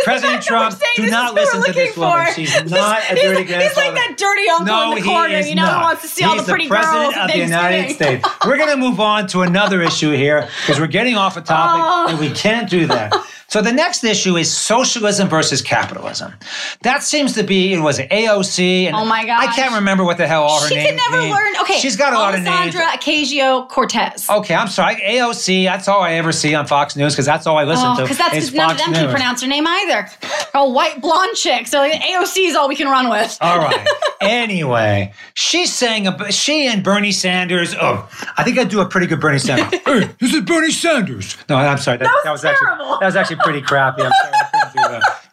President 0.04 0.42
Trump, 0.42 0.80
do 0.96 1.10
not 1.10 1.34
listen 1.34 1.62
to 1.64 1.72
this 1.72 1.96
woman. 1.96 2.26
She's 2.34 2.54
not 2.64 3.02
a 3.10 3.14
dirty 3.14 3.44
grandfather. 3.44 3.62
He's 3.62 3.76
like 3.76 3.94
that 3.94 4.14
dirty 4.16 4.48
uncle 4.48 4.66
no, 4.66 4.92
in 4.92 4.98
the 4.98 5.04
corner, 5.04 5.38
you 5.40 5.54
know, 5.54 5.62
not. 5.62 5.74
who 5.74 5.84
wants 5.84 6.02
to 6.02 6.08
see 6.08 6.22
he's 6.22 6.30
all 6.30 6.36
the 6.36 6.42
pretty 6.42 6.64
the 6.64 6.70
president 6.70 7.14
girls 7.14 7.24
of 7.24 7.32
the 7.32 7.38
United 7.38 7.94
States. 7.94 8.28
We're 8.46 8.56
going 8.58 8.70
to 8.70 8.76
move 8.76 9.00
on 9.00 9.26
to 9.28 9.42
another 9.42 9.82
issue 9.82 10.12
here 10.12 10.48
because 10.60 10.80
we're 10.80 10.86
getting 10.86 11.16
off 11.16 11.36
a 11.36 11.40
topic 11.40 11.82
oh. 11.84 12.06
and 12.10 12.18
we 12.18 12.30
can't 12.30 12.68
do 12.68 12.86
that. 12.86 13.12
So 13.50 13.62
the 13.62 13.72
next 13.72 14.04
issue 14.04 14.36
is 14.36 14.54
socialism 14.54 15.26
versus 15.26 15.62
capitalism. 15.62 16.34
That 16.82 17.02
seems 17.02 17.32
to 17.32 17.42
be 17.42 17.72
it 17.72 17.80
was 17.80 17.98
AOC. 17.98 18.84
And 18.84 18.94
oh 18.94 19.06
my 19.06 19.24
god! 19.24 19.42
I 19.42 19.46
can't 19.54 19.74
remember 19.74 20.04
what 20.04 20.18
the 20.18 20.26
hell 20.26 20.42
all 20.42 20.60
her 20.60 20.68
she 20.68 20.74
names. 20.74 20.90
She 20.90 20.96
can 20.96 21.10
never 21.10 21.34
learn. 21.34 21.56
Okay, 21.62 21.78
she's 21.78 21.96
got 21.96 22.12
a 22.12 22.18
lot 22.18 22.34
of 22.34 22.42
names. 22.42 22.74
Sandra 22.74 22.82
Ocasio 22.98 23.66
Cortez. 23.70 24.28
Okay, 24.28 24.54
I'm 24.54 24.68
sorry. 24.68 24.96
AOC. 24.96 25.64
That's 25.64 25.88
all 25.88 26.02
I 26.02 26.12
ever 26.12 26.30
see 26.30 26.54
on 26.54 26.66
Fox 26.66 26.94
News 26.94 27.14
because 27.14 27.24
that's 27.24 27.46
all 27.46 27.56
I 27.56 27.64
listen 27.64 27.86
oh, 27.86 27.96
to. 27.96 28.02
Because 28.02 28.18
that's 28.18 28.34
because 28.34 28.52
none 28.52 28.72
of 28.72 28.76
them 28.76 28.90
News. 28.90 28.98
can 28.98 29.10
pronounce 29.10 29.40
her 29.40 29.48
name 29.48 29.66
either. 29.66 29.87
A 30.54 30.68
white 30.68 31.00
blonde 31.00 31.36
chick. 31.36 31.66
So 31.66 31.78
like, 31.78 32.00
AOC 32.00 32.48
is 32.48 32.56
all 32.56 32.68
we 32.68 32.76
can 32.76 32.88
run 32.88 33.10
with. 33.10 33.38
All 33.40 33.58
right. 33.58 33.86
anyway, 34.20 35.12
she's 35.34 35.72
saying 35.72 36.06
she 36.30 36.66
and 36.66 36.82
Bernie 36.82 37.12
Sanders. 37.12 37.74
Oh, 37.80 38.08
I 38.36 38.44
think 38.44 38.58
I 38.58 38.64
do 38.64 38.80
a 38.80 38.86
pretty 38.86 39.06
good 39.06 39.20
Bernie 39.20 39.38
Sanders. 39.38 39.80
hey, 39.86 40.10
this 40.18 40.34
is 40.34 40.42
Bernie 40.42 40.70
Sanders. 40.70 41.36
No, 41.48 41.56
I'm 41.56 41.78
sorry. 41.78 41.98
That, 41.98 42.10
that 42.24 42.32
was, 42.32 42.42
that 42.42 42.52
was 42.52 42.60
terrible. 42.60 42.84
actually 42.84 42.98
that 43.00 43.06
was 43.06 43.16
actually 43.16 43.36
pretty 43.36 43.62
crappy. 43.62 44.02
I'm 44.02 44.12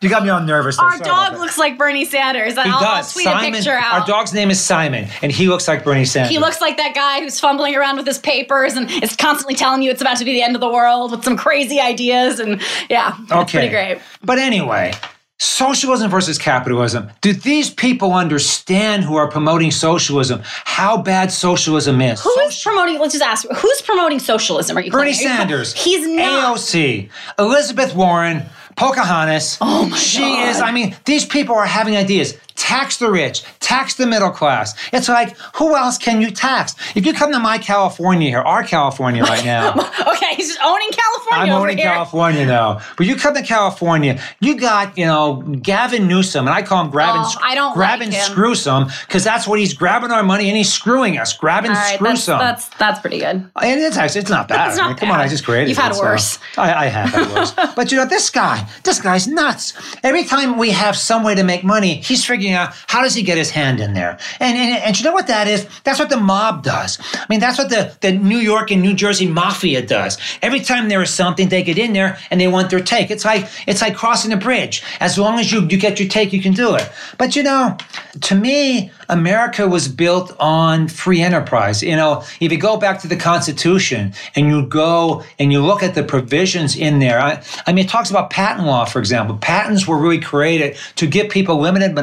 you 0.05 0.09
got 0.11 0.23
me 0.23 0.29
all 0.29 0.41
nervous. 0.41 0.77
Our 0.77 0.99
dog 0.99 1.33
looks 1.39 1.57
like 1.57 1.77
Bernie 1.77 2.05
Sanders. 2.05 2.53
He 2.53 2.59
I'll, 2.59 2.79
does. 2.79 3.07
I'll 3.07 3.13
tweet 3.13 3.25
Simon, 3.25 3.53
a 3.53 3.57
picture 3.57 3.71
out. 3.71 4.01
Our 4.01 4.05
dog's 4.05 4.33
name 4.33 4.51
is 4.51 4.61
Simon, 4.61 5.07
and 5.23 5.31
he 5.31 5.47
looks 5.47 5.67
like 5.67 5.83
Bernie 5.83 6.05
Sanders. 6.05 6.29
He 6.29 6.37
looks 6.37 6.61
like 6.61 6.77
that 6.77 6.93
guy 6.93 7.21
who's 7.21 7.39
fumbling 7.39 7.75
around 7.75 7.97
with 7.97 8.05
his 8.05 8.19
papers 8.19 8.75
and 8.75 8.89
is 9.03 9.15
constantly 9.15 9.55
telling 9.55 9.81
you 9.81 9.89
it's 9.89 10.01
about 10.01 10.17
to 10.17 10.25
be 10.25 10.33
the 10.33 10.43
end 10.43 10.55
of 10.55 10.61
the 10.61 10.69
world 10.69 11.11
with 11.11 11.23
some 11.23 11.35
crazy 11.35 11.79
ideas. 11.79 12.39
And 12.39 12.61
yeah, 12.87 13.17
okay. 13.31 13.57
pretty 13.57 13.69
great. 13.69 13.99
But 14.23 14.37
anyway, 14.37 14.93
Socialism 15.37 16.09
versus 16.09 16.37
capitalism. 16.37 17.11
Do 17.19 17.33
these 17.33 17.69
people 17.69 18.13
understand 18.13 19.03
who 19.03 19.17
are 19.17 19.29
promoting 19.29 19.69
socialism 19.69 20.41
how 20.43 21.01
bad 21.01 21.29
socialism 21.29 21.99
is? 21.99 22.21
Who 22.21 22.39
is 22.41 22.61
promoting? 22.63 22.99
Let's 22.99 23.13
just 23.13 23.23
ask. 23.23 23.45
Who's 23.49 23.81
promoting 23.81 24.19
socialism? 24.19 24.77
Are 24.77 24.81
you 24.81 24.91
Bernie 24.91 25.13
Sanders? 25.13 25.73
He's 25.73 26.07
not. 26.07 26.57
AOC, 26.57 27.09
Elizabeth 27.37 27.93
Warren, 27.93 28.43
Pocahontas. 28.75 29.57
Oh 29.61 29.87
my 29.89 29.97
she 29.97 30.19
God. 30.19 30.49
is. 30.49 30.61
I 30.61 30.71
mean, 30.71 30.95
these 31.05 31.25
people 31.25 31.55
are 31.55 31.65
having 31.65 31.95
ideas 31.95 32.37
tax 32.55 32.97
the 32.97 33.11
rich, 33.11 33.43
tax 33.59 33.95
the 33.95 34.05
middle 34.07 34.31
class. 34.31 34.75
It's 34.91 35.09
like, 35.09 35.37
who 35.55 35.75
else 35.75 35.97
can 35.97 36.21
you 36.21 36.31
tax? 36.31 36.75
If 36.95 37.05
you 37.05 37.13
come 37.13 37.31
to 37.31 37.39
my 37.39 37.57
California 37.57 38.29
here, 38.29 38.39
our 38.39 38.63
California 38.63 39.23
right 39.23 39.43
now. 39.45 39.71
okay, 39.71 40.35
he's 40.35 40.47
just 40.47 40.59
owning 40.63 40.89
California. 40.89 41.53
I'm 41.53 41.61
owning 41.61 41.77
here. 41.77 41.87
California 41.87 42.45
now. 42.45 42.81
But 42.97 43.05
you 43.05 43.15
come 43.15 43.33
to 43.35 43.41
California, 43.41 44.21
you 44.39 44.57
got, 44.57 44.97
you 44.97 45.05
know, 45.05 45.41
Gavin 45.61 46.07
Newsom, 46.07 46.47
and 46.47 46.55
I 46.55 46.61
call 46.61 46.83
him 46.83 46.91
Grabbing, 46.91 47.21
oh, 47.23 47.35
I 47.41 47.55
don't 47.55 47.73
grabbing 47.73 48.11
like 48.11 48.21
Screwsome, 48.21 48.89
because 49.05 49.23
that's 49.23 49.47
what 49.47 49.59
he's 49.59 49.73
grabbing 49.73 50.11
our 50.11 50.23
money 50.23 50.47
and 50.47 50.57
he's 50.57 50.71
screwing 50.71 51.17
us. 51.17 51.33
Grabbing 51.33 51.71
right, 51.71 51.99
Screwsome. 51.99 52.39
That's, 52.39 52.67
that's, 52.67 52.77
that's 52.77 52.99
pretty 52.99 53.19
good. 53.19 53.49
And 53.61 53.81
it's 53.81 53.97
actually, 53.97 54.21
it's 54.21 54.29
not 54.29 54.47
bad. 54.47 54.69
It's 54.69 54.77
not 54.77 54.85
I 54.85 54.87
mean, 54.89 54.95
bad. 54.95 54.99
Come 55.01 55.11
on, 55.11 55.19
I 55.19 55.27
just 55.27 55.45
created 55.45 55.69
You've 55.69 55.77
had 55.77 55.91
it, 55.91 55.97
worse. 55.97 56.39
I, 56.57 56.85
I 56.85 56.87
have 56.87 57.09
had 57.09 57.31
worse. 57.33 57.51
but 57.75 57.91
you 57.91 57.97
know, 57.97 58.05
this 58.05 58.29
guy, 58.29 58.67
this 58.83 59.01
guy's 59.01 59.27
nuts. 59.27 59.73
Every 60.03 60.23
time 60.23 60.57
we 60.57 60.71
have 60.71 60.95
some 60.95 61.23
way 61.23 61.35
to 61.35 61.43
make 61.43 61.63
money, 61.63 61.95
he's 61.95 62.25
figuring 62.25 62.44
out 62.53 62.73
how 62.87 63.01
does 63.01 63.15
he 63.15 63.23
get 63.23 63.37
his 63.37 63.49
hand 63.49 63.79
in 63.79 63.93
there. 63.93 64.17
And, 64.39 64.57
and, 64.57 64.83
and 64.83 64.97
you 64.97 65.05
know 65.05 65.13
what 65.13 65.27
that 65.27 65.47
is? 65.47 65.67
That's 65.83 65.99
what 65.99 66.09
the 66.09 66.17
mob 66.17 66.63
does. 66.63 66.99
I 67.13 67.25
mean, 67.29 67.39
that's 67.39 67.57
what 67.57 67.69
the, 67.69 67.95
the 68.01 68.11
New 68.11 68.37
York 68.37 68.71
and 68.71 68.81
New 68.81 68.93
Jersey 68.93 69.27
mafia 69.27 69.85
does. 69.85 70.17
Every 70.41 70.59
time 70.59 70.89
there 70.89 71.01
is 71.01 71.09
something, 71.09 71.49
they 71.49 71.63
get 71.63 71.77
in 71.77 71.93
there 71.93 72.17
and 72.29 72.39
they 72.39 72.47
want 72.47 72.69
their 72.69 72.81
take. 72.81 73.11
It's 73.11 73.25
like 73.25 73.47
it's 73.67 73.81
like 73.81 73.95
crossing 73.95 74.31
a 74.31 74.37
bridge. 74.37 74.83
As 74.99 75.17
long 75.17 75.39
as 75.39 75.51
you, 75.51 75.61
you 75.61 75.77
get 75.77 75.99
your 75.99 76.09
take, 76.09 76.33
you 76.33 76.41
can 76.41 76.53
do 76.53 76.75
it. 76.75 76.89
But 77.17 77.35
you 77.35 77.43
know, 77.43 77.77
to 78.21 78.35
me, 78.35 78.91
America 79.09 79.67
was 79.67 79.87
built 79.87 80.35
on 80.39 80.87
free 80.87 81.21
enterprise. 81.21 81.83
You 81.83 81.95
know, 81.95 82.23
if 82.39 82.51
you 82.51 82.57
go 82.57 82.77
back 82.77 82.99
to 83.01 83.07
the 83.07 83.15
Constitution 83.15 84.13
and 84.35 84.47
you 84.47 84.65
go 84.65 85.23
and 85.39 85.51
you 85.51 85.61
look 85.63 85.83
at 85.83 85.95
the 85.95 86.03
provisions 86.03 86.75
in 86.75 86.99
there, 86.99 87.19
I, 87.19 87.43
I 87.67 87.73
mean, 87.73 87.85
it 87.85 87.89
talks 87.89 88.09
about 88.09 88.29
patent 88.29 88.65
law, 88.65 88.85
for 88.85 88.99
example. 88.99 89.37
Patents 89.37 89.87
were 89.87 89.97
really 89.97 90.19
created 90.19 90.77
to 90.95 91.07
give 91.07 91.29
people 91.29 91.59
limited 91.59 91.95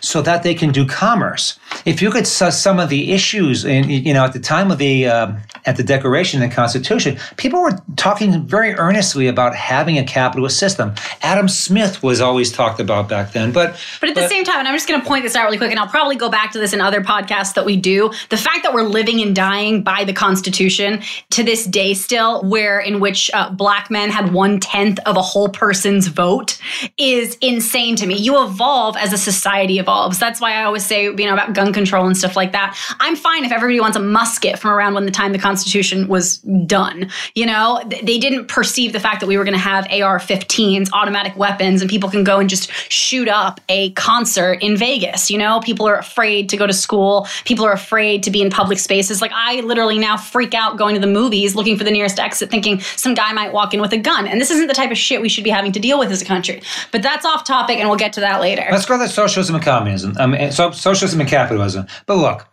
so 0.00 0.22
that 0.22 0.42
they 0.42 0.54
can 0.54 0.70
do 0.70 0.86
commerce. 0.86 1.58
If 1.84 2.02
you 2.02 2.08
look 2.08 2.18
at 2.18 2.26
some 2.26 2.78
of 2.78 2.88
the 2.88 3.12
issues, 3.12 3.64
in, 3.64 3.88
you 3.88 4.12
know, 4.12 4.24
at 4.24 4.32
the 4.32 4.40
time 4.40 4.70
of 4.70 4.78
the 4.78 5.06
uh, 5.06 5.32
at 5.66 5.76
the 5.76 5.82
Declaration 5.82 6.42
of 6.42 6.48
the 6.48 6.54
Constitution, 6.54 7.18
people 7.36 7.60
were 7.60 7.78
talking 7.96 8.46
very 8.46 8.74
earnestly 8.74 9.28
about 9.28 9.54
having 9.54 9.98
a 9.98 10.04
capitalist 10.04 10.58
system. 10.58 10.94
Adam 11.22 11.48
Smith 11.48 12.02
was 12.02 12.20
always 12.20 12.50
talked 12.52 12.80
about 12.80 13.08
back 13.08 13.32
then, 13.32 13.52
but 13.52 13.78
but 14.00 14.08
at 14.08 14.14
the 14.14 14.28
same 14.28 14.44
time, 14.44 14.60
and 14.60 14.68
I'm 14.68 14.74
just 14.74 14.88
going 14.88 15.00
to 15.00 15.06
point 15.06 15.24
this 15.24 15.36
out 15.36 15.44
really 15.44 15.58
quick, 15.58 15.70
and 15.70 15.78
I'll 15.78 15.88
probably 15.88 16.16
go 16.16 16.28
back 16.28 16.52
to 16.52 16.58
this 16.58 16.72
in 16.72 16.80
other 16.80 17.00
podcasts 17.02 17.54
that 17.54 17.64
we 17.64 17.76
do. 17.76 18.10
The 18.30 18.36
fact 18.36 18.62
that 18.62 18.72
we're 18.74 18.82
living 18.82 19.20
and 19.20 19.34
dying 19.34 19.82
by 19.82 20.04
the 20.04 20.12
Constitution 20.12 21.02
to 21.30 21.42
this 21.42 21.66
day, 21.66 21.94
still, 21.94 22.42
where 22.42 22.80
in 22.80 23.00
which 23.00 23.30
uh, 23.32 23.50
black 23.50 23.90
men 23.90 24.10
had 24.10 24.32
one 24.32 24.60
tenth 24.60 24.98
of 25.06 25.16
a 25.16 25.22
whole 25.22 25.48
person's 25.48 26.06
vote, 26.08 26.58
is 26.98 27.36
insane 27.40 27.96
to 27.96 28.06
me. 28.06 28.16
You 28.16 28.42
evolve 28.42 28.96
as 28.96 29.12
a 29.12 29.18
society 29.18 29.39
evolves. 29.46 30.18
That's 30.18 30.40
why 30.40 30.54
I 30.54 30.64
always 30.64 30.84
say, 30.84 31.04
you 31.04 31.16
know, 31.16 31.34
about 31.34 31.54
gun 31.54 31.72
control 31.72 32.06
and 32.06 32.16
stuff 32.16 32.36
like 32.36 32.52
that. 32.52 32.76
I'm 33.00 33.16
fine 33.16 33.44
if 33.44 33.52
everybody 33.52 33.80
wants 33.80 33.96
a 33.96 34.00
musket 34.00 34.58
from 34.58 34.70
around 34.70 34.94
when 34.94 35.04
the 35.04 35.10
time 35.10 35.32
the 35.32 35.38
Constitution 35.38 36.08
was 36.08 36.38
done. 36.38 37.10
You 37.34 37.46
know, 37.46 37.82
they 37.86 38.18
didn't 38.18 38.46
perceive 38.46 38.92
the 38.92 39.00
fact 39.00 39.20
that 39.20 39.26
we 39.26 39.36
were 39.36 39.44
going 39.44 39.54
to 39.54 39.60
have 39.60 39.84
AR-15s, 39.86 40.90
automatic 40.92 41.36
weapons, 41.36 41.80
and 41.80 41.90
people 41.90 42.10
can 42.10 42.24
go 42.24 42.38
and 42.38 42.48
just 42.48 42.70
shoot 42.90 43.28
up 43.28 43.60
a 43.68 43.90
concert 43.92 44.62
in 44.62 44.76
Vegas. 44.76 45.30
You 45.30 45.38
know, 45.38 45.60
people 45.60 45.86
are 45.88 45.96
afraid 45.96 46.48
to 46.50 46.56
go 46.56 46.66
to 46.66 46.72
school. 46.72 47.26
People 47.44 47.64
are 47.64 47.72
afraid 47.72 48.22
to 48.24 48.30
be 48.30 48.42
in 48.42 48.50
public 48.50 48.78
spaces. 48.78 49.20
Like 49.20 49.32
I 49.34 49.60
literally 49.60 49.98
now 49.98 50.16
freak 50.16 50.54
out 50.54 50.76
going 50.76 50.94
to 50.94 51.00
the 51.00 51.06
movies, 51.06 51.54
looking 51.54 51.76
for 51.76 51.84
the 51.84 51.90
nearest 51.90 52.18
exit, 52.18 52.50
thinking 52.50 52.80
some 52.80 53.14
guy 53.14 53.32
might 53.32 53.52
walk 53.52 53.74
in 53.74 53.80
with 53.80 53.92
a 53.92 53.98
gun. 53.98 54.26
And 54.26 54.40
this 54.40 54.50
isn't 54.50 54.66
the 54.66 54.74
type 54.74 54.90
of 54.90 54.98
shit 54.98 55.20
we 55.20 55.28
should 55.28 55.44
be 55.44 55.50
having 55.50 55.72
to 55.72 55.80
deal 55.80 55.98
with 55.98 56.10
as 56.10 56.22
a 56.22 56.24
country. 56.24 56.62
But 56.92 57.02
that's 57.02 57.24
off 57.24 57.44
topic, 57.44 57.78
and 57.78 57.88
we'll 57.88 57.98
get 57.98 58.12
to 58.14 58.20
that 58.20 58.40
later. 58.40 58.66
Let's 58.70 58.86
go 58.86 58.98
to 58.98 59.04
socialism 59.30 59.54
and 59.54 59.64
communism. 59.64 60.16
Um, 60.18 60.50
so 60.50 60.72
socialism 60.72 61.20
and 61.20 61.30
capitalism. 61.30 61.86
But 62.06 62.16
look, 62.16 62.48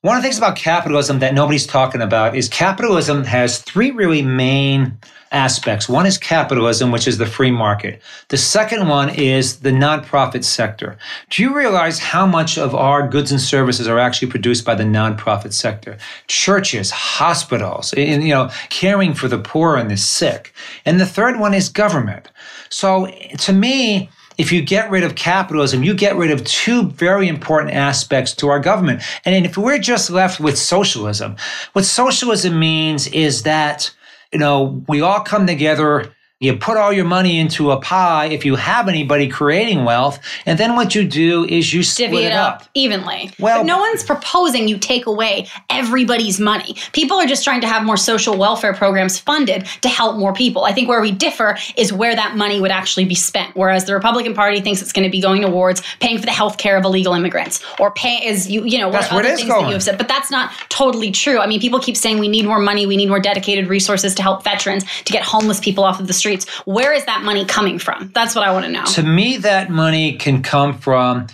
one 0.00 0.16
of 0.16 0.22
the 0.22 0.26
things 0.26 0.38
about 0.38 0.56
capitalism 0.56 1.18
that 1.18 1.34
nobody's 1.34 1.66
talking 1.66 2.00
about 2.00 2.36
is 2.36 2.48
capitalism 2.48 3.24
has 3.24 3.60
three 3.60 3.90
really 3.90 4.22
main 4.22 4.98
aspects. 5.32 5.88
One 5.88 6.06
is 6.06 6.16
capitalism, 6.16 6.92
which 6.92 7.08
is 7.08 7.18
the 7.18 7.26
free 7.26 7.50
market. 7.50 8.00
The 8.28 8.36
second 8.36 8.88
one 8.88 9.10
is 9.10 9.60
the 9.60 9.72
nonprofit 9.72 10.44
sector. 10.44 10.96
Do 11.30 11.42
you 11.42 11.54
realize 11.54 11.98
how 11.98 12.24
much 12.24 12.56
of 12.56 12.74
our 12.74 13.08
goods 13.08 13.32
and 13.32 13.40
services 13.40 13.88
are 13.88 13.98
actually 13.98 14.30
produced 14.30 14.64
by 14.64 14.74
the 14.74 14.84
nonprofit 14.84 15.52
sector? 15.52 15.98
Churches, 16.28 16.90
hospitals, 16.90 17.92
and, 17.94 18.22
you 18.22 18.32
know, 18.32 18.50
caring 18.70 19.12
for 19.12 19.28
the 19.28 19.38
poor 19.38 19.76
and 19.76 19.90
the 19.90 19.96
sick. 19.96 20.54
And 20.84 21.00
the 21.00 21.06
third 21.06 21.38
one 21.38 21.52
is 21.52 21.68
government. 21.68 22.30
So 22.70 23.08
to 23.38 23.52
me, 23.52 24.08
if 24.38 24.52
you 24.52 24.62
get 24.62 24.90
rid 24.90 25.04
of 25.04 25.14
capitalism, 25.14 25.82
you 25.82 25.94
get 25.94 26.16
rid 26.16 26.30
of 26.30 26.44
two 26.44 26.90
very 26.90 27.28
important 27.28 27.74
aspects 27.74 28.34
to 28.36 28.48
our 28.48 28.60
government. 28.60 29.02
And 29.24 29.46
if 29.46 29.56
we're 29.56 29.78
just 29.78 30.10
left 30.10 30.40
with 30.40 30.58
socialism, 30.58 31.36
what 31.72 31.84
socialism 31.84 32.58
means 32.58 33.06
is 33.08 33.44
that, 33.44 33.90
you 34.32 34.38
know, 34.38 34.82
we 34.88 35.00
all 35.00 35.20
come 35.20 35.46
together 35.46 36.12
you 36.38 36.54
put 36.54 36.76
all 36.76 36.92
your 36.92 37.06
money 37.06 37.38
into 37.38 37.70
a 37.70 37.80
pie 37.80 38.26
if 38.26 38.44
you 38.44 38.56
have 38.56 38.88
anybody 38.88 39.26
creating 39.26 39.86
wealth, 39.86 40.18
and 40.44 40.58
then 40.58 40.76
what 40.76 40.94
you 40.94 41.02
do 41.02 41.46
is 41.46 41.72
you 41.72 41.82
split 41.82 42.10
divvy 42.10 42.24
it 42.24 42.32
up. 42.32 42.60
up 42.60 42.68
evenly. 42.74 43.30
Well- 43.38 43.60
but 43.60 43.66
no 43.66 43.78
one's 43.78 44.04
proposing 44.04 44.68
you 44.68 44.76
take 44.76 45.06
away 45.06 45.46
everybody's 45.70 46.38
money. 46.38 46.76
People 46.92 47.16
are 47.16 47.24
just 47.24 47.42
trying 47.42 47.62
to 47.62 47.66
have 47.66 47.84
more 47.84 47.96
social 47.96 48.36
welfare 48.36 48.74
programs 48.74 49.18
funded 49.18 49.64
to 49.80 49.88
help 49.88 50.18
more 50.18 50.34
people. 50.34 50.64
I 50.64 50.72
think 50.72 50.90
where 50.90 51.00
we 51.00 51.10
differ 51.10 51.56
is 51.74 51.90
where 51.90 52.14
that 52.14 52.36
money 52.36 52.60
would 52.60 52.70
actually 52.70 53.06
be 53.06 53.14
spent. 53.14 53.56
Whereas 53.56 53.86
the 53.86 53.94
Republican 53.94 54.34
Party 54.34 54.60
thinks 54.60 54.82
it's 54.82 54.92
going 54.92 55.04
to 55.04 55.10
be 55.10 55.22
going 55.22 55.40
towards 55.40 55.80
paying 56.00 56.18
for 56.18 56.26
the 56.26 56.32
health 56.32 56.58
care 56.58 56.76
of 56.76 56.84
illegal 56.84 57.14
immigrants 57.14 57.64
or 57.80 57.92
pay 57.92 58.28
as 58.28 58.50
you 58.50 58.64
you 58.64 58.78
know 58.78 58.90
That's 58.90 59.10
what 59.10 59.24
other 59.24 59.36
things 59.36 59.48
that 59.48 59.60
you 59.68 59.72
have 59.72 59.82
said. 59.82 59.96
But 59.96 60.08
that's 60.08 60.30
not 60.30 60.52
totally 60.68 61.10
true. 61.10 61.38
I 61.38 61.46
mean, 61.46 61.60
people 61.60 61.80
keep 61.80 61.96
saying 61.96 62.18
we 62.18 62.28
need 62.28 62.44
more 62.44 62.58
money, 62.58 62.84
we 62.84 62.98
need 62.98 63.08
more 63.08 63.20
dedicated 63.20 63.68
resources 63.68 64.14
to 64.16 64.22
help 64.22 64.44
veterans, 64.44 64.84
to 65.04 65.12
get 65.12 65.22
homeless 65.22 65.60
people 65.60 65.82
off 65.82 65.98
of 65.98 66.06
the 66.08 66.12
streets. 66.26 66.48
Where 66.66 66.92
is 66.92 67.04
that 67.06 67.22
money 67.22 67.44
coming 67.44 67.78
from? 67.78 68.10
That's 68.14 68.34
what 68.34 68.46
I 68.46 68.52
want 68.52 68.64
to 68.66 68.72
know. 68.72 68.84
To 68.84 69.02
me, 69.02 69.36
that 69.38 69.70
money 69.70 70.16
can 70.16 70.42
come 70.42 70.78
from 70.78 71.26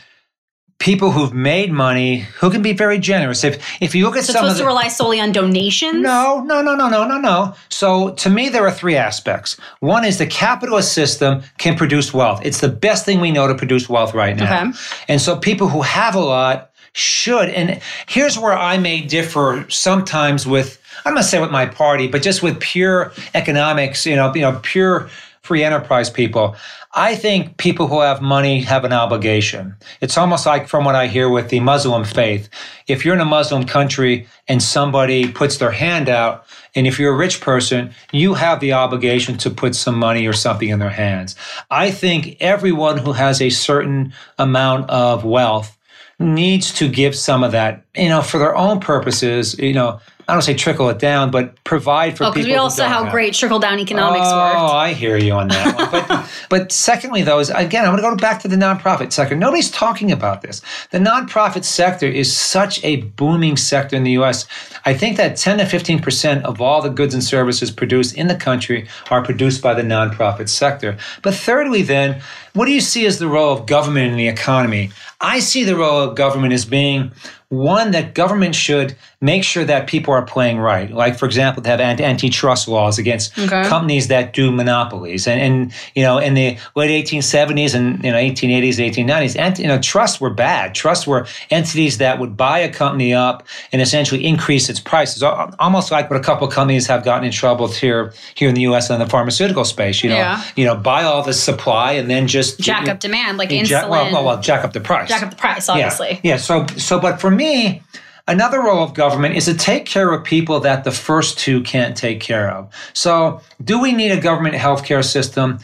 people 0.83 1.13
who've 1.13 1.33
made 1.33 1.71
money 1.71 2.19
who 2.41 2.51
can 2.51 2.61
be 2.61 2.73
very 2.73 2.99
generous. 2.99 3.45
If 3.45 3.81
if 3.81 3.95
you 3.95 4.05
look 4.05 4.17
at 4.17 4.25
So 4.25 4.33
some 4.33 4.45
of 4.45 4.51
supposed 4.51 4.59
the, 4.59 4.65
to 4.65 4.67
rely 4.67 4.89
solely 4.89 5.21
on 5.21 5.31
donations? 5.31 6.03
No, 6.03 6.43
no, 6.45 6.61
no, 6.61 6.75
no, 6.75 6.89
no, 6.89 7.07
no, 7.07 7.19
no. 7.19 7.55
So 7.69 8.11
to 8.15 8.29
me, 8.29 8.49
there 8.49 8.67
are 8.67 8.73
three 8.73 8.97
aspects. 8.97 9.57
One 9.79 10.05
is 10.05 10.19
the 10.19 10.27
capitalist 10.27 10.93
system 10.93 11.43
can 11.59 11.77
produce 11.77 12.13
wealth. 12.13 12.45
It's 12.45 12.61
the 12.61 12.69
best 12.69 13.05
thing 13.05 13.21
we 13.21 13.31
know 13.31 13.47
to 13.47 13.55
produce 13.55 13.89
wealth 13.89 14.13
right 14.13 14.37
now. 14.37 14.69
Okay. 14.69 14.79
And 15.09 15.21
so 15.21 15.37
people 15.37 15.69
who 15.69 15.83
have 15.83 16.17
a 16.17 16.21
lot 16.21 16.72
should. 16.93 17.49
And 17.49 17.81
here's 18.07 18.39
where 18.39 18.57
I 18.57 18.79
may 18.79 19.01
differ 19.01 19.67
sometimes 19.69 20.47
with, 20.47 20.81
I'm 21.05 21.15
not 21.15 21.25
say 21.25 21.41
with 21.41 21.51
my 21.51 21.67
party, 21.67 22.09
but 22.09 22.23
just 22.23 22.43
with 22.43 22.61
pure 22.61 23.13
economics, 23.35 24.07
you 24.07 24.17
know, 24.17 24.35
you 24.35 24.43
know, 24.43 24.61
pure 24.63 25.09
free 25.43 25.65
enterprise 25.65 26.09
people. 26.09 26.57
I 26.95 27.17
think 27.17 27.57
people 27.57 27.89
who 27.89 28.01
have 28.01 28.21
money 28.21 28.61
have 28.61 28.85
an 28.85 28.93
obligation. 28.93 29.75
It's 30.03 30.19
almost 30.19 30.45
like 30.45 30.69
from 30.69 30.85
what 30.85 30.95
I 30.95 31.07
hear 31.07 31.29
with 31.29 31.49
the 31.49 31.61
Muslim 31.61 32.05
faith. 32.05 32.51
If 32.87 33.05
you're 33.05 33.15
in 33.15 33.21
a 33.21 33.25
Muslim 33.25 33.65
country 33.65 34.29
and 34.47 34.63
somebody 34.63 35.33
puts 35.33 35.57
their 35.57 35.71
hand 35.71 36.11
out, 36.11 36.45
and 36.75 36.87
if 36.87 36.99
you're 36.99 37.15
a 37.15 37.17
rich 37.17 37.41
person, 37.41 37.93
you 38.13 38.35
have 38.35 38.61
the 38.61 38.75
obligation 38.75 39.39
to 39.39 39.51
put 39.51 39.75
some 39.75 39.99
money 39.99 40.27
or 40.27 40.35
something 40.35 40.69
in 40.69 40.79
their 40.81 40.91
hands. 40.91 41.35
I 41.71 41.91
think 41.91 42.37
everyone 42.41 42.99
who 42.99 43.13
has 43.13 43.41
a 43.41 43.51
certain 43.51 44.13
amount 44.39 44.91
of 44.91 45.25
wealth 45.25 45.79
needs 46.23 46.73
to 46.75 46.89
give 46.89 47.15
some 47.15 47.43
of 47.45 47.53
that, 47.53 47.85
you 47.95 48.09
know, 48.09 48.23
for 48.23 48.39
their 48.39 48.57
own 48.57 48.81
purposes, 48.81 49.59
you 49.59 49.73
know, 49.75 50.01
I 50.29 50.35
don't 50.35 50.43
say 50.43 50.55
trickle 50.55 50.89
it 50.89 51.01
down, 51.01 51.33
but 51.33 51.63
provide 51.65 52.17
for 52.17 52.23
Oh, 52.25 52.27
people. 52.29 52.35
because 52.35 52.47
we 52.47 52.55
all 52.55 52.71
saw 52.71 52.87
how 52.87 53.03
have. 53.03 53.13
great 53.13 53.35
trickle 53.35 53.59
down 53.59 53.81
economics 53.81 54.25
Oh, 54.25 54.37
worked. 54.37 54.73
I 54.75 54.93
hear 54.93 55.17
you 55.17 55.33
on 55.33 55.49
that 55.49 55.77
one. 55.77 55.91
But, 55.91 56.31
but 56.49 56.73
secondly, 56.73 57.23
though, 57.23 57.41
is 57.41 57.51
again, 57.51 57.85
I'm 57.85 57.91
going 57.91 58.03
to 58.03 58.09
go 58.09 58.17
back 58.17 58.41
to 58.43 58.49
the 58.49 58.55
nonprofit 58.57 59.13
sector. 59.13 59.35
Nobody's 59.35 59.71
talking 59.71 60.13
about 60.13 60.41
this. 60.43 60.63
The 60.91 60.99
nonprofit 61.01 61.65
sector 61.65 62.07
is 62.07 62.35
such 62.35 62.83
a 62.85 62.99
booming 63.03 63.57
sector 63.57 63.97
in 63.97 64.05
the 64.05 64.13
U.S. 64.13 64.47
I 64.85 64.95
think 64.95 65.17
that 65.17 65.37
10 65.37 65.59
to 65.59 65.67
15 65.67 66.01
percent 66.01 66.45
of 66.45 66.61
all 66.61 66.81
the 66.81 66.89
goods 66.89 67.15
and 67.15 67.23
services 67.25 67.73
produced 67.73 68.15
in 68.17 68.29
the 68.29 68.37
country 68.37 68.87
are 69.11 69.23
produced 69.25 69.61
by 69.61 69.75
the 69.75 69.83
nonprofit 69.83 70.49
sector. 70.49 70.97
But 71.23 71.35
thirdly, 71.35 71.83
then, 71.83 72.23
what 72.55 72.67
do 72.67 72.73
you 72.73 72.81
see 72.81 73.07
as 73.07 73.19
the 73.19 73.29
role 73.29 73.53
of 73.53 73.67
government 73.67 74.11
in 74.13 74.17
the 74.19 74.29
economy? 74.29 74.91
I 75.21 75.39
see 75.41 75.65
the 75.65 75.77
role 75.77 76.01
of 76.01 76.17
government 76.17 76.53
as 76.53 76.65
being 76.65 77.13
one 77.49 77.91
that 77.91 78.15
government 78.15 78.55
should 78.55 78.97
make 79.21 79.45
sure 79.45 79.63
that 79.63 79.87
people 79.87 80.13
are 80.15 80.23
playing 80.23 80.59
right. 80.59 80.91
Like, 80.91 81.19
for 81.19 81.27
example, 81.27 81.63
to 81.63 81.69
have 81.69 81.81
ant- 81.81 82.01
antitrust 82.01 82.67
laws 82.67 82.99
against 82.99 83.39
Okay. 83.39 83.63
companies 83.69 84.09
that 84.09 84.33
do 84.33 84.51
monopolies. 84.51 85.29
And, 85.29 85.39
and 85.41 85.73
you 85.95 86.03
know, 86.03 86.17
in 86.17 86.33
the 86.33 86.57
late 86.75 86.91
1870s 87.07 87.75
and 87.75 88.03
you 88.03 88.11
know 88.11 88.17
1880s, 88.17 88.79
1890s, 88.79 89.39
ant- 89.39 89.59
you 89.59 89.67
know, 89.69 89.79
trusts 89.79 90.19
were 90.19 90.31
bad. 90.31 90.75
Trusts 90.75 91.07
were 91.07 91.27
entities 91.51 91.99
that 91.99 92.19
would 92.19 92.39
buy 92.39 92.59
a 92.59 92.73
company 92.73 93.13
up 93.13 93.47
and 93.71 93.83
essentially 93.83 94.25
increase 94.25 94.71
its 94.71 94.81
prices. 94.81 95.23
Almost 95.23 95.93
like 95.93 96.09
what 96.11 96.19
a 96.19 96.23
couple 96.23 96.49
of 96.49 96.55
companies 96.55 96.87
have 96.87 97.05
gotten 97.05 97.25
in 97.27 97.33
trouble 97.33 97.69
here 97.69 98.15
here 98.35 98.49
in 98.49 98.55
the 98.55 98.63
U.S. 98.63 98.89
in 98.89 98.99
the 98.99 99.07
pharmaceutical 99.07 99.67
space. 99.67 100.03
You 100.03 100.09
know, 100.09 100.17
Yeah. 100.17 100.43
you 100.57 100.65
know, 100.65 100.75
buy 100.75 101.03
all 101.05 101.23
the 101.23 101.35
supply 101.35 101.93
and 101.93 102.09
then 102.11 102.27
just 102.27 102.42
Jack 102.59 102.89
up 102.89 103.01
demand, 103.01 103.39
like 103.39 103.51
jack, 103.51 103.85
insulin. 103.85 103.89
well, 103.91 104.13
well, 104.13 104.25
well, 104.25 104.41
jack 104.41 104.65
up 104.65 104.73
the 104.73 104.81
price. 104.81 105.09
jack 105.09 105.23
up 105.23 105.31
the 105.31 105.37
price, 105.37 105.69
obviously. 105.69 106.11
Yeah. 106.23 106.33
yeah. 106.33 106.37
So, 106.37 106.67
so, 106.77 106.99
but 107.01 107.21
for 107.21 107.31
me, 107.31 107.83
another 108.29 108.61
role 108.63 108.83
of 108.85 108.95
government 108.95 109.37
is 109.37 109.45
to 109.47 109.55
take 109.55 109.87
care 109.87 110.13
of 110.13 110.25
people 110.25 110.61
that 110.61 110.85
the 110.85 110.93
first 110.93 111.39
two 111.39 111.63
can't 111.63 111.97
take 111.97 112.21
care 112.21 112.51
of. 112.51 112.73
So, 112.93 113.41
do 113.63 113.81
we 113.81 113.93
need 113.93 114.11
a 114.13 114.21
government 114.21 114.55
healthcare 114.57 115.05
system? 115.05 115.59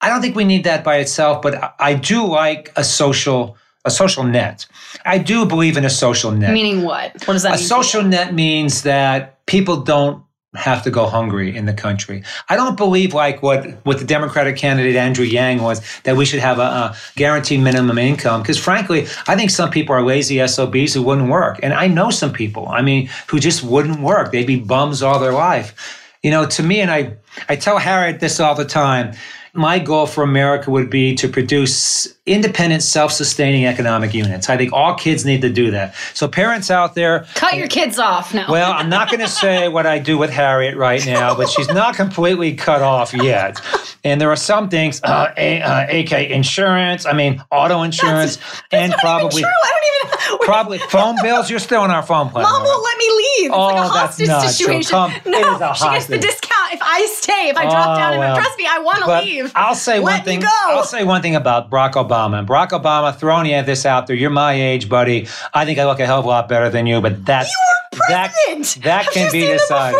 I 0.00 0.08
don't 0.08 0.20
think 0.20 0.36
we 0.36 0.44
need 0.44 0.64
that 0.64 0.84
by 0.84 0.96
itself, 0.98 1.42
but 1.42 1.74
I- 1.80 1.94
do 1.94 2.24
like 2.26 2.72
a 2.76 2.84
social 2.84 3.56
a 3.84 3.90
social 3.90 4.22
net. 4.24 4.66
I 5.06 5.18
do 5.18 5.46
believe 5.46 5.76
in 5.76 5.84
a 5.84 5.90
social 5.90 6.30
net. 6.30 6.52
Meaning 6.52 6.82
what? 6.82 7.12
What 7.26 7.34
does 7.34 7.42
that 7.44 7.50
A 7.50 7.52
mean? 7.52 7.58
to 7.62 7.64
social 7.64 8.02
net 8.02 8.34
means 8.34 8.82
that 8.82 9.44
people 9.46 9.76
don't 9.80 10.22
have 10.54 10.82
to 10.82 10.90
go 10.90 11.06
hungry 11.06 11.54
in 11.54 11.66
the 11.66 11.74
country. 11.74 12.22
I 12.48 12.56
don't 12.56 12.76
believe 12.76 13.12
like 13.12 13.42
what 13.42 13.66
what 13.84 13.98
the 13.98 14.04
Democratic 14.04 14.56
candidate 14.56 14.96
Andrew 14.96 15.24
Yang 15.24 15.62
was 15.62 16.00
that 16.04 16.16
we 16.16 16.24
should 16.24 16.40
have 16.40 16.58
a, 16.58 16.62
a 16.62 16.96
guaranteed 17.16 17.60
minimum 17.60 17.98
income 17.98 18.40
because 18.40 18.58
frankly, 18.58 19.06
I 19.26 19.36
think 19.36 19.50
some 19.50 19.70
people 19.70 19.94
are 19.94 20.02
lazy 20.02 20.44
SOBs 20.46 20.94
who 20.94 21.02
wouldn't 21.02 21.28
work. 21.28 21.60
And 21.62 21.74
I 21.74 21.86
know 21.86 22.08
some 22.08 22.32
people, 22.32 22.66
I 22.68 22.80
mean, 22.80 23.10
who 23.26 23.38
just 23.38 23.62
wouldn't 23.62 24.00
work. 24.00 24.32
They'd 24.32 24.46
be 24.46 24.58
bums 24.58 25.02
all 25.02 25.18
their 25.18 25.32
life. 25.32 26.06
You 26.22 26.30
know, 26.30 26.46
to 26.46 26.62
me 26.62 26.80
and 26.80 26.90
I 26.90 27.16
I 27.48 27.56
tell 27.56 27.78
Harriet 27.78 28.20
this 28.20 28.40
all 28.40 28.54
the 28.54 28.64
time. 28.64 29.14
My 29.58 29.80
goal 29.80 30.06
for 30.06 30.22
America 30.22 30.70
would 30.70 30.88
be 30.88 31.14
to 31.16 31.28
produce 31.28 32.14
independent, 32.26 32.82
self-sustaining 32.82 33.66
economic 33.66 34.14
units. 34.14 34.48
I 34.48 34.56
think 34.56 34.72
all 34.72 34.94
kids 34.94 35.24
need 35.24 35.40
to 35.42 35.48
do 35.50 35.72
that. 35.72 35.94
So 36.14 36.28
parents 36.28 36.70
out 36.70 36.94
there, 36.94 37.26
Cut 37.34 37.56
your 37.56 37.66
kids 37.66 37.98
off 37.98 38.32
now. 38.32 38.46
well, 38.50 38.70
I'm 38.72 38.88
not 38.88 39.08
going 39.10 39.20
to 39.28 39.28
say 39.28 39.68
what 39.68 39.84
I 39.84 39.98
do 39.98 40.16
with 40.16 40.30
Harriet 40.30 40.76
right 40.76 41.04
now, 41.04 41.34
but 41.34 41.48
she's 41.50 41.68
not 41.68 41.96
completely 41.96 42.54
cut 42.54 42.82
off 42.82 43.12
yet. 43.12 43.60
And 44.04 44.20
there 44.20 44.30
are 44.30 44.36
some 44.36 44.68
things, 44.68 45.00
uh, 45.02 45.32
A, 45.36 45.60
uh, 45.60 45.86
AK 45.90 46.30
insurance, 46.30 47.04
I 47.04 47.12
mean, 47.12 47.42
auto 47.50 47.82
insurance, 47.82 48.38
and 48.70 48.90
Not 48.92 48.98
even 48.98 49.00
probably 49.00 49.42
true. 49.42 49.50
I 49.50 49.68
don't 49.72 49.82
even. 49.82 50.38
probably 50.42 50.78
phone 50.78 51.16
bills. 51.22 51.50
You're 51.50 51.58
still 51.58 51.80
on 51.80 51.90
our 51.90 52.02
phone 52.02 52.28
plan. 52.30 52.42
Mom 52.44 52.62
right? 52.62 52.68
won't 52.68 52.84
let 52.84 52.98
me 52.98 53.04
leave. 53.08 53.50
It's 53.50 53.54
Oh, 53.54 53.66
like 53.66 53.74
a 53.74 53.80
that's 53.80 53.98
hostage 53.98 54.28
not 54.28 54.40
true. 54.42 54.50
situation. 54.50 54.90
Come, 54.90 55.12
no, 55.26 55.38
it 55.38 55.54
is 55.56 55.60
a 55.60 55.74
she 55.74 55.84
gets 55.90 56.06
the 56.06 56.18
discount 56.18 56.72
if 56.72 56.80
I 56.82 57.06
stay. 57.06 57.48
If 57.48 57.56
I 57.56 57.62
drop 57.64 57.88
Oh, 57.88 57.98
down 57.98 58.12
and 58.12 58.18
well. 58.20 58.36
trust 58.36 58.58
me, 58.58 58.66
I 58.68 58.78
want 58.78 58.98
to 59.04 59.20
leave. 59.20 59.47
I'll 59.54 59.74
say 59.74 60.00
one 60.00 60.22
thing. 60.22 60.40
go. 60.40 60.48
I'll 60.50 60.84
say 60.84 61.04
one 61.04 61.22
thing 61.22 61.36
about 61.36 61.70
Barack 61.70 61.92
Obama. 61.92 62.46
Barack 62.46 62.70
Obama, 62.70 63.14
throwing 63.16 63.46
you 63.46 63.62
this 63.62 63.84
out 63.86 64.06
there. 64.06 64.16
You're 64.16 64.30
my 64.30 64.52
age, 64.54 64.88
buddy. 64.88 65.28
I 65.54 65.64
think 65.64 65.78
I 65.78 65.84
look 65.86 66.00
a 66.00 66.06
hell 66.06 66.20
of 66.20 66.24
a 66.24 66.28
lot 66.28 66.48
better 66.48 66.70
than 66.70 66.86
you, 66.86 67.00
but 67.00 67.24
that's 67.24 67.50
you 67.50 67.98
that, 68.08 68.32
president. 68.46 68.84
that 68.84 69.06
can 69.12 69.32
be 69.32 69.40
decided. 69.46 69.98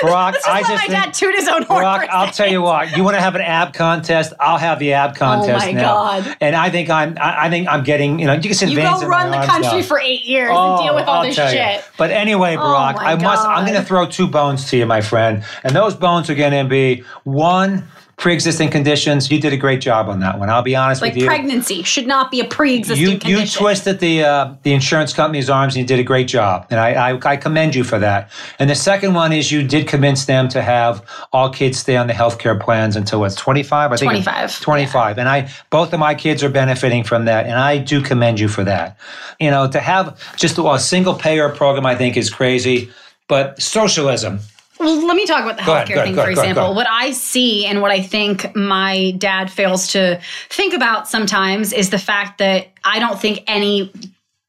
Brock, 0.00 0.36
I 0.46 0.60
just 0.60 0.70
my 0.70 0.78
think- 0.78 0.90
dad 0.92 1.14
toot 1.14 1.34
his 1.34 1.48
own 1.48 1.62
horn. 1.62 1.80
Brock, 1.82 2.06
I'll 2.10 2.30
tell 2.30 2.48
you 2.50 2.62
what. 2.62 2.96
You 2.96 3.02
want 3.02 3.16
to 3.16 3.20
have 3.20 3.34
an 3.34 3.40
ab 3.40 3.72
contest? 3.72 4.32
I'll 4.38 4.58
have 4.58 4.78
the 4.78 4.92
ab 4.92 5.12
oh 5.14 5.18
contest 5.18 5.64
Oh 5.64 5.72
my 5.72 5.72
now. 5.72 5.92
God. 5.94 6.36
And 6.40 6.54
I 6.54 6.70
think 6.70 6.90
I'm. 6.90 7.16
I, 7.18 7.46
I 7.46 7.50
think 7.50 7.66
I'm 7.68 7.82
getting. 7.82 8.18
You 8.20 8.26
know, 8.26 8.34
you 8.34 8.54
can 8.54 8.68
You 8.70 8.76
go 8.76 9.00
run 9.06 9.30
the 9.30 9.44
country 9.46 9.80
now. 9.80 9.82
for 9.82 9.98
eight 9.98 10.24
years 10.24 10.50
Oh, 10.52 10.76
and 10.76 10.84
deal 10.84 10.92
oh, 10.92 10.96
with 10.96 11.06
all 11.06 11.14
I'll 11.20 11.24
this 11.24 11.34
tell 11.36 11.50
you. 11.52 11.58
shit. 11.58 11.84
But 11.96 12.10
anyway, 12.10 12.56
oh 12.56 12.60
Brock, 12.60 12.96
my 12.96 13.12
I 13.12 13.14
must. 13.16 13.46
I'm 13.46 13.66
going 13.66 13.80
to 13.80 13.84
throw 13.86 14.06
two 14.06 14.28
bones 14.28 14.70
to 14.70 14.76
you, 14.76 14.86
my 14.86 15.00
friend, 15.00 15.44
and 15.64 15.74
those 15.74 15.94
bones 15.94 16.30
are 16.30 16.34
going 16.36 16.52
to 16.52 16.68
be 16.68 17.02
one 17.24 17.88
pre-existing 18.22 18.70
conditions. 18.70 19.28
You 19.32 19.40
did 19.40 19.52
a 19.52 19.56
great 19.56 19.80
job 19.80 20.08
on 20.08 20.20
that 20.20 20.38
one. 20.38 20.48
I'll 20.48 20.62
be 20.62 20.76
honest 20.76 21.02
Like 21.02 21.14
with 21.14 21.22
you. 21.22 21.26
Like 21.26 21.40
pregnancy 21.40 21.82
should 21.82 22.06
not 22.06 22.30
be 22.30 22.38
a 22.38 22.44
pre-existing 22.44 23.04
You, 23.04 23.10
you 23.14 23.18
condition. 23.18 23.60
twisted 23.60 23.98
the 23.98 24.22
uh, 24.22 24.54
the 24.62 24.72
insurance 24.72 25.12
company's 25.12 25.50
arms 25.50 25.74
and 25.74 25.80
you 25.82 25.86
did 25.88 25.98
a 25.98 26.04
great 26.04 26.28
job, 26.28 26.66
and 26.70 26.78
I, 26.78 27.10
I 27.10 27.20
I 27.32 27.36
commend 27.36 27.74
you 27.74 27.82
for 27.82 27.98
that. 27.98 28.30
And 28.60 28.70
the 28.70 28.76
second 28.76 29.14
one 29.14 29.32
is 29.32 29.50
you 29.50 29.66
did 29.66 29.88
convince 29.88 30.26
them 30.26 30.48
to 30.50 30.62
have 30.62 31.04
all 31.32 31.50
kids 31.50 31.78
stay 31.78 31.96
on 31.96 32.06
the 32.06 32.14
health 32.14 32.38
care 32.38 32.56
plans 32.56 32.94
until 32.94 33.18
what's 33.18 33.34
twenty 33.34 33.64
five? 33.64 33.90
I 33.90 33.96
think 33.96 34.12
25, 34.12 34.60
Twenty 34.60 34.86
five, 34.86 35.18
and 35.18 35.28
I 35.28 35.50
both 35.70 35.92
of 35.92 35.98
my 35.98 36.14
kids 36.14 36.44
are 36.44 36.48
benefiting 36.48 37.02
from 37.02 37.24
that, 37.24 37.46
and 37.46 37.54
I 37.54 37.78
do 37.78 38.00
commend 38.00 38.38
you 38.38 38.46
for 38.46 38.62
that. 38.62 38.96
You 39.40 39.50
know, 39.50 39.68
to 39.68 39.80
have 39.80 40.16
just 40.36 40.58
a 40.58 40.78
single 40.78 41.14
payer 41.14 41.48
program, 41.48 41.86
I 41.86 41.96
think 41.96 42.16
is 42.16 42.30
crazy. 42.30 42.92
But 43.26 43.60
socialism, 43.60 44.40
Well, 44.82 45.06
let 45.06 45.16
me 45.16 45.26
talk 45.26 45.42
about 45.44 45.56
the 45.58 45.62
Go 45.64 45.72
healthcare 45.72 45.94
ahead, 45.94 46.04
thing, 46.06 46.14
go 46.16 46.22
for 46.24 46.30
ahead, 46.30 46.38
example. 46.38 46.64
ahead. 46.64 46.76
What 46.76 46.86
I 46.88 47.12
see 47.12 47.66
and 47.66 47.80
what 47.80 47.90
I 47.92 48.02
think 48.02 48.54
my 48.56 49.12
dad 49.18 49.50
fails 49.50 49.86
to 49.92 50.20
think 50.50 50.74
about 50.74 51.08
sometimes 51.08 51.72
is 51.72 51.90
the 51.90 51.98
fact 51.98 52.38
that 52.38 52.68
I 52.84 52.98
don't 52.98 53.18
think 53.20 53.44
any 53.46 53.92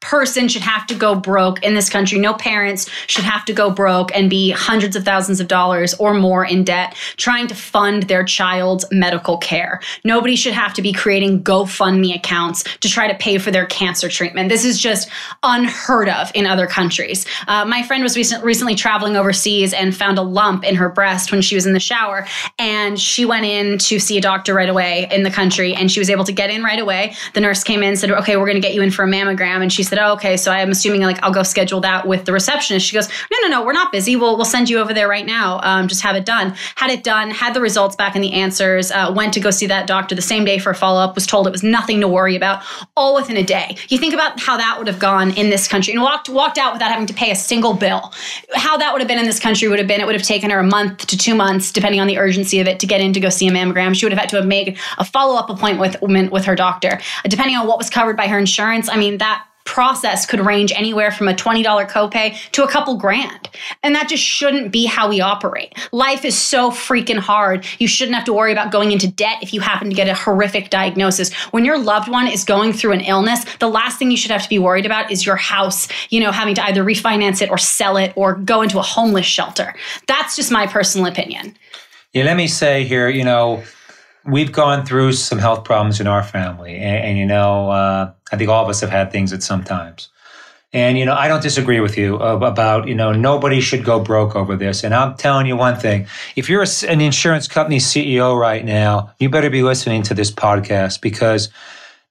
person 0.03 0.47
should 0.47 0.61
have 0.61 0.85
to 0.87 0.95
go 0.95 1.15
broke 1.15 1.63
in 1.63 1.73
this 1.73 1.89
country. 1.89 2.19
No 2.19 2.33
parents 2.33 2.89
should 3.07 3.23
have 3.23 3.45
to 3.45 3.53
go 3.53 3.71
broke 3.71 4.13
and 4.15 4.29
be 4.29 4.51
hundreds 4.51 4.95
of 4.95 5.03
thousands 5.03 5.39
of 5.39 5.47
dollars 5.47 5.93
or 5.95 6.13
more 6.13 6.45
in 6.45 6.63
debt 6.63 6.95
trying 7.17 7.47
to 7.47 7.55
fund 7.55 8.03
their 8.03 8.23
child's 8.23 8.85
medical 8.91 9.37
care. 9.37 9.79
Nobody 10.03 10.35
should 10.35 10.53
have 10.53 10.73
to 10.73 10.81
be 10.81 10.93
creating 10.93 11.43
GoFundMe 11.43 12.15
accounts 12.15 12.63
to 12.81 12.89
try 12.89 13.07
to 13.07 13.17
pay 13.17 13.37
for 13.37 13.49
their 13.49 13.65
cancer 13.65 14.09
treatment. 14.09 14.49
This 14.49 14.65
is 14.65 14.79
just 14.79 15.09
unheard 15.41 16.09
of 16.09 16.31
in 16.35 16.45
other 16.45 16.67
countries. 16.67 17.25
Uh, 17.47 17.65
my 17.65 17.81
friend 17.81 18.03
was 18.03 18.17
recent, 18.17 18.43
recently 18.43 18.75
traveling 18.75 19.15
overseas 19.15 19.73
and 19.73 19.95
found 19.95 20.17
a 20.17 20.21
lump 20.21 20.63
in 20.65 20.75
her 20.75 20.89
breast 20.89 21.31
when 21.31 21.41
she 21.41 21.55
was 21.55 21.65
in 21.65 21.73
the 21.73 21.79
shower. 21.79 22.27
And 22.59 22.99
she 22.99 23.25
went 23.25 23.45
in 23.45 23.77
to 23.79 23.99
see 23.99 24.17
a 24.17 24.21
doctor 24.21 24.53
right 24.53 24.69
away 24.69 25.07
in 25.11 25.23
the 25.23 25.31
country 25.31 25.73
and 25.73 25.91
she 25.91 25.99
was 25.99 26.09
able 26.09 26.25
to 26.25 26.33
get 26.33 26.49
in 26.49 26.63
right 26.63 26.79
away. 26.79 27.15
The 27.33 27.41
nurse 27.41 27.63
came 27.63 27.81
in 27.81 27.95
said, 27.95 28.11
Okay, 28.11 28.35
we're 28.37 28.45
going 28.45 28.61
to 28.61 28.61
get 28.61 28.73
you 28.73 28.81
in 28.81 28.91
for 28.91 29.03
a 29.03 29.07
mammogram. 29.07 29.61
And 29.61 29.71
she 29.71 29.83
Oh, 29.99 30.13
okay. 30.13 30.37
So 30.37 30.51
I'm 30.51 30.71
assuming 30.71 31.01
like 31.01 31.21
I'll 31.23 31.33
go 31.33 31.43
schedule 31.43 31.81
that 31.81 32.07
with 32.07 32.25
the 32.25 32.33
receptionist. 32.33 32.85
She 32.85 32.95
goes, 32.95 33.09
No, 33.31 33.37
no, 33.41 33.47
no, 33.47 33.65
we're 33.65 33.73
not 33.73 33.91
busy. 33.91 34.15
We'll, 34.15 34.35
we'll 34.35 34.45
send 34.45 34.69
you 34.69 34.79
over 34.79 34.93
there 34.93 35.07
right 35.07 35.25
now. 35.25 35.59
Um, 35.63 35.87
just 35.87 36.01
have 36.01 36.15
it 36.15 36.25
done. 36.25 36.53
Had 36.75 36.91
it 36.91 37.03
done, 37.03 37.29
had 37.29 37.53
the 37.53 37.61
results 37.61 37.95
back 37.95 38.15
and 38.15 38.23
the 38.23 38.33
answers, 38.33 38.91
uh, 38.91 39.11
went 39.15 39.33
to 39.33 39.39
go 39.39 39.51
see 39.51 39.67
that 39.67 39.87
doctor 39.87 40.15
the 40.15 40.21
same 40.21 40.45
day 40.45 40.57
for 40.59 40.71
a 40.71 40.75
follow 40.75 41.01
up, 41.01 41.15
was 41.15 41.25
told 41.25 41.47
it 41.47 41.51
was 41.51 41.63
nothing 41.63 42.01
to 42.01 42.07
worry 42.07 42.35
about, 42.35 42.63
all 42.95 43.15
within 43.15 43.37
a 43.37 43.43
day. 43.43 43.75
You 43.89 43.97
think 43.97 44.13
about 44.13 44.39
how 44.39 44.57
that 44.57 44.77
would 44.77 44.87
have 44.87 44.99
gone 44.99 45.31
in 45.37 45.49
this 45.49 45.67
country 45.67 45.93
and 45.93 46.01
walked, 46.01 46.29
walked 46.29 46.57
out 46.57 46.73
without 46.73 46.91
having 46.91 47.07
to 47.07 47.13
pay 47.13 47.31
a 47.31 47.35
single 47.35 47.73
bill. 47.73 48.13
How 48.53 48.77
that 48.77 48.91
would 48.91 49.01
have 49.01 49.07
been 49.07 49.19
in 49.19 49.25
this 49.25 49.39
country 49.39 49.67
would 49.67 49.79
have 49.79 49.87
been 49.87 50.01
it 50.01 50.05
would 50.05 50.15
have 50.15 50.23
taken 50.23 50.49
her 50.49 50.59
a 50.59 50.63
month 50.63 51.07
to 51.07 51.17
two 51.17 51.35
months, 51.35 51.71
depending 51.71 52.01
on 52.01 52.07
the 52.07 52.17
urgency 52.17 52.59
of 52.59 52.67
it, 52.67 52.79
to 52.79 52.87
get 52.87 53.01
in 53.01 53.13
to 53.13 53.19
go 53.19 53.29
see 53.29 53.47
a 53.47 53.51
mammogram. 53.51 53.95
She 53.95 54.05
would 54.05 54.11
have 54.11 54.19
had 54.19 54.29
to 54.29 54.35
have 54.37 54.45
made 54.45 54.77
a 54.97 55.05
follow 55.05 55.37
up 55.37 55.49
appointment 55.49 55.99
with, 56.01 56.31
with 56.31 56.45
her 56.45 56.55
doctor. 56.55 56.99
Depending 57.25 57.55
on 57.55 57.67
what 57.67 57.77
was 57.77 57.89
covered 57.89 58.17
by 58.17 58.27
her 58.27 58.37
insurance, 58.37 58.89
I 58.89 58.97
mean, 58.97 59.17
that 59.17 59.45
process 59.65 60.25
could 60.25 60.39
range 60.39 60.71
anywhere 60.75 61.11
from 61.11 61.27
a 61.27 61.33
$20 61.33 61.63
copay 61.89 62.37
to 62.51 62.63
a 62.63 62.67
couple 62.67 62.97
grand. 62.97 63.49
And 63.81 63.95
that 63.95 64.09
just 64.09 64.23
shouldn't 64.23 64.71
be 64.71 64.85
how 64.85 65.09
we 65.09 65.21
operate. 65.21 65.73
Life 65.91 66.25
is 66.25 66.37
so 66.37 66.71
freaking 66.71 67.17
hard. 67.17 67.65
You 67.79 67.87
shouldn't 67.87 68.15
have 68.15 68.25
to 68.25 68.33
worry 68.33 68.51
about 68.51 68.71
going 68.71 68.91
into 68.91 69.07
debt 69.07 69.37
if 69.41 69.53
you 69.53 69.61
happen 69.61 69.89
to 69.89 69.95
get 69.95 70.07
a 70.07 70.13
horrific 70.13 70.69
diagnosis. 70.69 71.33
When 71.51 71.65
your 71.65 71.77
loved 71.77 72.09
one 72.09 72.27
is 72.27 72.43
going 72.43 72.73
through 72.73 72.93
an 72.93 73.01
illness, 73.01 73.45
the 73.59 73.69
last 73.69 73.99
thing 73.99 74.11
you 74.11 74.17
should 74.17 74.31
have 74.31 74.43
to 74.43 74.49
be 74.49 74.59
worried 74.59 74.85
about 74.85 75.11
is 75.11 75.25
your 75.25 75.35
house, 75.35 75.87
you 76.09 76.19
know, 76.19 76.31
having 76.31 76.55
to 76.55 76.63
either 76.65 76.83
refinance 76.83 77.41
it 77.41 77.49
or 77.49 77.57
sell 77.57 77.97
it 77.97 78.13
or 78.15 78.35
go 78.35 78.61
into 78.61 78.79
a 78.79 78.83
homeless 78.83 79.25
shelter. 79.25 79.73
That's 80.07 80.35
just 80.35 80.51
my 80.51 80.67
personal 80.67 81.07
opinion. 81.07 81.55
Yeah, 82.13 82.25
let 82.25 82.37
me 82.37 82.47
say 82.47 82.83
here, 82.83 83.09
you 83.09 83.23
know, 83.23 83.63
we've 84.25 84.51
gone 84.51 84.85
through 84.85 85.13
some 85.13 85.39
health 85.39 85.63
problems 85.63 85.99
in 85.99 86.07
our 86.07 86.23
family, 86.23 86.75
and, 86.75 87.05
and 87.05 87.17
you 87.17 87.25
know, 87.25 87.69
uh, 87.69 88.13
I 88.33 88.35
think 88.35 88.49
all 88.49 88.63
of 88.63 88.69
us 88.69 88.81
have 88.81 88.89
had 88.89 89.11
things 89.11 89.31
at 89.31 89.43
some 89.43 89.63
times. 89.63 90.09
And 90.73 90.97
you 90.97 91.05
know, 91.05 91.13
I 91.13 91.27
don't 91.27 91.43
disagree 91.43 91.79
with 91.79 91.99
you 91.99 92.15
about 92.15 92.87
you 92.87 92.95
know 92.95 93.11
nobody 93.11 93.61
should 93.61 93.85
go 93.85 93.99
broke 93.99 94.35
over 94.35 94.55
this. 94.55 94.83
And 94.83 94.93
I'm 94.95 95.15
telling 95.15 95.45
you 95.45 95.55
one 95.55 95.75
thing: 95.79 96.07
if 96.35 96.49
you're 96.49 96.65
an 96.87 96.99
insurance 96.99 97.47
company 97.47 97.77
CEO 97.77 98.35
right 98.35 98.65
now, 98.65 99.13
you 99.19 99.29
better 99.29 99.51
be 99.51 99.61
listening 99.61 100.01
to 100.03 100.15
this 100.15 100.31
podcast 100.31 100.99
because 100.99 101.49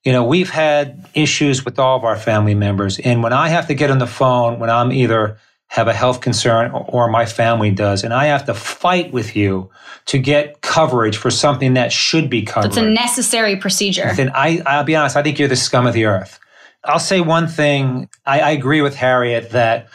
you 0.05 0.12
know 0.12 0.23
we've 0.23 0.51
had 0.51 1.05
issues 1.12 1.64
with 1.64 1.81
all 1.81 1.97
of 1.97 2.05
our 2.05 2.16
family 2.16 2.55
members. 2.55 3.01
And 3.01 3.20
when 3.20 3.33
I 3.33 3.49
have 3.49 3.66
to 3.66 3.75
get 3.75 3.91
on 3.91 3.99
the 3.99 4.07
phone, 4.07 4.61
when 4.61 4.70
I'm 4.70 4.93
either 4.93 5.39
have 5.73 5.89
a 5.89 5.95
health 5.95 6.20
concern 6.20 6.70
or 6.70 7.09
my 7.09 7.25
family 7.25 7.70
does, 7.70 8.05
and 8.05 8.12
I 8.12 8.27
have 8.27 8.45
to 8.45 8.53
fight 8.53 9.11
with 9.11 9.35
you 9.35 9.70
to 10.05 10.18
get 10.18 10.61
coverage 10.61 11.16
for 11.16 11.31
something 11.31 11.73
that 11.73 11.91
should 11.91 12.29
be 12.29 12.43
covered. 12.43 12.68
It's 12.68 12.77
a 12.77 12.83
necessary 12.83 13.57
procedure. 13.57 14.12
Then 14.14 14.31
I, 14.35 14.61
I'll 14.66 14.85
be 14.85 14.95
honest, 14.95 15.16
I 15.16 15.23
think 15.23 15.39
you're 15.39 15.49
the 15.49 15.57
scum 15.57 15.87
of 15.87 15.95
the 15.95 16.05
earth. 16.05 16.39
I'll 16.85 16.99
say 16.99 17.23
one 17.23 17.49
thing. 17.49 18.11
I, 18.27 18.41
I 18.41 18.51
agree 18.51 18.83
with 18.83 18.95
Harriet 18.95 19.53
that 19.53 19.89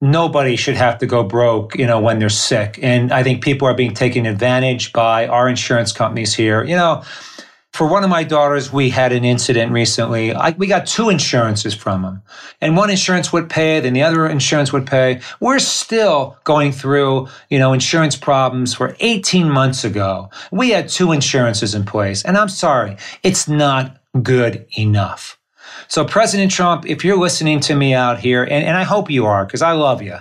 nobody 0.00 0.56
should 0.56 0.76
have 0.76 0.96
to 1.00 1.06
go 1.06 1.24
broke, 1.24 1.76
you 1.76 1.86
know, 1.86 2.00
when 2.00 2.20
they're 2.20 2.30
sick. 2.30 2.78
And 2.80 3.12
I 3.12 3.22
think 3.22 3.44
people 3.44 3.68
are 3.68 3.74
being 3.74 3.92
taken 3.92 4.24
advantage 4.24 4.94
by 4.94 5.26
our 5.26 5.46
insurance 5.46 5.92
companies 5.92 6.32
here. 6.32 6.64
You 6.64 6.76
know, 6.76 7.04
for 7.78 7.86
one 7.86 8.02
of 8.02 8.10
my 8.10 8.24
daughters, 8.24 8.72
we 8.72 8.90
had 8.90 9.12
an 9.12 9.24
incident 9.24 9.70
recently. 9.70 10.34
I, 10.34 10.50
we 10.50 10.66
got 10.66 10.84
two 10.84 11.10
insurances 11.10 11.76
from 11.76 12.02
them, 12.02 12.22
and 12.60 12.76
one 12.76 12.90
insurance 12.90 13.32
would 13.32 13.48
pay, 13.48 13.78
then 13.78 13.92
the 13.92 14.02
other 14.02 14.26
insurance 14.26 14.72
would 14.72 14.84
pay. 14.84 15.20
We're 15.38 15.60
still 15.60 16.36
going 16.42 16.72
through, 16.72 17.28
you 17.50 17.60
know, 17.60 17.72
insurance 17.72 18.16
problems. 18.16 18.74
For 18.74 18.96
18 18.98 19.48
months 19.48 19.84
ago, 19.84 20.28
we 20.50 20.70
had 20.70 20.88
two 20.88 21.12
insurances 21.12 21.72
in 21.72 21.84
place, 21.84 22.24
and 22.24 22.36
I'm 22.36 22.48
sorry, 22.48 22.96
it's 23.22 23.46
not 23.48 23.96
good 24.24 24.66
enough. 24.76 25.37
So, 25.88 26.04
President 26.04 26.52
Trump, 26.52 26.86
if 26.86 27.02
you're 27.02 27.16
listening 27.16 27.60
to 27.60 27.74
me 27.74 27.94
out 27.94 28.18
here, 28.18 28.42
and, 28.42 28.64
and 28.64 28.76
I 28.76 28.84
hope 28.84 29.10
you 29.10 29.24
are, 29.24 29.46
because 29.46 29.62
I 29.62 29.72
love 29.72 30.02
you. 30.02 30.16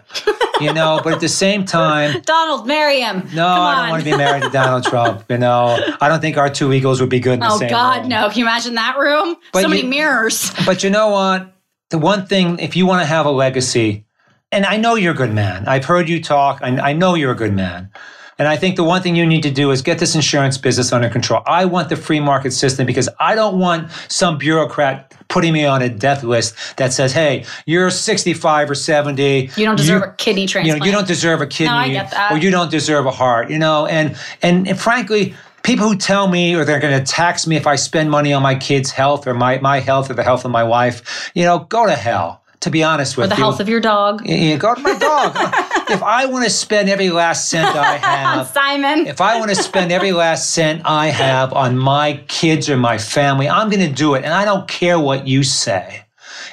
you 0.62 0.74
know, 0.74 1.02
but 1.04 1.14
at 1.14 1.20
the 1.20 1.28
same 1.28 1.66
time, 1.66 2.22
Donald, 2.26 2.66
marry 2.66 3.02
him. 3.02 3.28
No, 3.34 3.46
I 3.46 3.76
don't 3.76 3.84
on. 3.84 3.90
want 3.90 4.04
to 4.04 4.10
be 4.10 4.18
married 4.18 4.44
to 4.44 4.50
Donald 4.50 4.86
Trump. 4.86 5.26
You 5.30 5.38
know, 5.38 5.78
I 6.00 6.08
don't 6.08 6.22
think 6.22 6.38
our 6.38 6.50
two 6.50 6.72
egos 6.72 7.02
would 7.02 7.10
be 7.10 7.20
good 7.20 7.34
in 7.34 7.40
the 7.42 7.52
oh, 7.52 7.58
same 7.58 7.70
God, 7.70 8.02
room. 8.02 8.10
no. 8.10 8.30
Can 8.30 8.40
you 8.40 8.46
imagine 8.46 8.76
that 8.76 8.98
room? 8.98 9.36
But 9.52 9.64
so 9.64 9.68
you, 9.68 9.76
many 9.76 9.88
mirrors. 9.88 10.52
But 10.66 10.84
you 10.84 10.90
know 10.90 11.10
what? 11.10 11.54
The 11.90 11.98
one 11.98 12.26
thing, 12.26 12.60
if 12.60 12.76
you 12.76 12.86
want 12.86 13.02
to 13.02 13.06
have 13.06 13.26
a 13.26 13.32
legacy, 13.32 14.06
and 14.52 14.66
I 14.66 14.78
know 14.78 14.96
you're 14.96 15.14
a 15.14 15.18
good 15.18 15.34
man. 15.34 15.68
I've 15.68 15.86
heard 15.86 16.10
you 16.10 16.22
talk. 16.22 16.62
I, 16.62 16.78
I 16.78 16.94
know 16.94 17.16
you're 17.16 17.32
a 17.32 17.36
good 17.36 17.54
man. 17.54 17.92
And 18.40 18.48
I 18.48 18.56
think 18.56 18.76
the 18.76 18.84
one 18.84 19.02
thing 19.02 19.16
you 19.16 19.26
need 19.26 19.44
to 19.44 19.52
do 19.52 19.72
is 19.72 19.82
get 19.82 20.00
this 20.00 20.16
insurance 20.16 20.58
business 20.58 20.94
under 20.94 21.10
control. 21.10 21.42
I 21.46 21.66
want 21.66 21.90
the 21.90 21.96
free 21.96 22.20
market 22.20 22.52
system 22.52 22.86
because 22.86 23.10
I 23.20 23.36
don't 23.36 23.60
want 23.60 23.90
some 24.10 24.38
bureaucrat 24.38 25.14
putting 25.28 25.54
me 25.54 25.66
on 25.66 25.82
a 25.82 25.90
death 25.90 26.24
list 26.24 26.56
that 26.78 26.94
says, 26.94 27.12
"Hey, 27.14 27.46
you're 27.66 27.90
65 27.90 28.70
or 28.70 28.76
70. 28.76 29.50
You 29.56 29.66
don't 29.66 29.76
deserve 29.76 30.02
you, 30.02 30.08
a 30.08 30.14
kidney 30.14 30.48
transplant. 30.48 30.78
You 30.78 30.80
know, 30.80 30.86
you 30.86 30.92
don't 30.92 31.08
deserve 31.08 31.42
a 31.42 31.48
kidney, 31.48 31.72
no, 31.72 31.78
I 31.78 31.90
get 31.90 32.12
that. 32.12 32.32
or 32.32 32.38
you 32.38 32.52
don't 32.52 32.72
deserve 32.72 33.06
a 33.06 33.12
heart." 33.12 33.50
You 33.50 33.60
know, 33.60 33.86
and 33.88 34.16
and, 34.42 34.68
and 34.68 34.80
frankly, 34.80 35.34
people 35.64 35.88
who 35.88 35.98
tell 35.98 36.28
me 36.28 36.56
or 36.56 36.64
they're 36.64 36.80
going 36.80 36.98
to 36.98 37.12
tax 37.12 37.46
me 37.48 37.56
if 37.58 37.68
I 37.68 37.76
spend 37.76 38.10
money 38.10 38.32
on 38.34 38.42
my 38.42 38.56
kids' 38.56 38.92
health 38.92 39.28
or 39.28 39.34
my 39.34 39.58
my 39.60 39.80
health 39.80 40.10
or 40.10 40.14
the 40.14 40.24
health 40.24 40.46
of 40.46 40.52
my 40.52 40.64
wife, 40.64 41.32
you 41.34 41.44
know, 41.44 41.60
go 41.60 41.86
to 41.86 41.96
hell 41.96 42.42
to 42.62 42.70
be 42.70 42.84
honest 42.84 43.18
with 43.18 43.26
you. 43.26 43.34
Or 43.34 43.36
the 43.36 43.36
health 43.36 43.60
of 43.60 43.70
your 43.70 43.80
dog. 43.80 44.26
Yeah, 44.26 44.58
go 44.58 44.74
to 44.74 44.82
my 44.82 44.98
dog. 44.98 45.36
if 45.90 46.02
I 46.02 46.26
want 46.26 46.44
to 46.46 46.50
spend 46.50 46.90
every 46.90 47.10
last 47.10 47.50
cent 47.50 47.76
I 47.76 47.98
have, 47.98 48.48
Simon. 48.48 49.08
If 49.08 49.22
I 49.22 49.40
want 49.40 49.50
to 49.50 49.56
spend 49.56 49.92
every 49.92 50.12
last 50.12 50.52
cent 50.52 50.82
I 50.86 51.08
have 51.08 51.54
on 51.54 51.78
my 51.78 52.24
kids 52.28 52.70
or 52.70 52.78
my 52.78 52.98
family, 52.98 53.48
I'm 53.48 53.70
going 53.70 53.88
to 53.88 53.94
do 53.94 54.16
it. 54.16 54.24
And 54.24 54.34
I 54.34 54.46
don't 54.46 54.68
care 54.68 55.00
what 55.00 55.28
you 55.28 55.44
say. 55.44 56.04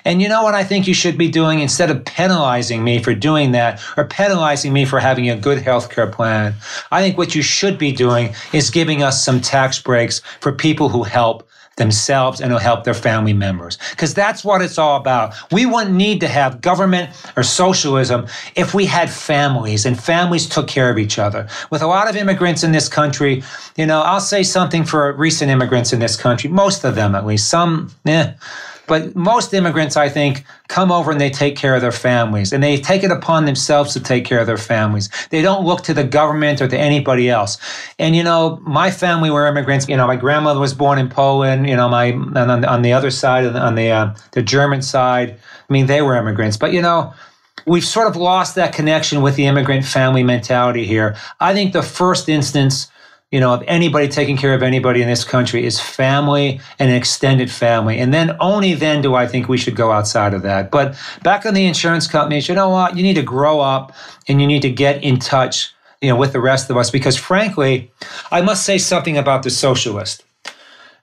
And 0.04 0.20
you 0.20 0.28
know 0.28 0.42
what 0.42 0.54
I 0.54 0.64
think 0.64 0.86
you 0.86 0.92
should 0.92 1.16
be 1.16 1.30
doing 1.30 1.60
instead 1.60 1.90
of 1.90 2.04
penalizing 2.04 2.84
me 2.84 3.02
for 3.02 3.14
doing 3.14 3.52
that 3.52 3.82
or 3.96 4.04
penalizing 4.04 4.72
me 4.72 4.84
for 4.84 5.00
having 5.00 5.30
a 5.30 5.36
good 5.36 5.62
health 5.62 5.90
care 5.90 6.06
plan? 6.06 6.54
I 6.90 7.00
think 7.00 7.16
what 7.16 7.34
you 7.34 7.40
should 7.40 7.78
be 7.78 7.92
doing 7.92 8.34
is 8.52 8.68
giving 8.68 9.02
us 9.02 9.24
some 9.24 9.40
tax 9.40 9.80
breaks 9.80 10.20
for 10.40 10.52
people 10.52 10.90
who 10.90 11.04
help 11.04 11.48
themselves 11.76 12.40
and 12.40 12.50
it'll 12.50 12.58
help 12.58 12.84
their 12.84 12.94
family 12.94 13.32
members. 13.32 13.78
Because 13.90 14.14
that's 14.14 14.44
what 14.44 14.62
it's 14.62 14.78
all 14.78 14.96
about. 14.96 15.34
We 15.52 15.66
wouldn't 15.66 15.94
need 15.94 16.20
to 16.20 16.28
have 16.28 16.60
government 16.60 17.10
or 17.36 17.42
socialism 17.42 18.26
if 18.56 18.74
we 18.74 18.86
had 18.86 19.10
families 19.10 19.86
and 19.86 19.98
families 19.98 20.48
took 20.48 20.68
care 20.68 20.90
of 20.90 20.98
each 20.98 21.18
other. 21.18 21.48
With 21.70 21.82
a 21.82 21.86
lot 21.86 22.08
of 22.08 22.16
immigrants 22.16 22.62
in 22.62 22.72
this 22.72 22.88
country, 22.88 23.42
you 23.76 23.86
know, 23.86 24.02
I'll 24.02 24.20
say 24.20 24.42
something 24.42 24.84
for 24.84 25.12
recent 25.14 25.50
immigrants 25.50 25.92
in 25.92 25.98
this 25.98 26.16
country, 26.16 26.50
most 26.50 26.84
of 26.84 26.94
them 26.94 27.14
at 27.14 27.26
least, 27.26 27.48
some, 27.48 27.90
eh 28.06 28.32
but 28.86 29.14
most 29.16 29.54
immigrants, 29.54 29.96
I 29.96 30.08
think, 30.08 30.44
come 30.68 30.92
over 30.92 31.10
and 31.10 31.20
they 31.20 31.30
take 31.30 31.56
care 31.56 31.74
of 31.74 31.80
their 31.80 31.92
families 31.92 32.52
and 32.52 32.62
they 32.62 32.76
take 32.76 33.02
it 33.02 33.10
upon 33.10 33.44
themselves 33.44 33.92
to 33.94 34.00
take 34.00 34.24
care 34.24 34.40
of 34.40 34.46
their 34.46 34.58
families. 34.58 35.08
They 35.30 35.42
don't 35.42 35.64
look 35.64 35.82
to 35.84 35.94
the 35.94 36.04
government 36.04 36.60
or 36.60 36.68
to 36.68 36.78
anybody 36.78 37.30
else. 37.30 37.58
And, 37.98 38.14
you 38.14 38.22
know, 38.22 38.60
my 38.62 38.90
family 38.90 39.30
were 39.30 39.46
immigrants. 39.46 39.88
You 39.88 39.96
know, 39.96 40.06
my 40.06 40.16
grandmother 40.16 40.60
was 40.60 40.74
born 40.74 40.98
in 40.98 41.08
Poland, 41.08 41.68
you 41.68 41.76
know, 41.76 41.88
my, 41.88 42.12
on, 42.12 42.64
on 42.64 42.82
the 42.82 42.92
other 42.92 43.10
side, 43.10 43.44
on 43.46 43.74
the, 43.74 43.90
uh, 43.90 44.14
the 44.32 44.42
German 44.42 44.82
side, 44.82 45.38
I 45.68 45.72
mean, 45.72 45.86
they 45.86 46.02
were 46.02 46.16
immigrants. 46.16 46.56
But, 46.56 46.72
you 46.72 46.82
know, 46.82 47.14
we've 47.66 47.84
sort 47.84 48.08
of 48.08 48.16
lost 48.16 48.54
that 48.56 48.74
connection 48.74 49.22
with 49.22 49.36
the 49.36 49.46
immigrant 49.46 49.84
family 49.84 50.22
mentality 50.22 50.84
here. 50.84 51.16
I 51.40 51.54
think 51.54 51.72
the 51.72 51.82
first 51.82 52.28
instance 52.28 52.88
you 53.34 53.40
know, 53.40 53.52
of 53.52 53.64
anybody 53.66 54.06
taking 54.06 54.36
care 54.36 54.54
of 54.54 54.62
anybody 54.62 55.02
in 55.02 55.08
this 55.08 55.24
country 55.24 55.66
is 55.66 55.80
family 55.80 56.60
and 56.78 56.88
an 56.88 56.94
extended 56.94 57.50
family. 57.50 57.98
And 57.98 58.14
then 58.14 58.36
only 58.38 58.74
then 58.74 59.02
do 59.02 59.16
I 59.16 59.26
think 59.26 59.48
we 59.48 59.58
should 59.58 59.74
go 59.74 59.90
outside 59.90 60.34
of 60.34 60.42
that. 60.42 60.70
But 60.70 60.96
back 61.24 61.44
on 61.44 61.52
the 61.52 61.66
insurance 61.66 62.06
companies, 62.06 62.48
you 62.48 62.54
know 62.54 62.68
what? 62.68 62.96
You 62.96 63.02
need 63.02 63.14
to 63.14 63.24
grow 63.24 63.58
up 63.58 63.92
and 64.28 64.40
you 64.40 64.46
need 64.46 64.62
to 64.62 64.70
get 64.70 65.02
in 65.02 65.18
touch, 65.18 65.74
you 66.00 66.10
know, 66.10 66.14
with 66.14 66.32
the 66.32 66.40
rest 66.40 66.70
of 66.70 66.76
us 66.76 66.92
because 66.92 67.16
frankly, 67.16 67.90
I 68.30 68.40
must 68.40 68.64
say 68.64 68.78
something 68.78 69.18
about 69.18 69.42
the 69.42 69.50
socialist. 69.50 70.24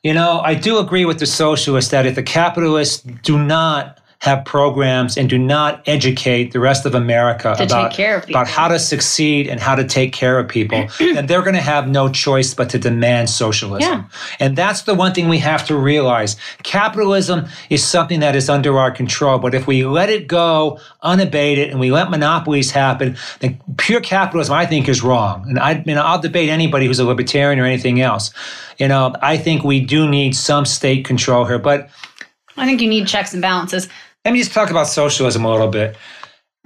You 0.02 0.14
know, 0.14 0.40
I 0.40 0.56
do 0.56 0.78
agree 0.78 1.04
with 1.04 1.20
the 1.20 1.26
socialist 1.26 1.92
that 1.92 2.06
if 2.06 2.16
the 2.16 2.24
capitalists 2.24 3.02
do 3.02 3.38
not 3.38 4.00
have 4.22 4.46
programs 4.46 5.18
and 5.18 5.28
do 5.28 5.38
not 5.38 5.82
educate 5.88 6.54
the 6.54 6.60
rest 6.60 6.86
of 6.86 6.94
America 6.94 7.56
To 7.58 7.64
about, 7.64 8.00
of 8.00 8.30
about 8.30 8.48
how 8.48 8.68
to 8.68 8.78
succeed 8.78 9.48
and 9.48 9.60
how 9.60 9.74
to 9.74 9.84
take 9.84 10.14
care 10.14 10.38
of 10.38 10.48
people, 10.48 10.86
then 11.00 11.26
they're 11.26 11.42
going 11.42 11.56
to 11.56 11.60
have 11.60 11.88
no 11.88 12.08
choice 12.08 12.54
but 12.54 12.70
to 12.70 12.78
demand 12.78 13.32
socialism. 13.32 13.82
Yeah. 13.82 14.04
And 14.40 14.56
that's 14.56 14.84
the 14.84 14.94
one 14.94 15.14
thing 15.14 15.28
we 15.28 15.40
have 15.40 15.66
to 15.66 15.76
realize. 15.76 16.36
Capitalism 16.62 17.48
is 17.72 17.84
something 17.84 18.20
that 18.20 18.36
is 18.36 18.48
under 18.48 18.78
our 18.78 18.92
control, 18.92 19.40
but 19.40 19.56
if 19.56 19.66
we 19.66 19.86
let 19.86 20.12
it 20.12 20.28
go 20.28 20.80
unabated 21.02 21.72
and 21.72 21.80
we 21.80 21.92
let 21.92 22.12
monopolies 22.12 22.70
happen, 22.70 23.18
then 23.40 23.60
pure 23.80 24.02
capitalism, 24.02 24.54
I 24.54 24.68
think, 24.68 24.88
is 24.88 25.02
wrong. 25.02 25.50
And 25.50 25.58
I, 25.58 25.84
you 25.84 25.96
know, 25.96 26.04
I'll 26.04 26.22
debate 26.22 26.50
anybody 26.50 26.86
who's 26.86 27.00
a 27.00 27.06
libertarian 27.06 27.60
or 27.60 27.66
anything 27.66 28.02
else. 28.02 28.32
You 28.78 28.88
know, 28.88 29.16
I 29.20 29.38
think 29.38 29.64
we 29.64 29.80
do 29.80 30.08
need 30.08 30.36
some 30.36 30.66
state 30.66 31.06
control 31.06 31.46
here, 31.46 31.58
but 31.58 31.90
I 32.56 32.66
think 32.66 32.82
you 32.82 32.88
need 32.88 33.08
checks 33.08 33.34
and 33.34 33.42
balances. 33.42 33.90
Let 34.26 34.34
me 34.34 34.40
just 34.40 34.54
talk 34.54 34.70
about 34.70 34.88
socialism 34.88 35.46
a 35.46 35.52
little 35.52 35.68
bit. 35.68 35.96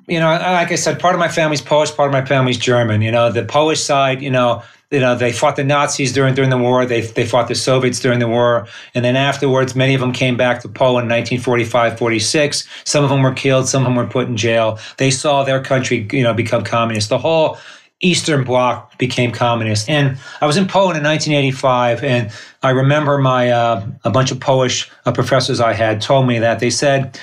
You 0.08 0.20
know, 0.20 0.28
like 0.28 0.72
I 0.72 0.76
said, 0.76 1.00
part 1.00 1.16
of 1.16 1.20
my 1.20 1.30
family's 1.30 1.62
Polish, 1.62 1.92
part 1.96 2.08
of 2.08 2.14
my 2.14 2.26
family's 2.26 2.58
German. 2.58 3.02
You 3.02 3.12
know, 3.12 3.32
the 3.32 3.44
Polish 3.44 3.82
side, 3.82 4.22
you 4.22 4.30
know, 4.30 4.62
you 4.92 5.00
know, 5.00 5.16
they 5.16 5.32
fought 5.32 5.56
the 5.56 5.64
Nazis 5.64 6.14
during 6.14 6.36
during 6.36 6.52
the 6.52 6.60
war. 6.60 6.86
They 6.86 7.02
they 7.02 7.26
fought 7.26 7.48
the 7.48 7.56
Soviets 7.56 8.00
during 8.00 8.20
the 8.20 8.28
war, 8.28 8.68
and 8.94 9.04
then 9.04 9.16
afterwards, 9.16 9.76
many 9.76 9.96
of 9.96 10.02
them 10.02 10.12
came 10.12 10.38
back 10.38 10.62
to 10.62 10.70
Poland 10.70 11.06
in 11.06 11.18
1945, 11.18 11.98
46. 11.98 12.68
Some 12.84 13.04
of 13.04 13.10
them 13.10 13.24
were 13.24 13.34
killed. 13.34 13.68
Some 13.68 13.82
of 13.82 13.88
them 13.88 13.96
were 13.96 14.06
put 14.06 14.28
in 14.28 14.38
jail. 14.38 14.78
They 14.98 15.10
saw 15.10 15.44
their 15.44 15.62
country, 15.64 16.08
you 16.12 16.22
know, 16.22 16.36
become 16.36 16.64
communist. 16.64 17.10
The 17.10 17.18
whole 17.18 17.58
Eastern 18.02 18.44
Bloc 18.44 18.96
became 19.00 19.32
communist. 19.32 19.90
And 19.90 20.18
I 20.40 20.46
was 20.46 20.58
in 20.58 20.68
Poland 20.68 20.98
in 20.98 21.04
1985, 21.04 22.04
and 22.04 22.32
I 22.62 22.70
remember 22.70 23.18
my 23.18 23.50
uh, 23.50 23.88
a 24.04 24.12
bunch 24.12 24.32
of 24.32 24.40
Polish 24.40 24.92
uh, 25.06 25.12
professors 25.12 25.60
I 25.60 25.74
had 25.74 26.00
told 26.00 26.28
me 26.28 26.38
that 26.40 26.60
they 26.60 26.70
said, 26.70 27.20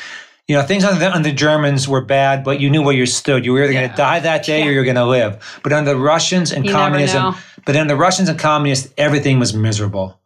you 0.52 0.58
know, 0.58 0.64
things 0.64 0.84
on 0.84 0.98
the, 0.98 1.30
the 1.30 1.34
Germans 1.34 1.88
were 1.88 2.02
bad, 2.02 2.44
but 2.44 2.60
you 2.60 2.68
knew 2.68 2.82
where 2.82 2.92
you 2.92 3.06
stood. 3.06 3.46
You 3.46 3.54
were 3.54 3.64
either 3.64 3.72
going 3.72 3.88
to 3.88 3.96
die 3.96 4.20
that 4.20 4.44
day 4.44 4.68
or 4.68 4.70
you're 4.70 4.84
going 4.84 4.96
to 4.96 5.06
live. 5.06 5.60
But 5.62 5.72
on 5.72 5.86
the 5.86 5.96
Russians 5.96 6.52
and 6.52 6.66
You 6.66 6.72
communism, 6.72 7.36
but 7.64 7.74
on 7.74 7.86
the 7.86 7.96
Russians 7.96 8.28
and 8.28 8.38
communists, 8.38 8.92
everything 8.98 9.38
was 9.38 9.54
miserable. 9.54 10.20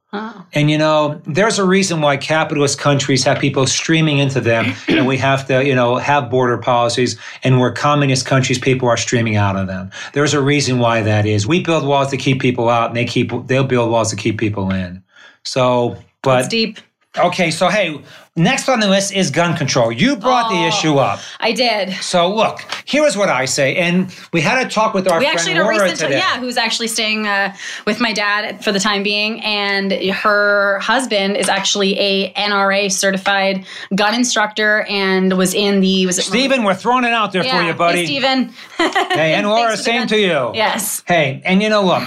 And 0.53 0.69
you 0.69 0.79
know, 0.79 1.21
there's 1.27 1.61
a 1.61 1.65
reason 1.65 2.01
why 2.01 2.17
capitalist 2.17 2.81
countries 2.81 3.23
have 3.23 3.39
people 3.39 3.69
streaming 3.69 4.19
into 4.19 4.41
them, 4.41 4.75
and 4.89 5.07
we 5.07 5.17
have 5.19 5.47
to, 5.47 5.65
you 5.65 5.77
know, 5.77 5.95
have 5.95 6.29
border 6.29 6.59
policies. 6.59 7.17
And 7.45 7.61
where 7.61 7.71
communist 7.71 8.27
countries, 8.27 8.59
people 8.59 8.89
are 8.89 8.97
streaming 8.97 9.37
out 9.37 9.55
of 9.55 9.69
them. 9.69 9.93
There's 10.13 10.35
a 10.35 10.41
reason 10.41 10.81
why 10.81 11.03
that 11.03 11.25
is. 11.25 11.47
We 11.47 11.63
build 11.63 11.87
walls 11.87 12.11
to 12.11 12.17
keep 12.17 12.41
people 12.41 12.69
out, 12.69 12.89
and 12.89 12.97
they 12.97 13.05
keep 13.05 13.31
they'll 13.47 13.63
build 13.63 13.93
walls 13.93 14.11
to 14.11 14.17
keep 14.17 14.41
people 14.41 14.73
in. 14.73 15.05
So, 15.45 15.97
but 16.23 16.51
deep. 16.51 16.81
Okay, 17.19 17.51
so 17.51 17.69
hey, 17.69 18.01
next 18.37 18.69
on 18.69 18.81
the 18.81 18.89
list 18.89 19.13
is 19.13 19.31
gun 19.31 19.57
control. 19.57 19.91
You 19.91 20.17
brought 20.17 20.49
the 20.51 20.57
Oh. 20.57 20.69
issue 20.69 20.97
up. 20.99 21.21
I 21.41 21.53
did. 21.53 21.93
So 22.03 22.33
look, 22.35 22.61
here 22.85 23.05
is 23.07 23.17
what 23.17 23.29
I 23.29 23.45
say, 23.47 23.77
and 23.77 24.15
we 24.33 24.41
had 24.41 24.65
a 24.67 24.69
talk 24.69 24.95
with 24.95 25.09
our 25.09 25.19
We 25.19 25.25
friend 25.25 25.39
actually 25.39 25.55
had 25.55 25.65
a 25.65 25.69
recent, 25.69 25.99
today. 26.01 26.19
yeah, 26.19 26.39
who's 26.39 26.57
actually 26.57 26.89
staying 26.89 27.27
uh, 27.27 27.55
with 27.87 28.01
my 28.01 28.13
dad 28.13 28.63
for 28.65 28.73
the 28.73 28.81
time 28.81 29.03
being, 29.03 29.41
and 29.43 29.93
her 29.93 30.79
husband 30.81 31.37
is 31.37 31.49
actually 31.49 31.99
a 31.99 32.33
NRA 32.35 32.91
certified 32.93 33.65
gun 33.95 34.15
instructor 34.15 34.83
and 34.89 35.37
was 35.39 35.55
in 35.55 35.81
the 35.81 36.07
was 36.07 36.19
it 36.19 36.23
Stephen, 36.23 36.65
we're 36.65 36.75
throwing 36.75 37.05
it 37.05 37.13
out 37.13 37.33
there 37.33 37.45
Yeah, 37.45 37.59
for 37.61 37.67
you, 37.67 37.73
buddy. 37.75 37.99
Hey, 38.01 38.05
Stephen. 38.07 38.53
Hey, 39.17 39.35
and 39.35 39.47
Laura, 39.49 39.71
the 39.73 39.77
same 39.79 40.07
to 40.09 40.19
you. 40.19 40.51
Yes. 40.55 41.03
Hey, 41.07 41.41
and 41.45 41.63
you 41.63 41.69
know, 41.71 41.83
look, 41.83 42.03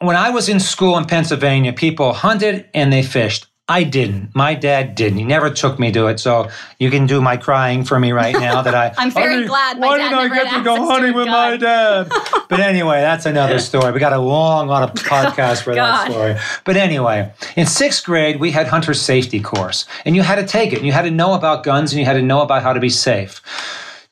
when 0.00 0.16
I 0.16 0.30
was 0.30 0.48
in 0.48 0.58
school 0.60 0.96
in 0.96 1.04
Pennsylvania, 1.04 1.72
people 1.72 2.12
hunted 2.14 2.66
and 2.74 2.90
they 2.92 3.02
fished. 3.02 3.46
I 3.66 3.84
didn't. 3.84 4.34
My 4.34 4.54
dad 4.54 4.94
didn't. 4.94 5.18
He 5.18 5.24
never 5.24 5.48
took 5.48 5.78
me 5.78 5.90
to 5.92 6.08
it. 6.08 6.20
So 6.20 6.50
you 6.78 6.90
can 6.90 7.06
do 7.06 7.22
my 7.22 7.38
crying 7.38 7.82
for 7.82 7.98
me 7.98 8.12
right 8.12 8.34
now 8.34 8.60
that 8.60 8.74
I. 8.74 8.92
I'm 8.98 9.10
very 9.10 9.36
did- 9.36 9.48
glad 9.48 9.80
my 9.80 9.86
Why 9.86 9.98
dad 9.98 10.08
did 10.10 10.18
I 10.18 10.28
get 10.28 10.58
to 10.58 10.62
go 10.64 10.76
to 10.76 10.84
hunting 10.84 11.14
a 11.14 11.16
with 11.16 11.28
my 11.28 11.56
dad? 11.56 12.10
but 12.50 12.60
anyway, 12.60 13.00
that's 13.00 13.24
another 13.24 13.58
story. 13.58 13.90
We 13.92 14.00
got 14.00 14.12
a 14.12 14.18
long, 14.18 14.68
lot 14.68 14.82
of 14.82 14.94
podcasts 15.04 15.62
for 15.62 15.74
that 15.74 16.10
story. 16.10 16.36
But 16.64 16.76
anyway, 16.76 17.32
in 17.56 17.66
sixth 17.66 18.04
grade, 18.04 18.38
we 18.38 18.50
had 18.50 18.66
hunter 18.66 18.92
safety 18.92 19.40
course, 19.40 19.86
and 20.04 20.14
you 20.14 20.22
had 20.22 20.36
to 20.36 20.46
take 20.46 20.74
it. 20.74 20.78
And 20.78 20.86
you 20.86 20.92
had 20.92 21.02
to 21.02 21.10
know 21.10 21.32
about 21.32 21.64
guns, 21.64 21.92
and 21.92 21.98
you 22.00 22.04
had 22.04 22.14
to 22.14 22.22
know 22.22 22.42
about 22.42 22.62
how 22.62 22.74
to 22.74 22.80
be 22.80 22.90
safe 22.90 23.40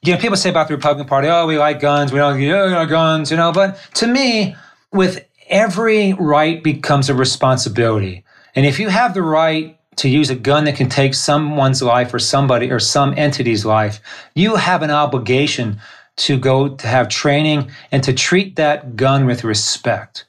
you 0.05 0.13
know, 0.13 0.19
people 0.19 0.37
say 0.37 0.51
about 0.51 0.67
the 0.67 0.75
Republican 0.75 1.07
Party, 1.07 1.29
oh, 1.29 1.47
we 1.47 1.57
like 1.57 1.79
guns, 1.79 2.13
we 2.13 2.19
don't 2.19 2.41
like 2.41 2.89
guns, 2.89 3.31
you 3.31 3.37
know. 3.37 3.53
But 3.53 3.79
to 3.95 4.09
me, 4.09 4.57
with 4.93 5.25
every 5.49 6.13
right 6.15 6.61
becomes 6.61 7.09
a 7.09 7.15
responsibility. 7.15 8.25
And 8.55 8.67
if 8.67 8.79
you 8.79 8.89
have 8.89 9.15
the 9.15 9.23
right 9.23 9.79
to 9.97 10.09
use 10.09 10.31
a 10.31 10.35
gun 10.35 10.65
that 10.65 10.77
can 10.77 10.89
take 10.89 11.15
someone's 11.15 11.83
life 11.83 12.13
or 12.13 12.19
somebody 12.19 12.71
or 12.71 12.79
some 12.79 13.15
entity's 13.17 13.65
life, 13.65 14.01
you 14.35 14.57
have 14.57 14.83
an 14.83 14.91
obligation 14.91 15.79
to 16.17 16.39
go 16.39 16.69
to 16.69 16.87
have 16.87 17.09
training 17.09 17.71
and 17.91 18.03
to 18.05 18.13
treat 18.13 18.57
that 18.57 18.97
gun 18.97 19.27
with 19.27 19.45
respect 19.45 20.27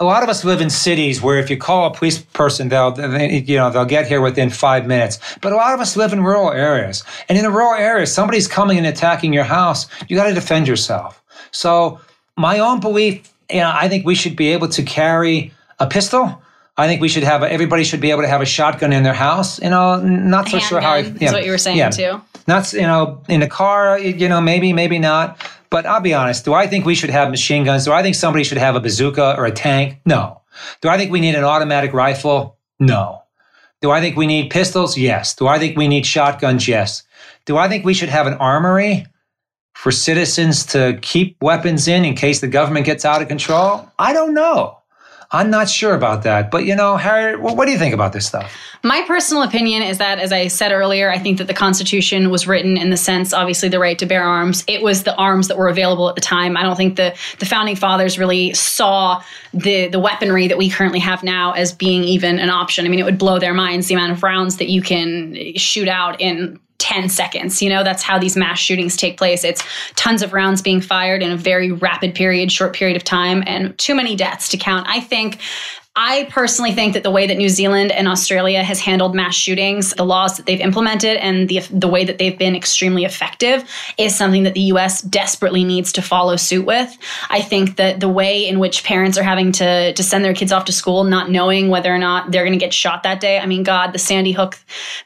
a 0.00 0.04
lot 0.04 0.22
of 0.22 0.28
us 0.28 0.44
live 0.44 0.60
in 0.60 0.70
cities 0.70 1.20
where 1.20 1.38
if 1.38 1.50
you 1.50 1.56
call 1.56 1.86
a 1.86 1.94
police 1.94 2.18
person, 2.18 2.68
they'll 2.68 2.92
they, 2.92 3.38
you 3.40 3.56
know 3.56 3.70
they'll 3.70 3.84
get 3.84 4.06
here 4.06 4.20
within 4.20 4.48
five 4.48 4.86
minutes. 4.86 5.18
But 5.40 5.52
a 5.52 5.56
lot 5.56 5.74
of 5.74 5.80
us 5.80 5.96
live 5.96 6.12
in 6.12 6.22
rural 6.22 6.52
areas, 6.52 7.02
and 7.28 7.36
in 7.36 7.44
the 7.44 7.50
rural 7.50 7.74
areas, 7.74 8.12
somebody's 8.12 8.46
coming 8.46 8.78
and 8.78 8.86
attacking 8.86 9.32
your 9.32 9.44
house. 9.44 9.88
You 10.08 10.16
got 10.16 10.28
to 10.28 10.34
defend 10.34 10.68
yourself. 10.68 11.22
So 11.50 12.00
my 12.36 12.60
own 12.60 12.78
belief, 12.78 13.32
you 13.50 13.58
know, 13.58 13.72
I 13.74 13.88
think 13.88 14.06
we 14.06 14.14
should 14.14 14.36
be 14.36 14.52
able 14.52 14.68
to 14.68 14.82
carry 14.84 15.52
a 15.80 15.86
pistol. 15.86 16.42
I 16.78 16.86
think 16.86 17.00
we 17.00 17.08
should 17.08 17.24
have 17.24 17.42
everybody 17.42 17.82
should 17.82 18.00
be 18.00 18.12
able 18.12 18.22
to 18.22 18.28
have 18.28 18.40
a 18.40 18.46
shotgun 18.46 18.92
in 18.92 19.02
their 19.02 19.12
house. 19.12 19.60
You 19.60 19.70
know, 19.70 20.00
not 20.00 20.48
so 20.48 20.60
sure 20.60 20.80
how. 20.80 20.92
I, 20.92 21.02
Handgun 21.02 21.22
is 21.22 21.32
what 21.32 21.44
you 21.44 21.50
were 21.50 21.58
saying, 21.58 21.76
yeah. 21.76 21.90
too. 21.90 22.22
Not 22.46 22.72
you 22.72 22.82
know 22.82 23.22
in 23.28 23.40
the 23.40 23.48
car, 23.48 23.98
you 23.98 24.28
know 24.28 24.40
maybe 24.40 24.72
maybe 24.72 24.98
not. 25.00 25.36
But 25.70 25.84
I'll 25.84 26.00
be 26.00 26.14
honest. 26.14 26.44
Do 26.44 26.54
I 26.54 26.66
think 26.66 26.86
we 26.86 26.94
should 26.94 27.10
have 27.10 27.30
machine 27.30 27.64
guns? 27.64 27.84
Do 27.84 27.92
I 27.92 28.02
think 28.02 28.14
somebody 28.14 28.44
should 28.44 28.58
have 28.58 28.76
a 28.76 28.80
bazooka 28.80 29.36
or 29.36 29.44
a 29.44 29.50
tank? 29.50 29.98
No. 30.06 30.40
Do 30.80 30.88
I 30.88 30.96
think 30.96 31.10
we 31.10 31.20
need 31.20 31.34
an 31.34 31.44
automatic 31.44 31.92
rifle? 31.92 32.56
No. 32.78 33.22
Do 33.82 33.90
I 33.90 34.00
think 34.00 34.16
we 34.16 34.26
need 34.26 34.50
pistols? 34.50 34.96
Yes. 34.96 35.34
Do 35.34 35.46
I 35.46 35.58
think 35.58 35.76
we 35.76 35.88
need 35.88 36.06
shotguns? 36.06 36.66
Yes. 36.66 37.02
Do 37.44 37.58
I 37.58 37.68
think 37.68 37.84
we 37.84 37.92
should 37.92 38.08
have 38.08 38.26
an 38.26 38.34
armory 38.34 39.06
for 39.74 39.92
citizens 39.92 40.64
to 40.66 40.98
keep 41.02 41.36
weapons 41.42 41.86
in 41.86 42.04
in 42.04 42.14
case 42.14 42.40
the 42.40 42.48
government 42.48 42.86
gets 42.86 43.04
out 43.04 43.20
of 43.20 43.28
control? 43.28 43.88
I 43.98 44.12
don't 44.12 44.32
know. 44.32 44.77
I'm 45.30 45.50
not 45.50 45.68
sure 45.68 45.94
about 45.94 46.22
that. 46.22 46.50
But 46.50 46.64
you 46.64 46.74
know, 46.74 46.96
Harry, 46.96 47.36
what 47.36 47.66
do 47.66 47.72
you 47.72 47.78
think 47.78 47.92
about 47.92 48.14
this 48.14 48.26
stuff? 48.26 48.56
My 48.82 49.02
personal 49.06 49.42
opinion 49.42 49.82
is 49.82 49.98
that, 49.98 50.18
as 50.18 50.32
I 50.32 50.46
said 50.46 50.72
earlier, 50.72 51.10
I 51.10 51.18
think 51.18 51.36
that 51.38 51.48
the 51.48 51.54
Constitution 51.54 52.30
was 52.30 52.46
written 52.46 52.78
in 52.78 52.90
the 52.90 52.96
sense, 52.96 53.34
obviously, 53.34 53.68
the 53.68 53.78
right 53.78 53.98
to 53.98 54.06
bear 54.06 54.22
arms. 54.22 54.64
It 54.66 54.82
was 54.82 55.02
the 55.02 55.14
arms 55.16 55.48
that 55.48 55.58
were 55.58 55.68
available 55.68 56.08
at 56.08 56.14
the 56.14 56.22
time. 56.22 56.56
I 56.56 56.62
don't 56.62 56.76
think 56.76 56.96
the 56.96 57.14
the 57.40 57.46
founding 57.46 57.76
fathers 57.76 58.18
really 58.18 58.54
saw 58.54 59.22
the 59.52 59.88
the 59.88 59.98
weaponry 59.98 60.48
that 60.48 60.56
we 60.56 60.70
currently 60.70 61.00
have 61.00 61.22
now 61.22 61.52
as 61.52 61.72
being 61.72 62.04
even 62.04 62.38
an 62.38 62.48
option. 62.48 62.86
I 62.86 62.88
mean, 62.88 63.00
it 63.00 63.04
would 63.04 63.18
blow 63.18 63.38
their 63.38 63.54
minds 63.54 63.88
the 63.88 63.94
amount 63.94 64.12
of 64.12 64.22
rounds 64.22 64.56
that 64.56 64.68
you 64.68 64.80
can 64.80 65.36
shoot 65.56 65.88
out 65.88 66.20
in 66.20 66.58
10 66.78 67.08
seconds. 67.08 67.60
You 67.60 67.70
know, 67.70 67.82
that's 67.82 68.02
how 68.02 68.18
these 68.18 68.36
mass 68.36 68.58
shootings 68.58 68.96
take 68.96 69.16
place. 69.16 69.44
It's 69.44 69.62
tons 69.96 70.22
of 70.22 70.32
rounds 70.32 70.62
being 70.62 70.80
fired 70.80 71.22
in 71.22 71.30
a 71.30 71.36
very 71.36 71.72
rapid 71.72 72.14
period, 72.14 72.52
short 72.52 72.74
period 72.74 72.96
of 72.96 73.04
time, 73.04 73.42
and 73.46 73.76
too 73.78 73.94
many 73.94 74.16
deaths 74.16 74.48
to 74.50 74.56
count. 74.56 74.86
I 74.88 75.00
think. 75.00 75.38
I 76.00 76.28
personally 76.30 76.70
think 76.70 76.94
that 76.94 77.02
the 77.02 77.10
way 77.10 77.26
that 77.26 77.36
New 77.36 77.48
Zealand 77.48 77.90
and 77.90 78.06
Australia 78.06 78.62
has 78.62 78.78
handled 78.78 79.16
mass 79.16 79.34
shootings, 79.34 79.90
the 79.94 80.04
laws 80.04 80.36
that 80.36 80.46
they've 80.46 80.60
implemented, 80.60 81.16
and 81.16 81.48
the 81.48 81.58
the 81.72 81.88
way 81.88 82.04
that 82.04 82.18
they've 82.18 82.38
been 82.38 82.54
extremely 82.54 83.04
effective 83.04 83.68
is 83.98 84.14
something 84.14 84.44
that 84.44 84.54
the 84.54 84.60
U.S. 84.72 85.02
desperately 85.02 85.64
needs 85.64 85.92
to 85.94 86.00
follow 86.00 86.36
suit 86.36 86.64
with. 86.64 86.96
I 87.30 87.42
think 87.42 87.78
that 87.78 87.98
the 87.98 88.08
way 88.08 88.46
in 88.46 88.60
which 88.60 88.84
parents 88.84 89.18
are 89.18 89.24
having 89.24 89.50
to 89.52 89.92
to 89.92 90.02
send 90.04 90.24
their 90.24 90.34
kids 90.34 90.52
off 90.52 90.66
to 90.66 90.72
school, 90.72 91.02
not 91.02 91.32
knowing 91.32 91.68
whether 91.68 91.92
or 91.92 91.98
not 91.98 92.30
they're 92.30 92.44
going 92.44 92.56
to 92.56 92.64
get 92.64 92.72
shot 92.72 93.02
that 93.02 93.18
day. 93.18 93.40
I 93.40 93.46
mean, 93.46 93.64
God, 93.64 93.92
the 93.92 93.98
Sandy 93.98 94.30
Hook 94.30 94.56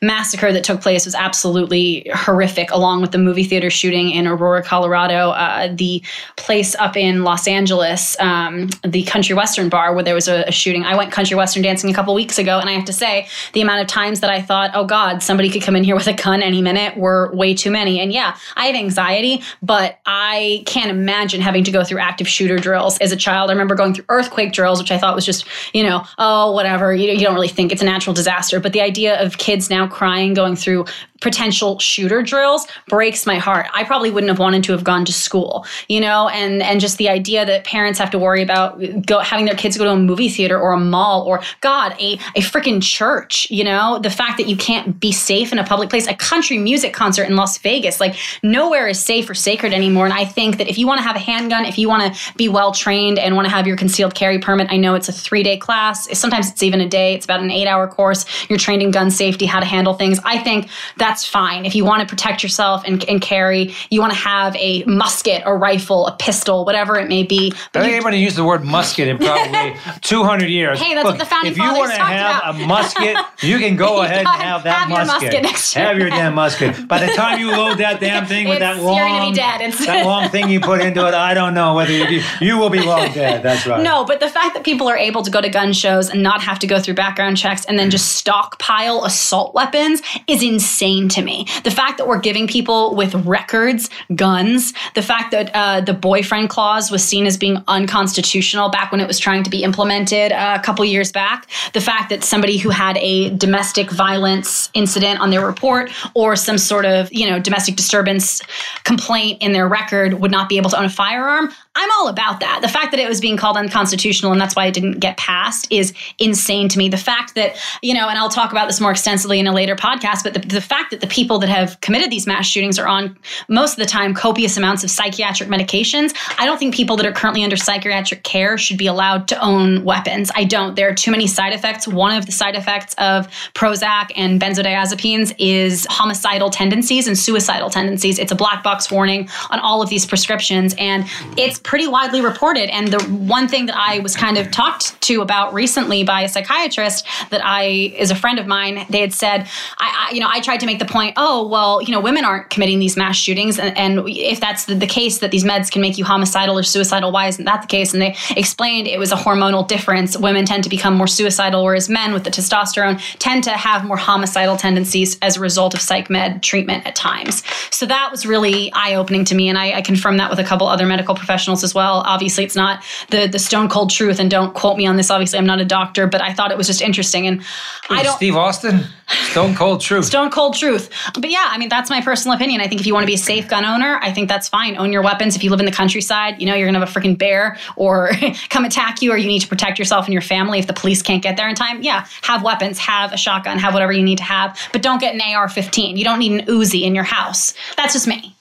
massacre 0.03 0.53
that 0.53 0.63
took 0.63 0.83
place 0.83 1.07
was 1.07 1.15
absolutely 1.15 2.07
horrific, 2.13 2.71
along 2.71 3.01
with 3.01 3.13
the 3.13 3.19
movie 3.19 3.45
theater 3.45 3.71
shooting 3.71 4.11
in 4.11 4.27
Aurora, 4.27 4.63
Colorado, 4.63 5.31
uh, 5.31 5.75
the 5.75 6.03
place 6.37 6.75
up 6.75 6.99
in 6.99 7.25
Los 7.25 7.49
Angeles, 7.49 8.15
um, 8.21 8.69
the 8.85 9.05
Country 9.05 9.35
Western 9.35 9.71
bar 9.71 9.95
where 9.95 10.05
there 10.05 10.15
was 10.15 10.29
a, 10.29 10.45
a 10.47 10.53
shooting. 10.53 10.82
I 10.85 10.97
went 10.97 11.13
country 11.13 11.37
western 11.37 11.63
dancing 11.63 11.91
a 11.91 11.95
couple 11.95 12.15
weeks 12.15 12.39
ago, 12.39 12.59
and 12.59 12.69
I 12.69 12.73
have 12.73 12.85
to 12.87 12.93
say, 12.93 13.29
the 13.53 13.61
amount 13.61 13.83
of 13.83 13.87
times 13.87 14.21
that 14.21 14.31
I 14.31 14.43
thought, 14.43 14.71
oh 14.75 14.85
God, 14.85 15.23
somebody 15.23 15.51
could 15.51 15.63
come 15.63 15.77
in 15.77 15.85
here 15.85 15.95
with 15.95 16.07
a 16.07 16.13
gun 16.13 16.43
any 16.43 16.63
minute 16.63 16.97
were 16.97 17.31
way 17.35 17.55
too 17.55 17.71
many. 17.71 18.01
And 18.01 18.13
yeah, 18.13 18.37
I 18.57 18.67
have 18.67 18.77
anxiety, 18.77 19.43
but 19.63 19.99
I 20.07 20.63
can't 20.67 20.91
imagine 20.91 21.41
having 21.41 21.65
to 21.65 21.71
go 21.71 21.85
through 21.85 21.99
active 21.99 22.29
shooter 22.29 22.59
drills. 22.59 22.99
As 22.99 23.13
a 23.13 23.17
child, 23.17 23.51
I 23.51 23.53
remember 23.53 23.75
going 23.75 23.95
through 23.95 24.07
earthquake 24.09 24.53
drills, 24.53 24.81
which 24.81 24.91
I 24.91 24.99
thought 24.99 25.15
was 25.15 25.27
just, 25.27 25.47
you 25.73 25.83
know, 25.83 26.05
oh, 26.19 26.53
whatever. 26.53 26.95
You, 26.95 27.11
you 27.11 27.21
don't 27.21 27.35
really 27.35 27.49
think 27.49 27.73
it's 27.73 27.83
a 27.83 27.87
natural 27.87 28.15
disaster. 28.15 28.61
But 28.61 28.73
the 28.73 28.81
idea 28.81 29.23
of 29.23 29.39
kids 29.39 29.71
now 29.71 29.87
crying, 29.87 30.35
going 30.35 30.57
through 30.57 30.87
potential 31.23 31.79
shooter 31.79 32.23
drills 32.23 32.67
breaks 32.89 33.27
my 33.27 33.39
heart. 33.39 33.67
I 33.73 33.85
probably 33.85 34.11
wouldn't 34.11 34.29
have 34.29 34.39
wanted 34.39 34.65
to 34.65 34.73
have 34.73 34.85
gone 34.85 35.05
to 35.05 35.13
school, 35.13 35.65
you 35.89 36.01
know, 36.01 36.29
and 36.29 36.63
and 36.63 36.81
just 36.81 36.99
the 36.99 37.09
idea 37.09 37.47
that 37.47 37.65
parents 37.65 37.99
have 37.99 38.11
to 38.11 38.19
worry 38.19 38.43
about 38.43 38.81
go 39.07 39.21
having 39.21 39.47
their 39.47 39.55
kids 39.55 39.79
go 39.79 39.85
to 39.85 39.91
a 39.91 39.97
movie 39.97 40.29
theater 40.29 40.59
or 40.61 40.73
a 40.73 40.81
mall 40.81 41.23
or 41.23 41.41
God, 41.61 41.95
a 42.01 42.15
a 42.35 42.41
freaking 42.41 42.83
church, 42.83 43.51
you 43.51 43.65
know, 43.65 43.99
the 43.99 44.11
fact 44.11 44.37
that 44.39 44.49
you 44.49 44.57
can't 44.57 44.99
be 44.99 45.13
safe 45.13 45.53
in 45.53 45.59
a 45.59 45.65
public 45.65 45.89
place, 45.91 46.07
a 46.07 46.15
country 46.15 46.59
music 46.59 46.93
concert 46.93 47.25
in 47.25 47.37
Las 47.37 47.57
Vegas, 47.59 48.01
like 48.01 48.17
nowhere 48.43 48.89
is 48.89 49.01
safe 49.01 49.31
or 49.31 49.35
sacred 49.35 49.73
anymore. 49.73 50.05
And 50.05 50.15
I 50.15 50.25
think 50.25 50.59
that 50.59 50.69
if 50.69 50.79
you 50.79 50.87
want 50.87 50.99
to 50.99 51.05
have 51.05 51.17
a 51.17 51.21
handgun, 51.21 51.65
if 51.65 51.79
you 51.79 51.89
want 51.89 52.15
to 52.15 52.35
be 52.35 52.49
well 52.49 52.73
trained 52.73 53.19
and 53.19 53.37
want 53.37 53.47
to 53.47 53.51
have 53.55 53.67
your 53.67 53.77
concealed 53.77 54.15
carry 54.15 54.39
permit, 54.39 54.69
I 54.71 54.77
know 54.77 54.95
it's 54.95 55.09
a 55.09 55.13
three 55.13 55.43
day 55.43 55.57
class. 55.57 56.09
Sometimes 56.19 56.51
it's 56.51 56.63
even 56.63 56.81
a 56.81 56.89
day. 56.89 57.15
It's 57.15 57.25
about 57.25 57.41
an 57.41 57.51
eight 57.51 57.67
hour 57.67 57.87
course. 57.87 58.25
You're 58.49 58.59
trained 58.59 58.83
in 58.83 58.91
gun 58.91 59.11
safety, 59.11 59.47
how 59.47 59.61
to 59.61 59.67
handle 59.67 59.95
things. 59.95 60.19
I 60.25 60.39
think 60.39 60.69
that's 61.13 61.27
fine. 61.27 61.67
If 61.67 61.75
you 61.75 61.85
want 61.85 62.01
to 62.01 62.09
protect 62.09 62.43
yourself 62.43 62.83
and, 62.87 63.05
and 63.09 63.21
carry, 63.21 63.75
you 63.91 64.01
want 64.01 64.13
to 64.13 64.19
have 64.19 64.57
a 64.57 64.83
musket, 64.85 65.43
a 65.45 65.55
rifle, 65.55 66.07
a 66.07 66.17
pistol, 66.17 66.65
whatever 66.65 66.97
it 66.99 67.09
may 67.09 67.23
be. 67.23 67.53
I 67.75 67.81
think 67.81 67.93
anybody 67.93 68.19
used 68.19 68.37
the 68.37 68.45
word 68.45 68.65
musket 68.65 69.09
in 69.09 69.19
probably 69.19 69.75
200 70.01 70.47
years. 70.47 70.81
Hey, 70.81 70.95
that's 70.95 71.05
what 71.05 71.19
the 71.19 71.27
founding 71.27 71.55
fathers 71.55 71.91
talked 71.91 72.01
about. 72.01 72.55
If 72.55 72.61
you 72.61 72.69
want 72.69 72.93
to 72.93 72.97
have 72.97 72.97
about. 72.97 73.05
a 73.05 73.17
musket, 73.27 73.47
you 73.47 73.59
can 73.59 73.77
go 73.77 74.03
ahead 74.03 74.21
and 74.21 74.29
have 74.29 74.63
that 74.65 74.75
have 74.75 74.89
your 74.89 74.99
musket. 74.99 75.23
musket 75.23 75.43
next 75.43 75.75
have 75.75 75.99
your 75.99 76.03
your 76.03 76.11
damn 76.11 76.35
musket. 76.35 76.89
By 76.89 77.05
the 77.05 77.13
time 77.13 77.39
you 77.39 77.51
load 77.51 77.79
that 77.79 78.01
damn 78.07 78.27
thing 78.27 78.49
with 78.49 78.61
that 78.61 78.77
It's- 78.77 78.83
you're 78.83 78.95
gonna 78.95 79.33
be 79.33 79.39
long, 79.39 79.87
that 79.87 80.07
long 80.07 80.29
thing 80.31 80.49
you 80.49 80.61
put 80.61 80.81
into 80.81 81.07
it, 81.07 81.15
I 81.15 81.35
don't 81.35 81.55
know 81.55 81.75
whether 81.75 81.93
you 81.93 82.07
be, 82.07 82.23
you 82.41 82.59
will 82.59 82.71
be 82.71 82.81
long 82.81 83.13
dead. 83.13 83.43
That's 83.43 83.67
right. 83.67 83.83
No, 83.83 84.05
but 84.05 84.21
the 84.21 84.29
fact 84.29 84.55
that 84.55 84.65
people 84.65 84.89
are 84.89 84.97
able 84.97 85.23
to 85.23 85.31
go 85.31 85.41
to 85.41 85.49
gun 85.49 85.73
shows 85.73 86.11
and 86.11 86.23
not 86.23 86.41
have 86.41 86.59
to 86.61 86.67
go 86.67 86.81
through 86.81 86.95
background 86.95 87.37
checks 87.37 87.65
and 87.67 87.79
then 87.79 87.89
mm. 87.89 87.93
just 87.93 88.15
stockpile 88.15 89.05
assault 89.05 89.55
weapons 89.55 90.03
is 90.27 90.43
insane 90.43 91.02
to 91.11 91.23
me. 91.23 91.47
The 91.65 91.71
fact 91.71 91.99
that 91.99 92.07
we're 92.07 92.21
giving 92.21 92.47
people 92.47 92.95
with 92.95 93.15
records 93.27 93.91
guns, 94.15 94.73
the 94.95 95.03
fact 95.03 95.31
that 95.33 95.51
uh, 95.55 95.81
the 95.81 95.95
boyfriend 95.95 96.51
clause 96.51 96.91
was 96.91 97.05
seen 97.05 97.27
as 97.27 97.37
being 97.37 97.63
unconstitutional 97.69 98.71
back 98.71 98.93
when 98.93 99.01
it 99.01 99.07
was 99.07 99.19
trying 99.19 99.43
to 99.43 99.51
be 99.51 99.63
implemented 99.63 100.33
uh, 100.33 100.59
a 100.61 100.63
couple 100.63 100.85
years 100.85 101.13
back, 101.13 101.49
the 101.73 101.81
fact 101.81 102.11
that 102.11 102.25
somebody 102.25 102.57
who 102.57 102.71
had 102.71 102.97
a 102.99 103.31
domestic 103.37 103.91
violence 103.91 104.71
incident 104.75 105.21
on 105.21 105.31
their 105.31 105.45
report 105.45 105.91
or 106.15 106.37
some 106.37 106.59
sort 106.59 106.85
of 106.85 107.13
you 107.13 107.29
know 107.29 107.39
domestic 107.39 107.77
disturbance 107.77 108.41
complaint 108.85 109.43
in 109.43 109.53
their 109.53 109.69
record 109.69 110.15
would 110.15 110.31
not 110.31 110.49
be 110.49 110.57
able 110.57 110.71
to 110.71 110.79
own 110.79 110.85
a 110.85 110.91
firearm. 110.91 111.53
I'm 111.75 111.91
all 111.93 112.09
about 112.09 112.41
that. 112.41 112.61
The 112.61 112.69
fact 112.69 112.91
that 112.91 113.01
it 113.01 113.09
was 113.09 113.21
being 113.21 113.39
called 113.39 113.57
unconstitutional 113.57 114.31
and 114.31 114.39
that's 114.39 114.55
why 114.55 114.67
it 114.67 114.75
didn't 114.75 115.01
get 115.01 115.17
passed 115.17 115.67
is 115.71 115.95
insane 116.19 116.69
to 116.69 116.77
me. 116.77 116.91
The 116.91 116.99
fact 116.99 117.35
that, 117.35 117.57
you 117.81 117.95
know, 117.95 118.09
and 118.09 118.19
I'll 118.19 118.29
talk 118.29 118.53
about 118.53 118.69
this 118.69 118.79
more 118.79 118.91
extensively 118.91 119.39
in 119.39 119.47
a 119.47 119.53
later 119.53 119.75
podcast, 119.75 120.23
but 120.23 120.35
the, 120.35 120.41
the 120.41 120.61
fact 120.61 120.91
that 120.91 121.01
the 121.01 121.07
people 121.07 121.39
that 121.39 121.49
have 121.49 121.81
committed 121.81 122.11
these 122.11 122.27
mass 122.27 122.47
shootings 122.47 122.79
are 122.79 122.87
on 122.87 123.17
most 123.49 123.73
of 123.73 123.79
the 123.79 123.87
time 123.87 124.13
copious 124.13 124.59
amounts 124.59 124.85
of 124.85 124.91
psychiatric 124.91 125.49
medications, 125.49 126.15
I 126.39 126.45
don't 126.45 126.59
think 126.59 126.75
people 126.75 126.97
that 126.97 127.07
are 127.07 127.13
currently 127.13 127.43
under 127.43 127.57
psychiatric 127.57 128.23
care 128.23 128.59
should 128.59 128.77
be 128.77 128.87
allowed 128.87 129.27
to 129.29 129.41
own 129.43 129.83
weapons. 129.83 130.31
I 130.37 130.45
don't. 130.45 130.77
There 130.77 130.91
are 130.91 130.95
too 130.95 131.11
many 131.11 131.27
side 131.27 131.55
effects. 131.55 131.89
One 131.89 132.15
of 132.15 132.27
the 132.27 132.33
side 132.33 132.55
effects 132.55 132.95
of 132.99 133.29
Prozac 133.55 134.13
and 134.15 134.39
benzodiazepines 134.39 135.35
is 135.39 135.87
homicidal 135.89 136.51
tendencies 136.51 137.09
and 137.09 137.17
suicidal 137.17 137.71
tendencies. 137.71 138.19
It's 138.19 138.33
a 138.33 138.37
black 138.37 138.63
box 138.63 138.91
warning 138.91 139.31
on 139.51 139.59
all 139.61 139.81
of 139.81 139.89
these 139.89 140.05
prescriptions, 140.05 140.75
and 140.77 141.07
it's 141.39 141.62
pretty 141.63 141.87
widely 141.87 142.21
reported. 142.21 142.69
And 142.71 142.89
the 142.89 143.03
one 143.05 143.49
thing 143.49 143.67
that 143.67 143.77
I 143.77 143.99
was 144.01 144.17
kind 144.17 144.39
of 144.39 144.51
talked 144.51 145.01
to 145.03 145.21
about 145.21 145.53
recently 145.53 146.05
by 146.05 146.23
a 146.23 146.29
psychiatrist 146.29 147.07
that 147.31 147.41
I 147.45 147.65
is 147.97 148.11
a 148.11 148.15
friend 148.15 148.39
of 148.39 148.47
mine, 148.47 148.87
they 148.91 149.01
had 149.01 149.13
said, 149.13 149.49
I, 149.79 150.09
I 150.09 150.15
you 150.15 150.21
know, 150.21 150.29
I 150.31 150.41
tried 150.41 150.61
to 150.61 150.67
make 150.67 150.79
the 150.79 150.85
point, 150.85 151.15
oh, 151.17 151.47
well, 151.49 151.83
you 151.83 151.93
know, 151.93 152.01
women 152.01 152.25
aren't 152.25 152.51
committing 152.51 152.79
these 152.79 152.97
mass 152.97 153.17
shootings, 153.17 153.59
and, 153.59 153.77
and 153.77 154.09
if 154.09 154.41
that's 154.41 154.65
the, 154.65 154.75
the 154.75 154.87
case 154.87 155.19
that 155.19 155.31
these 155.31 155.45
meds 155.45 155.71
can 155.71 155.83
make 155.83 155.99
you 155.99 156.05
homicidal 156.05 156.59
or 156.59 156.63
suicidal, 156.63 157.13
why 157.13 157.27
isn't 157.27 157.45
that 157.45 157.63
the 157.63 157.69
case? 157.69 157.93
And 157.93 158.03
they 158.03 158.17
explained 158.37 158.89
it 158.89 158.99
was 158.99 159.13
a 159.13 159.17
hormonal 159.17 159.67
difference. 159.67 160.17
Women 160.17 160.45
tend 160.45 160.65
to 160.65 160.71
become 160.71 160.95
more 160.95 161.07
suicidal, 161.07 161.65
whereas 161.65 161.89
men 161.89 162.13
with 162.13 162.25
the 162.25 162.31
testosterone 162.31 163.01
tend 163.19 163.45
to 163.45 163.51
have 163.51 163.85
more 163.85 163.97
homicidal 163.97 164.57
tendencies 164.57 165.19
as 165.21 165.37
a 165.37 165.41
result 165.41 165.75
of 165.75 165.81
psych 165.81 166.09
med 166.11 166.43
treatment 166.43 166.87
at 166.87 166.95
times. 166.97 167.43
So 167.71 167.87
that 167.87 168.11
was 168.11 168.25
really 168.27 168.73
eye 168.73 168.95
opening 168.95 169.25
to 169.27 169.35
me, 169.35 169.49
and 169.49 169.59
I, 169.59 169.79
I 169.79 169.83
confirmed 169.83 170.21
that 170.21 170.31
with 170.31 170.39
a 170.39 170.45
couple 170.45 170.67
other 170.67 170.87
medical 170.87 171.15
professionals 171.15 171.52
as 171.63 171.75
well. 171.75 172.03
Obviously, 172.07 172.45
it's 172.45 172.57
not 172.57 172.83
the 173.11 173.27
the 173.27 173.39
stone 173.39 173.69
cold 173.69 173.91
truth, 173.91 174.19
and 174.19 174.31
don't 174.31 174.55
quote 174.55 174.77
me 174.77 174.87
on 174.87 174.97
this. 174.97 175.11
Obviously, 175.11 175.39
I'm 175.39 175.47
not 175.47 175.61
a 175.61 175.65
doctor, 175.65 176.07
but 176.07 176.21
I 176.21 176.33
thought 176.33 176.51
it 176.51 176.57
was 176.57 176.67
just 176.67 176.81
interesting, 176.81 177.27
and 177.27 177.43
I 177.91 178.03
don't. 178.03 178.17
Steve 178.17 178.37
Austin, 178.37 178.85
Stone 179.31 179.55
Cold 179.55 179.81
Truth. 179.81 180.07
Stone 180.07 180.31
cold 180.31 180.55
truth. 180.55 180.91
But 181.15 181.31
yeah, 181.31 181.49
I 181.51 181.59
mean, 181.59 181.69
that's 181.69 181.91
my 181.91 182.01
personal 182.01 182.37
opinion. 182.37 182.61
I 182.61 182.69
think 182.69 182.81
if 182.81 182.87
you 182.87 182.95
want 182.95 183.05
to 183.05 183.07
be 183.07 183.15
a 183.15 183.19
safe 183.19 183.49
gun 183.49 183.65
owner, 183.65 183.99
I 184.03 184.13
think 184.13 184.29
that's 184.29 184.49
fine. 184.49 184.77
Own 184.77 184.93
your 184.93 185.03
weapons. 185.03 185.37
If 185.37 185.45
you 185.45 185.51
live 185.51 185.61
in 185.61 185.67
the 185.67 185.73
countryside, 185.73 186.41
you 186.41 186.47
know, 186.47 186.55
you're 186.55 186.67
going 186.67 186.75
to 186.75 186.81
have 186.81 186.97
a 186.97 187.01
freaking 187.01 187.17
bear 187.17 187.59
or 187.77 188.13
come 188.51 188.65
attack 188.65 189.03
you, 189.03 189.13
or 189.13 189.17
you 189.17 189.27
need 189.27 189.41
to 189.41 189.49
protect 189.49 189.79
yourself 189.79 190.07
and 190.07 190.13
your 190.13 190.23
family 190.23 190.59
if 190.59 190.67
the 190.67 190.73
police 190.73 191.03
can't 191.03 191.23
get 191.23 191.37
there 191.37 191.49
in 191.49 191.55
time. 191.55 191.83
Yeah, 191.83 192.07
have 192.23 192.43
weapons, 192.43 192.79
have 192.79 193.13
a 193.13 193.17
shotgun, 193.17 193.59
have 193.59 193.75
whatever 193.75 193.93
you 193.93 194.03
need 194.03 194.19
to 194.19 194.25
have, 194.25 194.59
but 194.73 194.83
don't 194.83 195.01
get 195.01 195.15
an 195.15 195.21
AR 195.21 195.49
15. 195.49 195.97
You 195.97 196.05
don't 196.05 196.19
need 196.19 196.41
an 196.41 196.47
Uzi 196.47 196.83
in 196.83 196.95
your 196.95 197.05
house. 197.05 197.55
That's 197.77 197.93
just 197.93 198.07
me. 198.07 198.35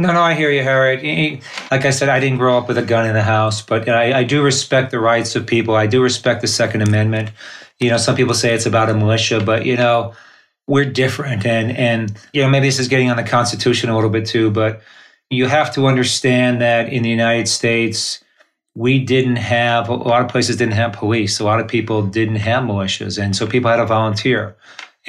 No, 0.00 0.12
no, 0.12 0.22
I 0.22 0.34
hear 0.34 0.52
you, 0.52 0.62
Harriet. 0.62 1.42
Like 1.72 1.84
I 1.84 1.90
said, 1.90 2.08
I 2.08 2.20
didn't 2.20 2.38
grow 2.38 2.56
up 2.56 2.68
with 2.68 2.78
a 2.78 2.82
gun 2.82 3.04
in 3.04 3.14
the 3.14 3.22
house, 3.22 3.60
but 3.60 3.88
I, 3.88 4.20
I 4.20 4.24
do 4.24 4.42
respect 4.42 4.92
the 4.92 5.00
rights 5.00 5.34
of 5.34 5.44
people. 5.44 5.74
I 5.74 5.88
do 5.88 6.00
respect 6.00 6.40
the 6.40 6.46
Second 6.46 6.82
Amendment. 6.82 7.32
You 7.80 7.90
know, 7.90 7.96
some 7.96 8.14
people 8.14 8.34
say 8.34 8.54
it's 8.54 8.66
about 8.66 8.90
a 8.90 8.94
militia, 8.94 9.42
but 9.44 9.66
you 9.66 9.76
know, 9.76 10.14
we're 10.68 10.84
different, 10.84 11.44
and 11.44 11.76
and 11.76 12.16
you 12.32 12.42
know, 12.42 12.48
maybe 12.48 12.68
this 12.68 12.78
is 12.78 12.86
getting 12.86 13.10
on 13.10 13.16
the 13.16 13.24
Constitution 13.24 13.90
a 13.90 13.94
little 13.96 14.10
bit 14.10 14.24
too, 14.26 14.52
but 14.52 14.82
you 15.30 15.46
have 15.46 15.74
to 15.74 15.86
understand 15.86 16.60
that 16.60 16.92
in 16.92 17.02
the 17.02 17.10
United 17.10 17.48
States, 17.48 18.22
we 18.76 19.00
didn't 19.00 19.36
have 19.36 19.88
a 19.88 19.94
lot 19.94 20.22
of 20.22 20.28
places 20.28 20.56
didn't 20.56 20.74
have 20.74 20.92
police. 20.92 21.40
A 21.40 21.44
lot 21.44 21.58
of 21.58 21.66
people 21.66 22.02
didn't 22.02 22.36
have 22.36 22.62
militias, 22.62 23.20
and 23.20 23.34
so 23.34 23.48
people 23.48 23.68
had 23.68 23.78
to 23.78 23.86
volunteer. 23.86 24.56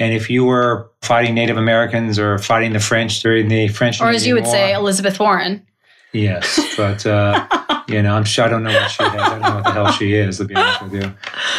And 0.00 0.14
if 0.14 0.30
you 0.30 0.44
were 0.44 0.90
fighting 1.02 1.34
Native 1.34 1.58
Americans 1.58 2.18
or 2.18 2.38
fighting 2.38 2.72
the 2.72 2.80
French 2.80 3.20
during 3.20 3.48
the 3.48 3.68
French, 3.68 4.00
Or 4.00 4.08
as 4.08 4.26
you 4.26 4.34
would 4.34 4.44
War- 4.44 4.52
say, 4.52 4.72
Elizabeth 4.72 5.20
Warren. 5.20 5.64
Yes, 6.12 6.58
but 6.76 7.06
uh, 7.06 7.46
you 7.88 8.02
know, 8.02 8.14
I'm 8.16 8.24
sure 8.24 8.46
I 8.46 8.48
don't 8.48 8.64
know 8.64 8.72
what 8.72 8.90
she 8.90 9.04
is. 9.04 9.10
I 9.12 9.28
don't 9.28 9.42
know 9.42 9.54
what 9.56 9.64
the 9.64 9.70
hell 9.70 9.92
she 9.92 10.14
is, 10.14 10.38
to 10.38 10.44
be 10.44 10.56
honest 10.56 10.82
with 10.82 10.94
you. 10.94 11.14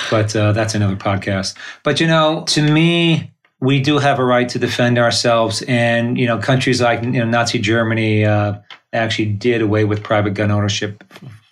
But 0.10 0.36
uh, 0.36 0.52
that's 0.52 0.76
another 0.76 0.98
podcast. 0.98 1.56
But 1.84 2.02
you 2.02 2.08
know, 2.08 2.44
to 2.48 2.62
me, 2.62 3.32
we 3.62 3.80
do 3.80 4.00
have 4.00 4.20
a 4.20 4.26
right 4.26 4.50
to 4.50 4.60
defend 4.60 4.98
ourselves, 4.98 5.62
and 5.68 6.18
you 6.18 6.26
know, 6.28 6.38
countries 6.38 6.82
like 6.82 7.04
you 7.04 7.12
know, 7.12 7.26
Nazi 7.26 7.60
Germany 7.60 8.26
uh, 8.26 8.56
actually 8.92 9.28
did 9.28 9.62
away 9.62 9.86
with 9.86 10.04
private 10.04 10.34
gun 10.34 10.52
ownership. 10.52 11.04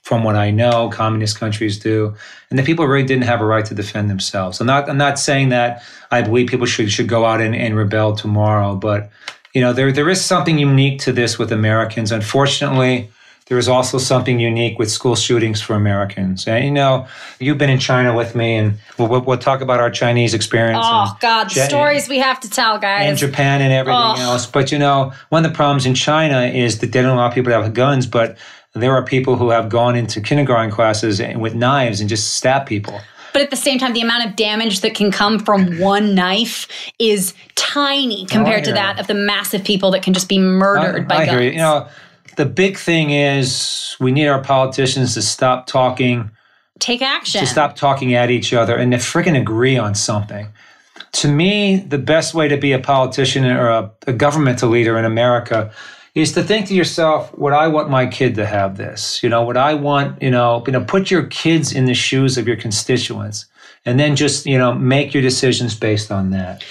From 0.09 0.23
what 0.23 0.35
I 0.35 0.49
know, 0.49 0.89
communist 0.89 1.39
countries 1.39 1.77
do, 1.77 2.15
and 2.49 2.57
the 2.57 2.63
people 2.63 2.87
really 2.87 3.05
didn't 3.05 3.25
have 3.25 3.41
a 3.41 3.45
right 3.45 3.63
to 3.65 3.75
defend 3.75 4.09
themselves. 4.09 4.59
I'm 4.59 4.65
not. 4.65 4.89
I'm 4.89 4.97
not 4.97 5.19
saying 5.19 5.49
that 5.49 5.83
I 6.09 6.23
believe 6.23 6.49
people 6.49 6.65
should 6.65 6.91
should 6.91 7.07
go 7.07 7.25
out 7.25 7.41
and, 7.41 7.55
and 7.55 7.77
rebel 7.77 8.15
tomorrow, 8.15 8.75
but 8.75 9.11
you 9.53 9.61
know, 9.61 9.71
there 9.71 9.91
there 9.91 10.09
is 10.09 10.19
something 10.25 10.57
unique 10.57 10.99
to 11.01 11.11
this 11.11 11.37
with 11.37 11.51
Americans. 11.51 12.11
Unfortunately, 12.11 13.11
there 13.49 13.59
is 13.59 13.67
also 13.67 13.99
something 13.99 14.39
unique 14.39 14.79
with 14.79 14.89
school 14.89 15.15
shootings 15.15 15.61
for 15.61 15.75
Americans. 15.75 16.47
And 16.47 16.65
you 16.65 16.71
know, 16.71 17.07
you've 17.39 17.59
been 17.59 17.69
in 17.69 17.79
China 17.79 18.15
with 18.15 18.35
me, 18.35 18.55
and 18.55 18.79
we'll, 18.97 19.09
we'll, 19.09 19.21
we'll 19.21 19.37
talk 19.37 19.61
about 19.61 19.79
our 19.79 19.91
Chinese 19.91 20.33
experience. 20.33 20.85
Oh, 20.87 21.15
God, 21.19 21.49
the 21.49 21.65
stories 21.65 22.07
we 22.07 22.17
have 22.17 22.39
to 22.39 22.49
tell, 22.49 22.79
guys. 22.79 23.09
and. 23.09 23.17
Japan 23.17 23.61
and 23.61 23.73
everything 23.73 23.99
Ugh. 23.99 24.19
else. 24.19 24.45
But 24.45 24.71
you 24.71 24.79
know, 24.79 25.13
one 25.29 25.45
of 25.45 25.51
the 25.51 25.55
problems 25.55 25.85
in 25.85 25.95
China 25.95 26.41
is 26.41 26.79
that 26.79 26.91
they 26.93 27.01
don't 27.01 27.15
allow 27.15 27.29
people 27.29 27.51
to 27.51 27.61
have 27.61 27.73
guns, 27.73 28.05
but 28.05 28.37
there 28.75 28.93
are 28.93 29.03
people 29.03 29.35
who 29.35 29.49
have 29.49 29.69
gone 29.69 29.95
into 29.95 30.21
kindergarten 30.21 30.71
classes 30.71 31.19
and- 31.19 31.41
with 31.41 31.55
knives 31.55 31.99
and 31.99 32.09
just 32.09 32.35
stab 32.35 32.65
people. 32.65 32.99
But 33.33 33.41
at 33.43 33.49
the 33.51 33.55
same 33.55 33.77
time, 33.77 33.93
the 33.93 34.01
amount 34.01 34.25
of 34.25 34.35
damage 34.35 34.81
that 34.81 34.95
can 34.95 35.11
come 35.11 35.39
from 35.39 35.79
one 35.79 36.15
knife 36.15 36.67
is 36.97 37.33
tiny 37.55 38.23
oh, 38.23 38.31
compared 38.31 38.63
to 38.65 38.73
that 38.73 38.95
you. 38.95 39.01
of 39.01 39.07
the 39.07 39.13
massive 39.13 39.63
people 39.63 39.91
that 39.91 40.03
can 40.03 40.13
just 40.13 40.27
be 40.27 40.39
murdered 40.39 41.07
by 41.07 41.15
I 41.15 41.25
guns. 41.25 41.41
you. 41.41 41.49
You 41.51 41.57
know, 41.57 41.87
the 42.37 42.45
big 42.45 42.77
thing 42.77 43.11
is 43.11 43.95
we 43.99 44.11
need 44.11 44.27
our 44.27 44.41
politicians 44.41 45.13
to 45.13 45.21
stop 45.21 45.67
talking, 45.67 46.31
Take 46.79 47.01
action. 47.01 47.41
to 47.41 47.47
stop 47.47 47.75
talking 47.75 48.15
at 48.15 48.31
each 48.31 48.53
other, 48.53 48.75
and 48.75 48.91
to 48.93 48.97
freaking 48.97 49.39
agree 49.39 49.77
on 49.77 49.93
something. 49.93 50.47
To 51.13 51.27
me, 51.27 51.77
the 51.77 51.97
best 51.97 52.33
way 52.33 52.47
to 52.47 52.57
be 52.57 52.71
a 52.71 52.79
politician 52.79 53.45
or 53.45 53.69
a, 53.69 53.91
a 54.07 54.13
governmental 54.13 54.69
leader 54.69 54.97
in 54.97 55.05
America 55.05 55.71
is 56.15 56.31
to 56.33 56.43
think 56.43 56.67
to 56.67 56.75
yourself, 56.75 57.35
would 57.37 57.53
I 57.53 57.67
want 57.67 57.89
my 57.89 58.07
kid 58.07 58.35
to 58.35 58.45
have 58.45 58.77
this? 58.77 59.21
You 59.21 59.29
know, 59.29 59.43
would 59.43 59.57
I 59.57 59.73
want, 59.75 60.21
you 60.21 60.31
know, 60.31 60.63
you 60.65 60.73
know, 60.73 60.83
put 60.83 61.11
your 61.11 61.23
kids 61.23 61.71
in 61.71 61.85
the 61.85 61.93
shoes 61.93 62.37
of 62.37 62.47
your 62.47 62.57
constituents 62.57 63.45
and 63.85 63.99
then 63.99 64.15
just, 64.15 64.45
you 64.45 64.57
know, 64.57 64.73
make 64.73 65.13
your 65.13 65.23
decisions 65.23 65.75
based 65.75 66.11
on 66.11 66.31
that. 66.31 66.63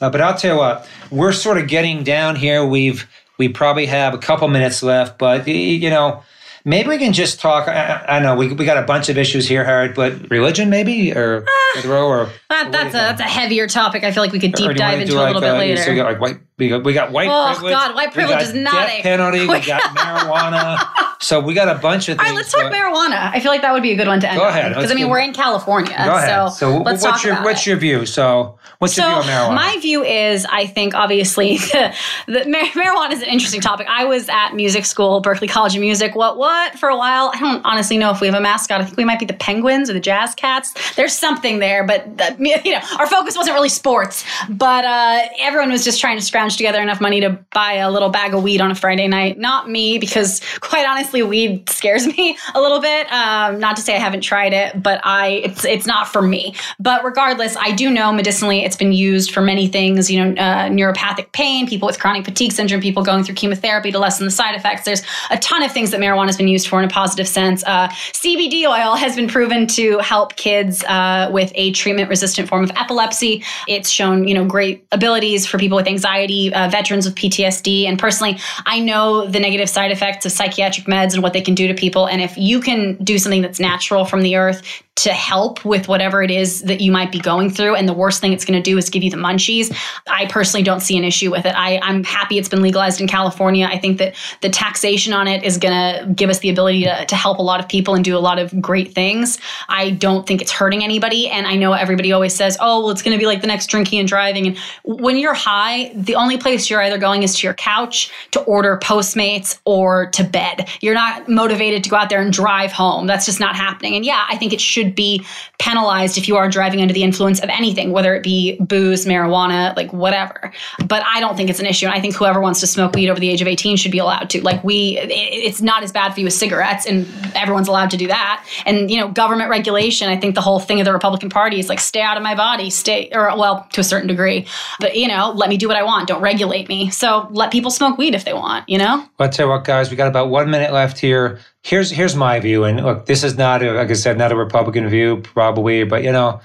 Uh, 0.00 0.10
but 0.10 0.20
I'll 0.20 0.36
tell 0.36 0.54
you 0.54 0.60
what, 0.60 0.88
we're 1.10 1.32
sort 1.32 1.58
of 1.58 1.68
getting 1.68 2.02
down 2.02 2.36
here. 2.36 2.66
We've 2.66 3.08
we 3.38 3.48
probably 3.48 3.86
have 3.86 4.14
a 4.14 4.18
couple 4.18 4.48
minutes 4.48 4.82
left, 4.82 5.18
but 5.18 5.46
you 5.46 5.90
know, 5.90 6.22
maybe 6.64 6.88
we 6.88 6.98
can 6.98 7.12
just 7.12 7.40
talk. 7.40 7.68
I, 7.68 8.04
I 8.08 8.20
know 8.20 8.34
we 8.34 8.52
we 8.52 8.64
got 8.64 8.78
a 8.78 8.86
bunch 8.86 9.08
of 9.08 9.18
issues 9.18 9.48
here, 9.48 9.64
Harold, 9.64 9.94
but 9.94 10.30
religion 10.30 10.70
maybe 10.70 11.12
or 11.12 11.44
or 11.84 12.30
That, 12.50 12.72
that's 12.72 12.94
a 12.94 12.98
that's 12.98 13.20
a 13.20 13.24
heavier 13.24 13.66
topic. 13.66 14.04
I 14.04 14.12
feel 14.12 14.22
like 14.22 14.32
we 14.32 14.40
could 14.40 14.54
deep 14.54 14.76
dive 14.76 15.00
into 15.00 15.12
do 15.12 15.18
a 15.18 15.20
like, 15.20 15.34
little 15.34 15.40
bit 15.40 15.54
uh, 15.54 15.58
later. 15.58 15.82
So 15.82 15.90
you 15.90 15.96
got 15.96 16.12
like 16.12 16.20
white 16.20 16.40
We 16.62 16.68
got 16.68 16.84
we 16.84 16.92
got 16.92 17.10
white 17.10 17.28
Oh, 17.30 17.52
privilege. 17.54 17.72
God, 17.74 17.94
white 17.94 18.08
we 18.10 18.14
privilege 18.14 18.38
got 18.38 18.42
is 18.42 18.54
not 18.54 18.88
a- 18.88 19.02
penalty. 19.02 19.40
We 19.48 19.60
got 19.60 19.82
marijuana. 19.96 20.78
So 21.20 21.38
we 21.40 21.54
got 21.54 21.68
a 21.68 21.78
bunch 21.78 22.08
of 22.08 22.18
things. 22.18 22.28
right, 22.28 22.36
let's 22.36 22.50
talk 22.52 22.62
but- 22.64 22.72
marijuana. 22.72 23.30
I 23.32 23.40
feel 23.40 23.50
like 23.52 23.62
that 23.62 23.72
would 23.72 23.82
be 23.82 23.92
a 23.92 23.96
good 23.96 24.08
one 24.08 24.20
to 24.20 24.28
end 24.28 24.38
Go 24.38 24.48
ahead, 24.48 24.74
Because 24.74 24.90
I 24.90 24.94
mean, 24.94 25.08
we're 25.08 25.20
in 25.20 25.32
California. 25.32 25.94
Go 26.04 26.16
ahead. 26.16 26.50
So, 26.52 26.54
So, 26.54 26.78
let's 26.78 27.02
what's 27.02 27.16
talk 27.16 27.24
your 27.24 27.32
about 27.34 27.44
what's 27.44 27.60
it. 27.62 27.66
your 27.70 27.76
view? 27.78 28.06
So 28.06 28.58
what's 28.78 28.94
So 28.94 29.02
your 29.08 29.22
view 29.22 29.32
on 29.32 29.50
marijuana? 29.50 29.54
my 29.54 29.78
view 29.80 30.02
is, 30.04 30.44
I 30.50 30.66
think 30.66 30.94
obviously 30.94 31.56
the, 31.72 31.94
the 32.26 32.44
mar- 32.48 32.62
marijuana 32.84 33.12
is 33.12 33.22
an 33.22 33.28
interesting 33.28 33.60
topic. 33.60 33.86
I 33.88 34.04
was 34.04 34.28
at 34.28 34.54
music 34.54 34.84
school, 34.84 35.22
Berklee 35.22 35.48
College 35.48 35.74
of 35.76 35.80
Music. 35.80 36.14
What 36.16 36.36
what 36.38 36.76
for 36.78 36.88
a 36.88 36.96
while? 36.96 37.30
I 37.34 37.38
don't 37.40 37.64
honestly 37.64 37.98
know 37.98 38.10
if 38.10 38.20
we 38.20 38.26
have 38.26 38.36
a 38.36 38.40
mascot. 38.40 38.80
I 38.80 38.84
think 38.84 38.96
we 38.96 39.04
might 39.04 39.20
be 39.20 39.26
the 39.26 39.32
Penguins 39.34 39.88
or 39.88 39.92
the 39.92 40.00
Jazz 40.00 40.34
Cats. 40.34 40.74
There's 40.94 41.12
something 41.16 41.58
there, 41.60 41.84
but 41.86 42.16
that, 42.18 42.38
you 42.40 42.72
know, 42.72 42.80
our 42.98 43.06
focus 43.06 43.36
wasn't 43.36 43.54
really 43.54 43.68
sports. 43.68 44.24
But 44.48 44.84
uh, 44.84 45.20
everyone 45.38 45.70
was 45.70 45.84
just 45.84 46.00
trying 46.00 46.18
to 46.18 46.22
scrounge 46.24 46.51
together 46.56 46.80
enough 46.80 47.00
money 47.00 47.20
to 47.20 47.38
buy 47.52 47.74
a 47.74 47.90
little 47.90 48.08
bag 48.08 48.34
of 48.34 48.42
weed 48.42 48.60
on 48.60 48.70
a 48.70 48.74
Friday 48.74 49.08
night. 49.08 49.38
Not 49.38 49.68
me, 49.68 49.98
because 49.98 50.40
quite 50.60 50.86
honestly, 50.86 51.22
weed 51.22 51.68
scares 51.68 52.06
me 52.06 52.36
a 52.54 52.60
little 52.60 52.80
bit. 52.80 53.10
Um, 53.12 53.58
not 53.58 53.76
to 53.76 53.82
say 53.82 53.94
I 53.96 53.98
haven't 53.98 54.22
tried 54.22 54.52
it, 54.52 54.82
but 54.82 55.00
I 55.04 55.42
it's 55.44 55.64
it's 55.64 55.86
not 55.86 56.08
for 56.08 56.22
me. 56.22 56.54
But 56.78 57.04
regardless, 57.04 57.56
I 57.56 57.72
do 57.72 57.90
know 57.90 58.12
medicinally 58.12 58.64
it's 58.64 58.76
been 58.76 58.92
used 58.92 59.32
for 59.32 59.40
many 59.40 59.66
things. 59.66 60.10
You 60.10 60.24
know, 60.24 60.42
uh, 60.42 60.68
neuropathic 60.68 61.32
pain, 61.32 61.66
people 61.66 61.86
with 61.86 61.98
chronic 61.98 62.24
fatigue 62.24 62.52
syndrome, 62.52 62.80
people 62.80 63.02
going 63.02 63.24
through 63.24 63.34
chemotherapy 63.34 63.92
to 63.92 63.98
lessen 63.98 64.26
the 64.26 64.30
side 64.30 64.54
effects. 64.54 64.84
There's 64.84 65.02
a 65.30 65.38
ton 65.38 65.62
of 65.62 65.72
things 65.72 65.90
that 65.90 66.00
marijuana 66.00 66.26
has 66.26 66.36
been 66.36 66.48
used 66.48 66.68
for 66.68 66.78
in 66.78 66.84
a 66.84 66.92
positive 66.92 67.28
sense. 67.28 67.64
Uh, 67.64 67.88
CBD 67.88 68.64
oil 68.64 68.94
has 68.96 69.16
been 69.16 69.28
proven 69.28 69.66
to 69.68 69.98
help 69.98 70.36
kids 70.36 70.84
uh, 70.84 71.28
with 71.32 71.52
a 71.54 71.72
treatment-resistant 71.72 72.48
form 72.48 72.64
of 72.64 72.70
epilepsy. 72.72 73.44
It's 73.68 73.90
shown, 73.90 74.28
you 74.28 74.34
know, 74.34 74.44
great 74.44 74.86
abilities 74.92 75.46
for 75.46 75.58
people 75.58 75.76
with 75.76 75.86
anxiety, 75.86 76.31
uh, 76.54 76.68
veterans 76.68 77.04
with 77.06 77.14
PTSD, 77.14 77.86
and 77.86 77.98
personally, 77.98 78.38
I 78.66 78.80
know 78.80 79.26
the 79.26 79.40
negative 79.40 79.68
side 79.68 79.90
effects 79.90 80.26
of 80.26 80.32
psychiatric 80.32 80.86
meds 80.86 81.14
and 81.14 81.22
what 81.22 81.32
they 81.32 81.40
can 81.40 81.54
do 81.54 81.68
to 81.68 81.74
people. 81.74 82.06
And 82.06 82.20
if 82.20 82.36
you 82.36 82.60
can 82.60 82.96
do 83.02 83.18
something 83.18 83.42
that's 83.42 83.60
natural 83.60 84.04
from 84.04 84.22
the 84.22 84.36
earth 84.36 84.62
to 84.94 85.10
help 85.10 85.64
with 85.64 85.88
whatever 85.88 86.22
it 86.22 86.30
is 86.30 86.62
that 86.62 86.80
you 86.80 86.92
might 86.92 87.10
be 87.10 87.18
going 87.18 87.48
through, 87.48 87.74
and 87.74 87.88
the 87.88 87.94
worst 87.94 88.20
thing 88.20 88.32
it's 88.32 88.44
going 88.44 88.62
to 88.62 88.70
do 88.70 88.76
is 88.76 88.90
give 88.90 89.02
you 89.02 89.10
the 89.10 89.16
munchies, 89.16 89.74
I 90.06 90.26
personally 90.26 90.62
don't 90.62 90.80
see 90.80 90.98
an 90.98 91.04
issue 91.04 91.30
with 91.30 91.46
it. 91.46 91.54
I, 91.56 91.78
I'm 91.82 92.04
happy 92.04 92.38
it's 92.38 92.48
been 92.48 92.60
legalized 92.60 93.00
in 93.00 93.08
California. 93.08 93.66
I 93.66 93.78
think 93.78 93.98
that 93.98 94.14
the 94.42 94.50
taxation 94.50 95.12
on 95.14 95.28
it 95.28 95.44
is 95.44 95.56
going 95.56 95.72
to 95.72 96.12
give 96.12 96.28
us 96.28 96.40
the 96.40 96.50
ability 96.50 96.84
to, 96.84 97.06
to 97.06 97.16
help 97.16 97.38
a 97.38 97.42
lot 97.42 97.58
of 97.58 97.68
people 97.68 97.94
and 97.94 98.04
do 98.04 98.16
a 98.16 98.20
lot 98.20 98.38
of 98.38 98.60
great 98.60 98.92
things. 98.92 99.38
I 99.68 99.90
don't 99.90 100.26
think 100.26 100.42
it's 100.42 100.50
hurting 100.50 100.84
anybody. 100.84 101.28
And 101.28 101.46
I 101.46 101.56
know 101.56 101.72
everybody 101.72 102.12
always 102.12 102.34
says, 102.34 102.58
oh, 102.60 102.80
well, 102.80 102.90
it's 102.90 103.02
going 103.02 103.16
to 103.16 103.18
be 103.18 103.26
like 103.26 103.40
the 103.40 103.46
next 103.46 103.68
drinking 103.68 103.98
and 103.98 104.06
driving. 104.06 104.46
And 104.46 104.58
when 104.84 105.16
you're 105.16 105.32
high, 105.32 105.92
the 105.94 106.16
only 106.16 106.36
place 106.36 106.68
you're 106.68 106.82
either 106.82 106.98
going 106.98 107.22
is 107.22 107.38
to 107.38 107.46
your 107.46 107.54
couch 107.54 108.10
to 108.32 108.40
order 108.42 108.78
Postmates 108.82 109.58
or 109.64 110.10
to 110.10 110.22
bed. 110.22 110.68
You're 110.80 110.94
not 110.94 111.28
motivated 111.28 111.82
to 111.84 111.90
go 111.90 111.96
out 111.96 112.10
there 112.10 112.20
and 112.20 112.32
drive 112.32 112.72
home. 112.72 113.06
That's 113.06 113.24
just 113.24 113.40
not 113.40 113.56
happening. 113.56 113.96
And 113.96 114.04
yeah, 114.04 114.26
I 114.28 114.36
think 114.36 114.52
it 114.52 114.60
should 114.60 114.81
be 114.90 115.24
penalized 115.58 116.18
if 116.18 116.26
you 116.28 116.36
are 116.36 116.48
driving 116.48 116.80
under 116.82 116.92
the 116.92 117.02
influence 117.02 117.40
of 117.40 117.48
anything, 117.48 117.92
whether 117.92 118.14
it 118.14 118.22
be 118.22 118.56
booze, 118.60 119.06
marijuana, 119.06 119.74
like 119.76 119.92
whatever. 119.92 120.52
But 120.86 121.02
I 121.06 121.20
don't 121.20 121.36
think 121.36 121.50
it's 121.50 121.60
an 121.60 121.66
issue. 121.66 121.86
And 121.86 121.94
I 121.94 122.00
think 122.00 122.14
whoever 122.14 122.40
wants 122.40 122.60
to 122.60 122.66
smoke 122.66 122.94
weed 122.94 123.08
over 123.08 123.20
the 123.20 123.28
age 123.30 123.40
of 123.42 123.48
18 123.48 123.76
should 123.76 123.92
be 123.92 123.98
allowed 123.98 124.30
to. 124.30 124.42
Like 124.42 124.62
we, 124.64 124.98
it- 124.98 125.10
it's 125.10 125.62
not 125.62 125.82
as 125.82 125.92
bad 125.92 126.14
for 126.14 126.20
you 126.20 126.26
as 126.26 126.36
cigarettes, 126.36 126.86
and 126.86 127.06
everyone's 127.34 127.68
allowed 127.68 127.90
to 127.90 127.96
do 127.96 128.06
that. 128.08 128.44
And 128.66 128.90
you 128.90 128.98
know, 128.98 129.08
government 129.08 129.50
regulation. 129.50 130.08
I 130.08 130.16
think 130.16 130.34
the 130.34 130.40
whole 130.40 130.60
thing 130.60 130.80
of 130.80 130.84
the 130.84 130.92
Republican 130.92 131.30
Party 131.30 131.58
is 131.58 131.68
like, 131.68 131.80
stay 131.80 132.00
out 132.00 132.16
of 132.16 132.22
my 132.22 132.34
body, 132.34 132.70
stay, 132.70 133.08
or 133.12 133.36
well, 133.36 133.66
to 133.72 133.80
a 133.80 133.84
certain 133.84 134.08
degree. 134.08 134.46
But 134.80 134.96
you 134.96 135.08
know, 135.08 135.32
let 135.34 135.48
me 135.48 135.56
do 135.56 135.68
what 135.68 135.76
I 135.76 135.82
want. 135.82 136.08
Don't 136.08 136.22
regulate 136.22 136.68
me. 136.68 136.90
So 136.90 137.28
let 137.30 137.50
people 137.52 137.70
smoke 137.70 137.98
weed 137.98 138.14
if 138.14 138.24
they 138.24 138.32
want. 138.32 138.68
You 138.68 138.78
know. 138.78 138.96
Well, 139.18 139.28
I 139.28 139.28
tell 139.28 139.46
you 139.46 139.50
what, 139.52 139.64
guys, 139.64 139.90
we 139.90 139.96
got 139.96 140.08
about 140.08 140.28
one 140.28 140.50
minute 140.50 140.72
left 140.72 140.98
here. 140.98 141.40
Here's 141.62 141.90
here's 141.90 142.16
my 142.16 142.40
view, 142.40 142.64
and 142.64 142.84
look, 142.84 143.06
this 143.06 143.22
is 143.22 143.36
not, 143.38 143.62
a, 143.62 143.72
like 143.72 143.88
I 143.90 143.92
said, 143.92 144.18
not 144.18 144.32
a 144.32 144.36
Republican 144.36 144.88
view, 144.88 145.18
probably, 145.22 145.84
but 145.84 146.02
you 146.02 146.10
know, 146.10 146.40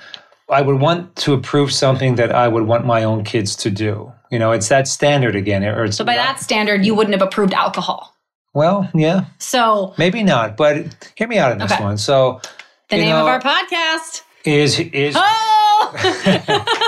I 0.50 0.62
would 0.62 0.80
want 0.80 1.16
to 1.18 1.34
approve 1.34 1.74
something 1.74 2.16
that 2.16 2.32
I 2.32 2.48
would 2.48 2.64
want 2.64 2.86
my 2.86 3.04
own 3.04 3.24
kids 3.24 3.56
to 3.58 3.72
do. 3.72 4.14
You 4.30 4.38
know, 4.38 4.52
it's 4.52 4.70
that 4.70 4.88
standard 4.88 5.36
again, 5.36 5.64
or 5.64 5.86
it's 5.86 5.98
So 5.98 6.06
by 6.06 6.16
that 6.16 6.40
standard, 6.40 6.86
you 6.86 6.94
wouldn't 6.94 7.20
have 7.20 7.28
approved 7.28 7.54
alcohol. 7.54 8.14
Well, 8.54 8.90
yeah, 8.94 9.26
So 9.40 9.94
maybe 9.98 10.24
not, 10.24 10.56
but 10.56 11.12
hear 11.16 11.28
me 11.28 11.38
out 11.38 11.52
on 11.52 11.58
this 11.60 11.72
Okay. 11.72 11.84
one. 11.84 11.98
So, 11.98 12.42
the 12.90 12.98
name 12.98 13.16
of 13.16 13.26
our 13.26 13.40
podcast. 13.42 14.22
Is 14.48 14.80
is 14.80 15.16
Oh, 15.18 15.92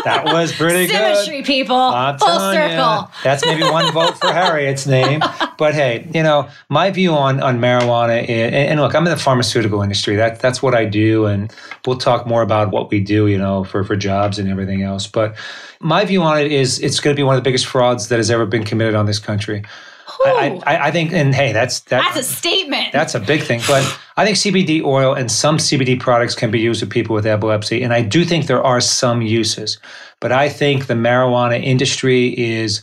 that 0.06 0.24
was 0.26 0.52
pretty 0.52 0.88
good. 0.88 1.16
symmetry, 1.18 1.44
people. 1.44 1.92
Full 2.20 2.40
circle. 2.40 2.78
ya, 2.78 3.08
that's 3.24 3.46
maybe 3.46 3.64
one 3.64 3.92
vote 3.94 4.18
for 4.18 4.32
Harriet's 4.32 4.88
name. 4.88 5.22
But 5.58 5.74
hey, 5.74 6.08
you 6.14 6.24
know, 6.24 6.50
my 6.70 6.90
view 6.92 7.14
on 7.14 7.42
on 7.42 7.60
marijuana 7.60 8.24
is, 8.24 8.30
and, 8.30 8.56
and 8.56 8.80
look, 8.80 8.96
I'm 8.96 9.06
in 9.06 9.12
the 9.12 9.18
pharmaceutical 9.18 9.82
industry. 9.82 10.16
That 10.16 10.40
that's 10.40 10.62
what 10.62 10.74
I 10.74 10.86
do, 10.86 11.26
and 11.26 11.54
we'll 11.86 11.98
talk 11.98 12.26
more 12.28 12.42
about 12.42 12.72
what 12.72 12.90
we 12.90 13.00
do, 13.00 13.28
you 13.28 13.38
know, 13.38 13.64
for 13.64 13.84
for 13.84 13.96
jobs 13.96 14.40
and 14.40 14.50
everything 14.50 14.84
else. 14.84 15.08
But 15.08 15.36
my 15.80 16.06
view 16.06 16.22
on 16.22 16.40
it 16.40 16.52
is, 16.52 16.80
it's 16.80 17.00
going 17.00 17.16
to 17.16 17.20
be 17.20 17.24
one 17.24 17.36
of 17.36 17.44
the 17.44 17.48
biggest 17.48 17.66
frauds 17.66 18.08
that 18.10 18.18
has 18.18 18.32
ever 18.32 18.46
been 18.46 18.64
committed 18.64 18.96
on 18.96 19.06
this 19.06 19.20
country. 19.20 19.64
I, 20.26 20.60
I, 20.66 20.88
I 20.88 20.92
think, 20.92 21.14
and 21.14 21.34
hey, 21.34 21.54
that's 21.54 21.80
that, 21.82 22.02
that's 22.04 22.18
a 22.18 22.24
statement. 22.24 22.92
that's 22.92 23.16
a 23.16 23.20
big 23.22 23.42
thing. 23.44 23.62
But 23.68 23.98
I 24.20 24.26
think 24.26 24.36
CBD 24.36 24.84
oil 24.84 25.14
and 25.14 25.32
some 25.32 25.60
CBD 25.60 25.98
products 25.98 26.36
can 26.36 26.52
be 26.52 26.60
used 26.60 26.82
with 26.82 26.90
people 26.90 27.16
with 27.16 27.26
epilepsy. 27.26 27.82
And 27.84 27.94
I 27.94 28.02
do 28.02 28.26
think 28.26 28.48
there 28.48 28.62
are 28.62 28.82
some 28.82 29.22
uses. 29.22 29.78
But 30.20 30.34
I 30.34 30.50
think 30.50 30.88
the 30.88 30.94
marijuana 30.94 31.64
industry 31.64 32.38
is 32.38 32.82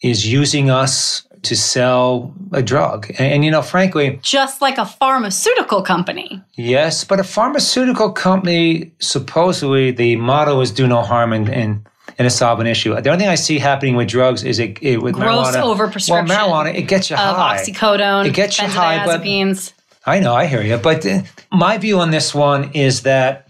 is 0.00 0.30
using 0.30 0.70
us 0.70 1.26
to 1.42 1.56
sell 1.56 2.32
a 2.52 2.62
drug. 2.62 3.08
And, 3.18 3.32
and, 3.32 3.44
you 3.44 3.50
know, 3.50 3.62
frankly, 3.62 4.20
just 4.22 4.62
like 4.62 4.78
a 4.78 4.86
pharmaceutical 4.86 5.82
company. 5.82 6.40
yes, 6.56 7.02
but 7.02 7.18
a 7.18 7.24
pharmaceutical 7.24 8.12
company 8.12 8.92
supposedly 9.00 9.90
the 9.90 10.14
motto 10.14 10.60
is 10.60 10.70
do 10.70 10.86
no 10.86 11.02
harm 11.02 11.32
and 11.32 11.48
and 11.48 11.84
and 12.16 12.32
solve 12.32 12.60
an 12.60 12.68
issue. 12.68 12.94
The 13.00 13.10
only 13.10 13.22
thing 13.22 13.28
I 13.28 13.34
see 13.34 13.58
happening 13.58 13.96
with 13.96 14.06
drugs 14.06 14.44
is 14.44 14.60
it, 14.60 14.78
it 14.80 15.02
with 15.02 15.14
Gross 15.16 15.56
marijuana. 15.56 15.76
overprescription 15.76 16.28
Well, 16.28 16.48
marijuana 16.48 16.74
it 16.76 16.82
gets 16.82 17.10
you 17.10 17.16
Of 17.16 17.36
high. 17.36 17.58
oxycodone, 17.58 18.26
It 18.26 18.34
gets 18.34 18.60
you 18.60 18.68
high, 18.68 19.04
but-. 19.04 19.72
I 20.06 20.20
know, 20.20 20.34
I 20.34 20.46
hear 20.46 20.62
you. 20.62 20.76
But 20.76 21.04
uh, 21.04 21.22
my 21.52 21.78
view 21.78 21.98
on 21.98 22.12
this 22.12 22.34
one 22.34 22.72
is 22.72 23.02
that 23.02 23.48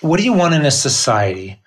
what 0.00 0.18
do 0.18 0.24
you 0.24 0.32
want 0.32 0.54
in 0.54 0.64
a 0.64 0.70
society? 0.70 1.60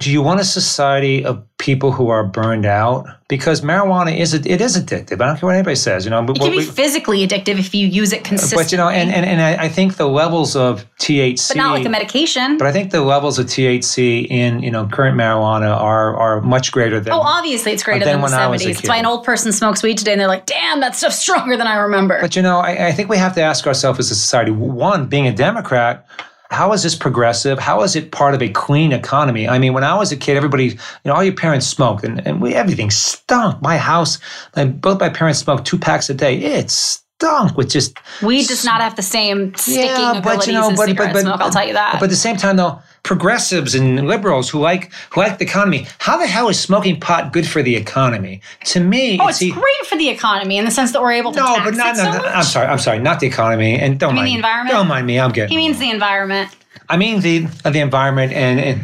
Do 0.00 0.10
you 0.10 0.22
want 0.22 0.40
a 0.40 0.44
society 0.44 1.26
of 1.26 1.44
people 1.58 1.92
who 1.92 2.08
are 2.08 2.24
burned 2.24 2.64
out? 2.64 3.06
Because 3.28 3.60
marijuana 3.60 4.16
is 4.16 4.32
it 4.32 4.46
is 4.46 4.74
addictive. 4.76 5.20
I 5.20 5.26
don't 5.26 5.38
care 5.38 5.46
what 5.46 5.54
anybody 5.54 5.76
says. 5.76 6.06
You 6.06 6.10
know, 6.10 6.22
but, 6.22 6.38
It 6.38 6.40
can 6.40 6.50
we- 6.52 6.60
be 6.60 6.64
physically 6.64 7.26
addictive 7.26 7.58
if 7.58 7.74
you 7.74 7.86
use 7.86 8.14
it 8.14 8.24
consistently. 8.24 8.64
but 8.64 8.72
you 8.72 8.78
know, 8.78 8.88
and 8.88 9.12
and, 9.12 9.26
and 9.26 9.42
I, 9.42 9.64
I 9.64 9.68
think 9.68 9.98
the 9.98 10.08
levels 10.08 10.56
of 10.56 10.86
THC, 10.98 11.48
but 11.48 11.56
not 11.58 11.72
like 11.72 11.84
a 11.84 11.90
medication. 11.90 12.56
but 12.56 12.66
I 12.66 12.72
think 12.72 12.92
the 12.92 13.02
levels 13.02 13.38
of 13.38 13.44
THC 13.44 14.26
in 14.30 14.62
you 14.62 14.70
know 14.70 14.86
current 14.86 15.18
marijuana 15.18 15.76
are 15.76 16.16
are 16.16 16.40
much 16.40 16.72
greater 16.72 16.98
than. 16.98 17.12
Oh, 17.12 17.20
obviously 17.20 17.72
it's 17.72 17.82
greater 17.82 18.02
Then 18.06 18.14
than 18.14 18.30
the 18.30 18.34
when 18.36 18.40
I 18.40 18.46
was 18.46 18.64
a 18.64 18.70
70s. 18.70 18.74
That's 18.76 18.88
why 18.88 18.96
an 18.96 19.06
old 19.06 19.24
person 19.24 19.52
smokes 19.52 19.82
weed 19.82 19.98
today 19.98 20.12
and 20.12 20.20
they're 20.20 20.28
like, 20.28 20.46
damn, 20.46 20.80
that 20.80 20.96
stuff's 20.96 21.18
stronger 21.18 21.58
than 21.58 21.66
I 21.66 21.76
remember. 21.76 22.18
But 22.22 22.34
you 22.36 22.40
know, 22.42 22.58
I, 22.58 22.86
I 22.88 22.92
think 22.92 23.10
we 23.10 23.18
have 23.18 23.34
to 23.34 23.42
ask 23.42 23.66
ourselves 23.66 23.98
as 23.98 24.10
a 24.10 24.14
society: 24.14 24.50
one, 24.50 25.08
being 25.08 25.26
a 25.28 25.32
Democrat, 25.32 26.06
how 26.50 26.72
is 26.72 26.82
this 26.82 26.96
progressive? 26.96 27.58
How 27.58 27.82
is 27.82 27.94
it 27.94 28.10
part 28.10 28.34
of 28.34 28.42
a 28.42 28.48
clean 28.48 28.92
economy? 28.92 29.48
I 29.48 29.58
mean, 29.58 29.72
when 29.72 29.84
I 29.84 29.96
was 29.96 30.10
a 30.10 30.16
kid, 30.16 30.36
everybody, 30.36 30.64
you 30.64 30.78
know, 31.04 31.14
all 31.14 31.22
your 31.22 31.34
parents 31.34 31.66
smoked, 31.66 32.02
and, 32.02 32.26
and 32.26 32.40
we 32.42 32.54
everything 32.54 32.90
stunk. 32.90 33.62
My 33.62 33.78
house, 33.78 34.18
my, 34.56 34.64
both 34.64 34.98
my 34.98 35.08
parents 35.08 35.38
smoked 35.38 35.64
two 35.64 35.78
packs 35.78 36.10
a 36.10 36.14
day. 36.14 36.36
It 36.38 36.70
stunk 36.70 37.56
with 37.56 37.70
just 37.70 37.96
weed 38.20 38.48
does 38.48 38.64
not 38.64 38.80
have 38.80 38.96
the 38.96 39.02
same 39.02 39.54
sticking 39.54 39.84
yeah, 39.84 40.20
but 40.22 40.46
you 40.46 40.52
know, 40.52 40.70
but, 40.74 40.88
but, 40.96 41.12
but 41.12 41.20
smoke. 41.20 41.40
I'll 41.40 41.50
tell 41.50 41.66
you 41.66 41.74
that. 41.74 41.94
But 41.94 42.04
at 42.04 42.10
the 42.10 42.16
same 42.16 42.36
time, 42.36 42.56
though, 42.56 42.80
progressives 43.02 43.74
and 43.74 44.06
liberals 44.06 44.48
who 44.50 44.58
like 44.58 44.92
who 45.10 45.20
like 45.20 45.38
the 45.38 45.44
economy, 45.44 45.86
how 45.98 46.16
the 46.16 46.26
hell 46.26 46.48
is 46.48 46.58
smoking 46.60 47.00
pot 47.00 47.32
good 47.32 47.46
for 47.48 47.62
the 47.62 47.76
economy? 47.76 48.40
To 48.66 48.80
me, 48.80 49.18
oh, 49.20 49.28
it's 49.28 49.42
e- 49.42 49.50
great 49.52 49.86
for 49.86 49.96
the 49.96 50.08
economy 50.08 50.58
in 50.58 50.64
the 50.64 50.70
sense 50.70 50.92
that 50.92 51.00
we're 51.02 51.12
able 51.12 51.32
to 51.32 51.38
no, 51.40 51.46
tax 51.56 51.64
but 51.70 51.74
not. 51.76 51.94
it 51.96 52.02
No, 52.02 52.12
so 52.12 52.18
no. 52.18 52.24
I'm 52.28 52.42
sorry. 52.44 52.66
I'm 52.66 52.78
sorry. 52.78 52.98
Not 52.98 53.20
the 53.20 53.26
economy, 53.26 53.78
and 53.78 53.98
don't 53.98 54.14
mean 54.14 54.16
mind 54.16 54.26
the 54.26 54.30
me. 54.32 54.36
environment? 54.36 54.70
Don't 54.76 54.88
mind 54.88 55.06
me. 55.06 55.18
I'm 55.18 55.32
getting. 55.32 55.50
He 55.50 55.56
means 55.56 55.78
the 55.78 55.90
environment. 55.90 56.54
I 56.88 56.96
mean 56.96 57.20
the 57.20 57.46
uh, 57.64 57.70
the 57.70 57.80
environment 57.80 58.32
and 58.32 58.58
and, 58.60 58.80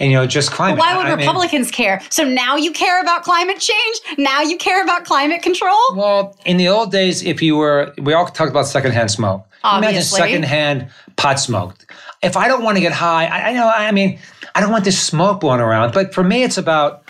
and 0.00 0.10
you 0.10 0.16
know 0.16 0.26
just 0.26 0.50
climate. 0.50 0.78
Why 0.78 0.96
would 0.96 1.06
I 1.06 1.10
mean- 1.16 1.18
Republicans 1.26 1.70
care? 1.70 2.00
So 2.10 2.24
now 2.24 2.56
you 2.56 2.72
care 2.72 3.00
about 3.00 3.22
climate 3.24 3.58
change? 3.60 4.00
Now 4.18 4.40
you 4.42 4.56
care 4.56 4.82
about 4.82 5.04
climate 5.04 5.42
control? 5.42 5.78
well, 5.94 6.36
in 6.46 6.56
the 6.56 6.68
old 6.68 6.90
days, 6.92 7.22
if 7.22 7.40
you 7.42 7.56
were, 7.56 7.92
we 7.98 8.12
all 8.14 8.26
talked 8.26 8.50
about 8.50 8.66
secondhand 8.66 9.10
smoke. 9.10 9.46
Imagine 9.64 9.84
Obviously. 9.88 10.18
secondhand 10.20 10.88
pot 11.16 11.38
smoke. 11.38 11.76
If 12.22 12.36
I 12.36 12.48
don't 12.48 12.62
want 12.62 12.76
to 12.76 12.80
get 12.80 12.92
high, 12.92 13.26
I, 13.26 13.50
I 13.50 13.52
know. 13.52 13.68
I 13.68 13.90
mean, 13.92 14.18
I 14.54 14.60
don't 14.60 14.70
want 14.70 14.84
this 14.84 15.00
smoke 15.00 15.40
blowing 15.40 15.60
around. 15.60 15.92
But 15.92 16.14
for 16.14 16.22
me, 16.22 16.42
it's 16.44 16.58
about 16.58 17.08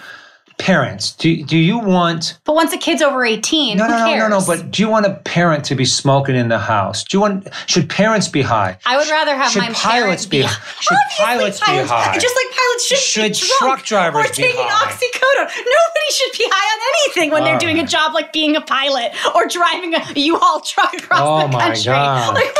parents. 0.58 1.12
Do 1.12 1.42
do 1.44 1.56
you 1.56 1.78
want? 1.78 2.38
But 2.44 2.54
once 2.54 2.72
a 2.72 2.78
kid's 2.78 3.02
over 3.02 3.24
18, 3.24 3.76
No, 3.78 3.86
no, 3.86 3.96
no, 4.06 4.16
no, 4.16 4.28
no. 4.28 4.44
But 4.46 4.70
do 4.70 4.82
you 4.82 4.88
want 4.88 5.06
a 5.06 5.14
parent 5.14 5.64
to 5.66 5.74
be 5.74 5.84
smoking 5.84 6.36
in 6.36 6.48
the 6.48 6.58
house? 6.58 7.04
Do 7.04 7.16
you 7.16 7.20
want? 7.20 7.48
Should 7.66 7.88
parents 7.90 8.28
be 8.28 8.42
high? 8.42 8.78
I 8.86 8.96
would 8.96 9.08
rather 9.08 9.34
have 9.34 9.50
Should 9.52 9.62
my 9.62 9.70
pilots 9.72 10.26
be- 10.26 10.42
be. 10.42 10.48
should 10.48 10.96
Obviously 10.96 11.24
pilots 11.24 11.60
be 11.60 11.66
high? 11.66 12.18
Just 12.18 12.36
like 12.36 12.56
pilots 12.56 12.86
shouldn't 12.86 13.34
Should 13.36 13.46
be 13.46 13.48
drunk 13.58 13.80
truck 13.80 13.84
drivers 13.84 14.26
or 14.26 14.28
be 14.30 14.42
taking 14.42 14.60
high? 14.66 14.90
oxycodone. 14.90 15.48
Nobody 15.56 16.08
should 16.12 16.38
be 16.38 16.44
high 16.50 16.68
on 16.74 16.80
anything 17.06 17.30
when 17.30 17.44
they're 17.44 17.54
All 17.54 17.58
doing 17.60 17.78
a 17.78 17.86
job 17.86 18.14
like 18.14 18.32
being 18.32 18.56
a 18.56 18.60
pilot 18.60 19.12
or 19.34 19.46
driving 19.48 19.94
a 19.94 20.02
U-Haul 20.14 20.60
truck 20.60 20.92
across 20.94 21.20
Oh 21.22 21.42
the 21.46 21.48
my 21.48 21.60
country. 21.68 21.84
God. 21.84 22.34
Like, 22.42 22.56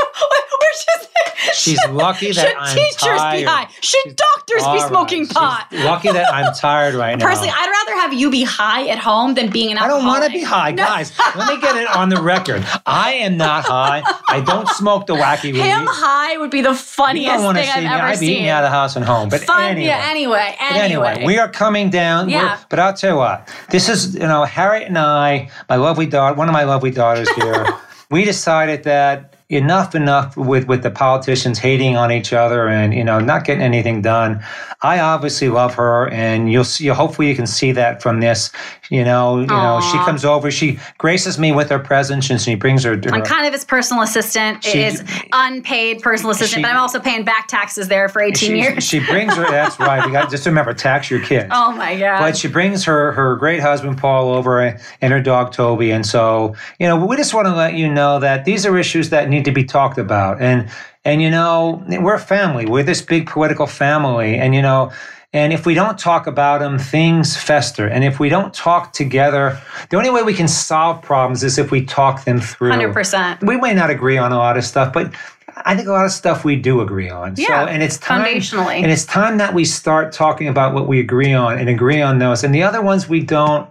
we're 0.60 0.68
just, 0.86 1.08
She's 1.60 1.78
should- 1.80 1.90
lucky 1.92 2.32
that 2.32 2.46
should 2.48 2.56
I'm 2.56 2.74
teachers 2.76 2.98
tired. 3.20 3.38
be 3.38 3.44
high? 3.44 3.68
Should 3.80 4.16
doctors 4.16 4.62
All 4.62 4.74
be 4.74 4.80
right. 4.80 4.88
smoking 4.88 5.24
She's 5.24 5.32
pot? 5.32 5.66
lucky 5.72 6.10
that 6.12 6.32
I'm 6.32 6.52
tired 6.54 6.94
right 6.94 7.18
now. 7.18 7.24
Personally, 7.26 7.50
I'd 7.50 7.68
rather 7.70 7.81
have 7.88 8.12
you 8.12 8.30
be 8.30 8.42
high 8.44 8.88
at 8.88 8.98
home 8.98 9.34
than 9.34 9.50
being 9.50 9.72
an 9.72 9.78
I 9.78 9.88
don't 9.88 10.04
want 10.04 10.24
to 10.24 10.30
be 10.30 10.42
high, 10.42 10.70
No. 10.72 10.84
guys. 10.84 11.12
Let 11.36 11.48
me 11.48 11.60
get 11.60 11.76
it 11.76 11.88
on 11.94 12.08
the 12.08 12.20
record. 12.20 12.64
I 12.86 13.14
am 13.14 13.36
not 13.36 13.64
high. 13.64 14.02
I 14.28 14.40
don't 14.40 14.68
smoke 14.68 15.06
the 15.06 15.14
wacky 15.14 15.52
weed. 15.52 15.60
Him 15.60 15.86
high 15.88 16.36
would 16.38 16.50
be 16.50 16.62
the 16.62 16.74
funniest 16.74 17.36
thing 17.36 17.46
I've 17.46 17.82
me. 17.82 17.86
ever 17.88 18.02
I'd 18.02 18.10
be 18.20 18.26
seen. 18.26 18.30
eating 18.30 18.48
out 18.48 18.64
of 18.64 18.70
the 18.70 18.74
house 18.76 18.96
and 18.96 19.04
home. 19.04 19.28
But 19.28 19.42
Fun, 19.42 19.62
anyway. 19.62 19.86
yeah. 19.86 20.06
Anyway, 20.10 20.56
But 20.58 20.72
anyway, 20.72 21.08
anyway, 21.10 21.26
we 21.26 21.38
are 21.38 21.48
coming 21.48 21.90
down. 21.90 22.28
Yeah. 22.28 22.58
But 22.68 22.78
I'll 22.78 22.94
tell 22.94 23.10
you 23.12 23.16
what. 23.16 23.48
This 23.70 23.88
is, 23.88 24.14
you 24.14 24.20
know, 24.20 24.44
Harriet 24.44 24.88
and 24.88 24.98
I, 24.98 25.50
my 25.68 25.76
lovely 25.76 26.06
daughter, 26.06 26.34
one 26.34 26.48
of 26.48 26.52
my 26.52 26.64
lovely 26.64 26.90
daughters 26.90 27.28
here, 27.30 27.66
we 28.10 28.24
decided 28.24 28.84
that 28.84 29.31
enough, 29.52 29.94
enough 29.94 30.36
with 30.36 30.66
with 30.66 30.82
the 30.82 30.90
politicians 30.90 31.58
hating 31.58 31.96
on 31.96 32.10
each 32.10 32.32
other 32.32 32.68
and 32.68 32.94
you 32.94 33.04
know 33.04 33.20
not 33.20 33.44
getting 33.44 33.62
anything 33.62 34.02
done. 34.02 34.42
I 34.84 34.98
obviously 34.98 35.48
love 35.48 35.74
her, 35.74 36.08
and 36.10 36.50
you'll 36.50 36.64
see. 36.64 36.88
Hopefully, 36.88 37.28
you 37.28 37.36
can 37.36 37.46
see 37.46 37.70
that 37.72 38.02
from 38.02 38.20
this. 38.20 38.50
You 38.90 39.04
know, 39.04 39.38
you 39.40 39.46
know, 39.46 39.80
she 39.80 39.96
comes 39.98 40.24
over, 40.24 40.50
she 40.50 40.78
graces 40.98 41.38
me 41.38 41.52
with 41.52 41.70
her 41.70 41.78
presence, 41.78 42.28
and 42.30 42.40
she 42.40 42.56
brings 42.56 42.82
her. 42.84 42.96
her 42.96 43.14
I'm 43.14 43.22
kind 43.22 43.46
of 43.46 43.52
his 43.52 43.64
personal 43.64 44.02
assistant. 44.02 44.64
She- 44.64 44.80
It 44.80 44.92
is 44.94 45.04
unpaid 45.32 46.02
personal 46.02 46.32
assistant, 46.32 46.58
She- 46.58 46.62
but 46.62 46.70
I'm 46.72 46.76
also 46.78 46.98
paying 47.00 47.24
back 47.24 47.46
taxes 47.48 47.88
there 47.88 48.08
for 48.08 48.20
18 48.20 48.34
she, 48.50 48.58
years. 48.58 48.84
she 48.84 48.98
brings 48.98 49.34
her. 49.34 49.44
That's 49.50 49.78
right. 49.78 50.04
We 50.04 50.12
got 50.12 50.30
just 50.30 50.44
remember 50.46 50.74
tax 50.74 51.10
your 51.10 51.20
kids. 51.20 51.48
oh 51.52 51.72
my 51.72 51.98
god! 51.98 52.18
But 52.20 52.36
she 52.36 52.48
brings 52.48 52.84
her 52.84 53.12
her 53.12 53.36
great 53.36 53.60
husband 53.60 53.98
Paul 53.98 54.34
over 54.34 54.60
and 54.60 55.12
her 55.12 55.20
dog 55.20 55.52
Toby, 55.52 55.90
and 55.90 56.04
so 56.04 56.54
you 56.78 56.86
know 56.88 56.96
we 57.06 57.16
just 57.16 57.32
want 57.34 57.46
to 57.46 57.54
let 57.54 57.74
you 57.74 57.90
know 57.90 58.18
that 58.18 58.44
these 58.44 58.66
are 58.66 58.76
issues 58.76 59.10
that 59.10 59.28
need 59.28 59.41
to 59.44 59.52
be 59.52 59.64
talked 59.64 59.98
about, 59.98 60.40
and 60.40 60.68
and 61.04 61.22
you 61.22 61.30
know 61.30 61.82
we're 61.88 62.14
a 62.14 62.20
family, 62.20 62.66
we're 62.66 62.82
this 62.82 63.02
big 63.02 63.28
political 63.28 63.66
family, 63.66 64.36
and 64.36 64.54
you 64.54 64.62
know. 64.62 64.92
And 65.34 65.54
if 65.54 65.64
we 65.64 65.72
don't 65.72 65.98
talk 65.98 66.26
about 66.26 66.60
them, 66.60 66.78
things 66.78 67.38
fester. 67.38 67.86
And 67.86 68.04
if 68.04 68.20
we 68.20 68.28
don't 68.28 68.52
talk 68.52 68.92
together, 68.92 69.58
the 69.88 69.96
only 69.96 70.10
way 70.10 70.22
we 70.22 70.34
can 70.34 70.46
solve 70.46 71.00
problems 71.00 71.42
is 71.42 71.56
if 71.56 71.70
we 71.70 71.86
talk 71.86 72.24
them 72.24 72.38
through. 72.38 72.72
100%. 72.72 73.42
We 73.42 73.56
may 73.56 73.72
not 73.72 73.88
agree 73.88 74.18
on 74.18 74.32
a 74.32 74.36
lot 74.36 74.58
of 74.58 74.64
stuff, 74.64 74.92
but 74.92 75.14
I 75.56 75.76
think 75.76 75.88
a 75.88 75.92
lot 75.92 76.04
of 76.04 76.12
stuff 76.12 76.44
we 76.44 76.56
do 76.56 76.80
agree 76.80 77.10
on. 77.10 77.34
Yeah, 77.36 77.64
so, 77.64 77.70
and 77.70 77.82
it's 77.82 77.98
time, 77.98 78.24
foundationally. 78.24 78.82
and 78.82 78.90
it's 78.90 79.04
time 79.04 79.38
that 79.38 79.54
we 79.54 79.64
start 79.64 80.12
talking 80.12 80.48
about 80.48 80.74
what 80.74 80.86
we 80.86 81.00
agree 81.00 81.32
on 81.32 81.58
and 81.58 81.68
agree 81.68 82.00
on 82.00 82.18
those. 82.18 82.44
And 82.44 82.54
the 82.54 82.62
other 82.62 82.82
ones 82.82 83.08
we 83.08 83.20
don't. 83.20 83.68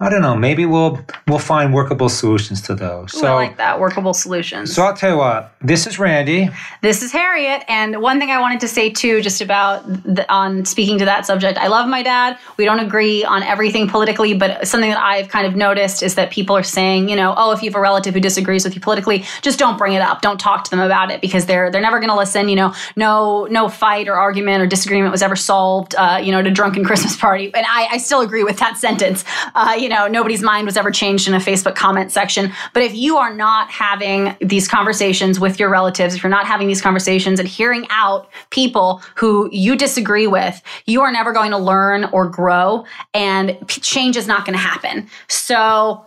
I 0.00 0.10
don't 0.10 0.22
know. 0.22 0.36
Maybe 0.36 0.64
we'll 0.64 1.00
we'll 1.26 1.40
find 1.40 1.74
workable 1.74 2.08
solutions 2.08 2.60
to 2.62 2.76
those. 2.76 3.10
So, 3.10 3.26
I 3.26 3.34
like 3.34 3.56
that 3.56 3.80
workable 3.80 4.14
solutions. 4.14 4.72
so 4.72 4.84
I'll 4.84 4.94
tell 4.94 5.10
you 5.10 5.16
what. 5.16 5.52
This 5.60 5.88
is 5.88 5.98
Randy. 5.98 6.50
This 6.82 7.02
is 7.02 7.10
Harriet, 7.10 7.64
and 7.66 8.00
one 8.00 8.20
thing 8.20 8.30
I 8.30 8.40
wanted 8.40 8.60
to 8.60 8.68
say 8.68 8.90
too, 8.90 9.20
just 9.20 9.40
about 9.40 9.84
the, 10.04 10.24
on 10.32 10.64
speaking 10.64 10.98
to 10.98 11.04
that 11.06 11.26
subject. 11.26 11.58
I 11.58 11.66
love 11.66 11.88
my 11.88 12.04
dad. 12.04 12.38
We 12.56 12.64
don't 12.64 12.78
agree 12.78 13.24
on 13.24 13.42
everything 13.42 13.88
politically, 13.88 14.34
but 14.34 14.68
something 14.68 14.88
that 14.88 15.02
I've 15.02 15.30
kind 15.30 15.48
of 15.48 15.56
noticed 15.56 16.04
is 16.04 16.14
that 16.14 16.30
people 16.30 16.56
are 16.56 16.62
saying, 16.62 17.08
you 17.08 17.16
know, 17.16 17.34
oh, 17.36 17.50
if 17.50 17.60
you 17.60 17.68
have 17.68 17.76
a 17.76 17.80
relative 17.80 18.14
who 18.14 18.20
disagrees 18.20 18.62
with 18.62 18.76
you 18.76 18.80
politically, 18.80 19.24
just 19.42 19.58
don't 19.58 19.76
bring 19.76 19.94
it 19.94 20.00
up. 20.00 20.22
Don't 20.22 20.38
talk 20.38 20.62
to 20.62 20.70
them 20.70 20.78
about 20.78 21.10
it 21.10 21.20
because 21.20 21.46
they're 21.46 21.72
they're 21.72 21.82
never 21.82 21.98
going 21.98 22.10
to 22.10 22.16
listen. 22.16 22.48
You 22.48 22.54
know, 22.54 22.74
no 22.94 23.48
no 23.50 23.68
fight 23.68 24.06
or 24.06 24.14
argument 24.14 24.62
or 24.62 24.68
disagreement 24.68 25.10
was 25.10 25.22
ever 25.22 25.34
solved. 25.34 25.96
Uh, 25.96 26.20
you 26.22 26.30
know, 26.30 26.38
at 26.38 26.46
a 26.46 26.52
drunken 26.52 26.84
Christmas 26.88 27.16
party, 27.16 27.46
and 27.52 27.66
I, 27.68 27.88
I 27.94 27.98
still 27.98 28.20
agree 28.20 28.44
with 28.44 28.58
that 28.58 28.76
sentence. 28.76 29.24
Uh, 29.56 29.74
you 29.76 29.87
know, 29.88 30.06
nobody's 30.06 30.42
mind 30.42 30.66
was 30.66 30.76
ever 30.76 30.90
changed 30.90 31.28
in 31.28 31.34
a 31.34 31.38
Facebook 31.38 31.74
comment 31.74 32.12
section. 32.12 32.52
But 32.74 32.82
if 32.82 32.94
you 32.94 33.16
are 33.16 33.32
not 33.32 33.70
having 33.70 34.36
these 34.40 34.68
conversations 34.68 35.38
with 35.38 35.58
your 35.58 35.68
relatives, 35.68 36.14
if 36.14 36.22
you're 36.22 36.30
not 36.30 36.46
having 36.46 36.68
these 36.68 36.82
conversations 36.82 37.38
and 37.38 37.48
hearing 37.48 37.86
out 37.90 38.28
people 38.50 39.02
who 39.14 39.48
you 39.52 39.76
disagree 39.76 40.26
with, 40.26 40.60
you 40.86 41.02
are 41.02 41.12
never 41.12 41.32
going 41.32 41.50
to 41.50 41.58
learn 41.58 42.04
or 42.06 42.28
grow, 42.28 42.84
and 43.14 43.56
change 43.68 44.16
is 44.16 44.26
not 44.26 44.44
going 44.44 44.56
to 44.56 44.62
happen. 44.62 45.08
So 45.28 46.04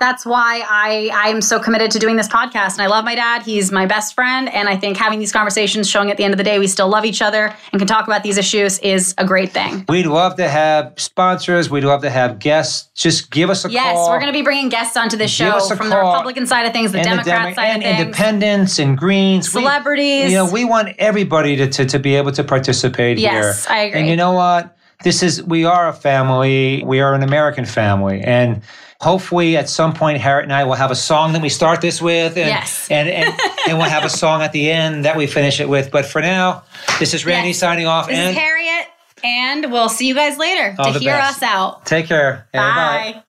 that's 0.00 0.24
why 0.24 0.62
I 0.68 1.10
I 1.12 1.28
am 1.28 1.40
so 1.42 1.58
committed 1.58 1.90
to 1.92 1.98
doing 1.98 2.16
this 2.16 2.28
podcast. 2.28 2.74
And 2.74 2.82
I 2.82 2.86
love 2.86 3.04
my 3.04 3.14
dad. 3.14 3.42
He's 3.42 3.70
my 3.72 3.84
best 3.86 4.14
friend. 4.14 4.48
And 4.48 4.68
I 4.68 4.76
think 4.76 4.96
having 4.96 5.18
these 5.18 5.32
conversations, 5.32 5.88
showing 5.90 6.10
at 6.10 6.16
the 6.16 6.24
end 6.24 6.32
of 6.32 6.38
the 6.38 6.44
day 6.44 6.58
we 6.58 6.66
still 6.66 6.88
love 6.88 7.04
each 7.04 7.20
other 7.22 7.54
and 7.72 7.80
can 7.80 7.86
talk 7.86 8.06
about 8.06 8.22
these 8.22 8.38
issues 8.38 8.78
is 8.80 9.14
a 9.18 9.24
great 9.26 9.52
thing. 9.52 9.84
We'd 9.88 10.06
love 10.06 10.36
to 10.36 10.48
have 10.48 10.94
sponsors. 10.96 11.68
We'd 11.70 11.84
love 11.84 12.02
to 12.02 12.10
have 12.10 12.38
guests. 12.38 12.88
Just 12.94 13.30
give 13.30 13.50
us 13.50 13.64
a 13.64 13.70
Yes, 13.70 13.94
call. 13.94 14.10
we're 14.10 14.20
going 14.20 14.32
to 14.32 14.38
be 14.38 14.42
bringing 14.42 14.68
guests 14.68 14.96
onto 14.96 15.16
this 15.16 15.30
show 15.30 15.58
from 15.60 15.90
the. 15.90 15.96
Republican 15.96 16.46
side 16.46 16.66
of 16.66 16.72
things, 16.72 16.92
the 16.92 16.98
and 16.98 17.06
Democrat 17.06 17.42
Demo- 17.42 17.54
side 17.54 17.64
and 17.68 17.76
of 17.82 17.82
things. 17.88 18.00
independents 18.00 18.78
and 18.78 18.96
Greens, 18.96 19.52
We- 19.54 19.62
Celebrities. 19.62 20.30
you 20.30 20.36
know, 20.36 20.50
we 20.50 20.64
want 20.64 20.90
everybody 20.98 21.56
to, 21.56 21.66
to, 21.68 21.84
to 21.86 21.98
be 21.98 22.14
able 22.16 22.32
to 22.32 22.44
participate 22.44 23.18
Yes, 23.18 23.66
here. 23.66 23.74
I 23.74 23.80
agree. 23.82 24.00
And 24.00 24.08
you 24.08 24.16
know 24.16 24.32
what? 24.32 24.76
This 25.04 25.22
is 25.22 25.42
we 25.42 25.64
are 25.64 25.88
a 25.88 25.92
family. 25.92 26.82
We 26.86 27.00
are 27.00 27.12
an 27.14 27.22
American 27.22 27.66
family, 27.66 28.20
and 28.22 28.62
hopefully 29.00 29.56
at 29.56 29.68
some 29.68 29.92
point 29.92 30.18
Harriet 30.18 30.44
and 30.44 30.52
I 30.52 30.64
will 30.64 30.74
have 30.74 30.90
a 30.90 30.94
song 30.96 31.32
that 31.34 31.42
we 31.42 31.48
start 31.48 31.80
this 31.80 32.00
with, 32.00 32.36
and 32.36 32.48
Yes. 32.48 32.88
and, 32.90 33.08
and, 33.08 33.34
and 33.68 33.78
we'll 33.78 33.88
have 33.90 34.04
a 34.04 34.08
song 34.22 34.42
at 34.42 34.52
the 34.52 34.70
end 34.70 35.04
that 35.04 35.16
we 35.16 35.26
finish 35.26 35.60
it 35.60 35.68
with. 35.68 35.90
But 35.90 36.06
for 36.06 36.20
now, 36.22 36.62
this 36.98 37.12
is 37.14 37.26
Randy 37.26 37.48
Yes. 37.48 37.58
signing 37.58 37.86
off, 37.86 38.06
This 38.08 38.16
and 38.16 38.30
is 38.30 38.36
Harriet, 38.36 38.86
and 39.24 39.70
we'll 39.72 39.88
see 39.88 40.06
you 40.08 40.14
guys 40.14 40.38
later 40.38 40.74
to 40.76 40.92
hear 40.98 41.12
best. 41.12 41.38
us 41.38 41.42
out. 41.42 41.84
take 41.86 42.06
care. 42.06 42.46
Bye. 42.52 43.22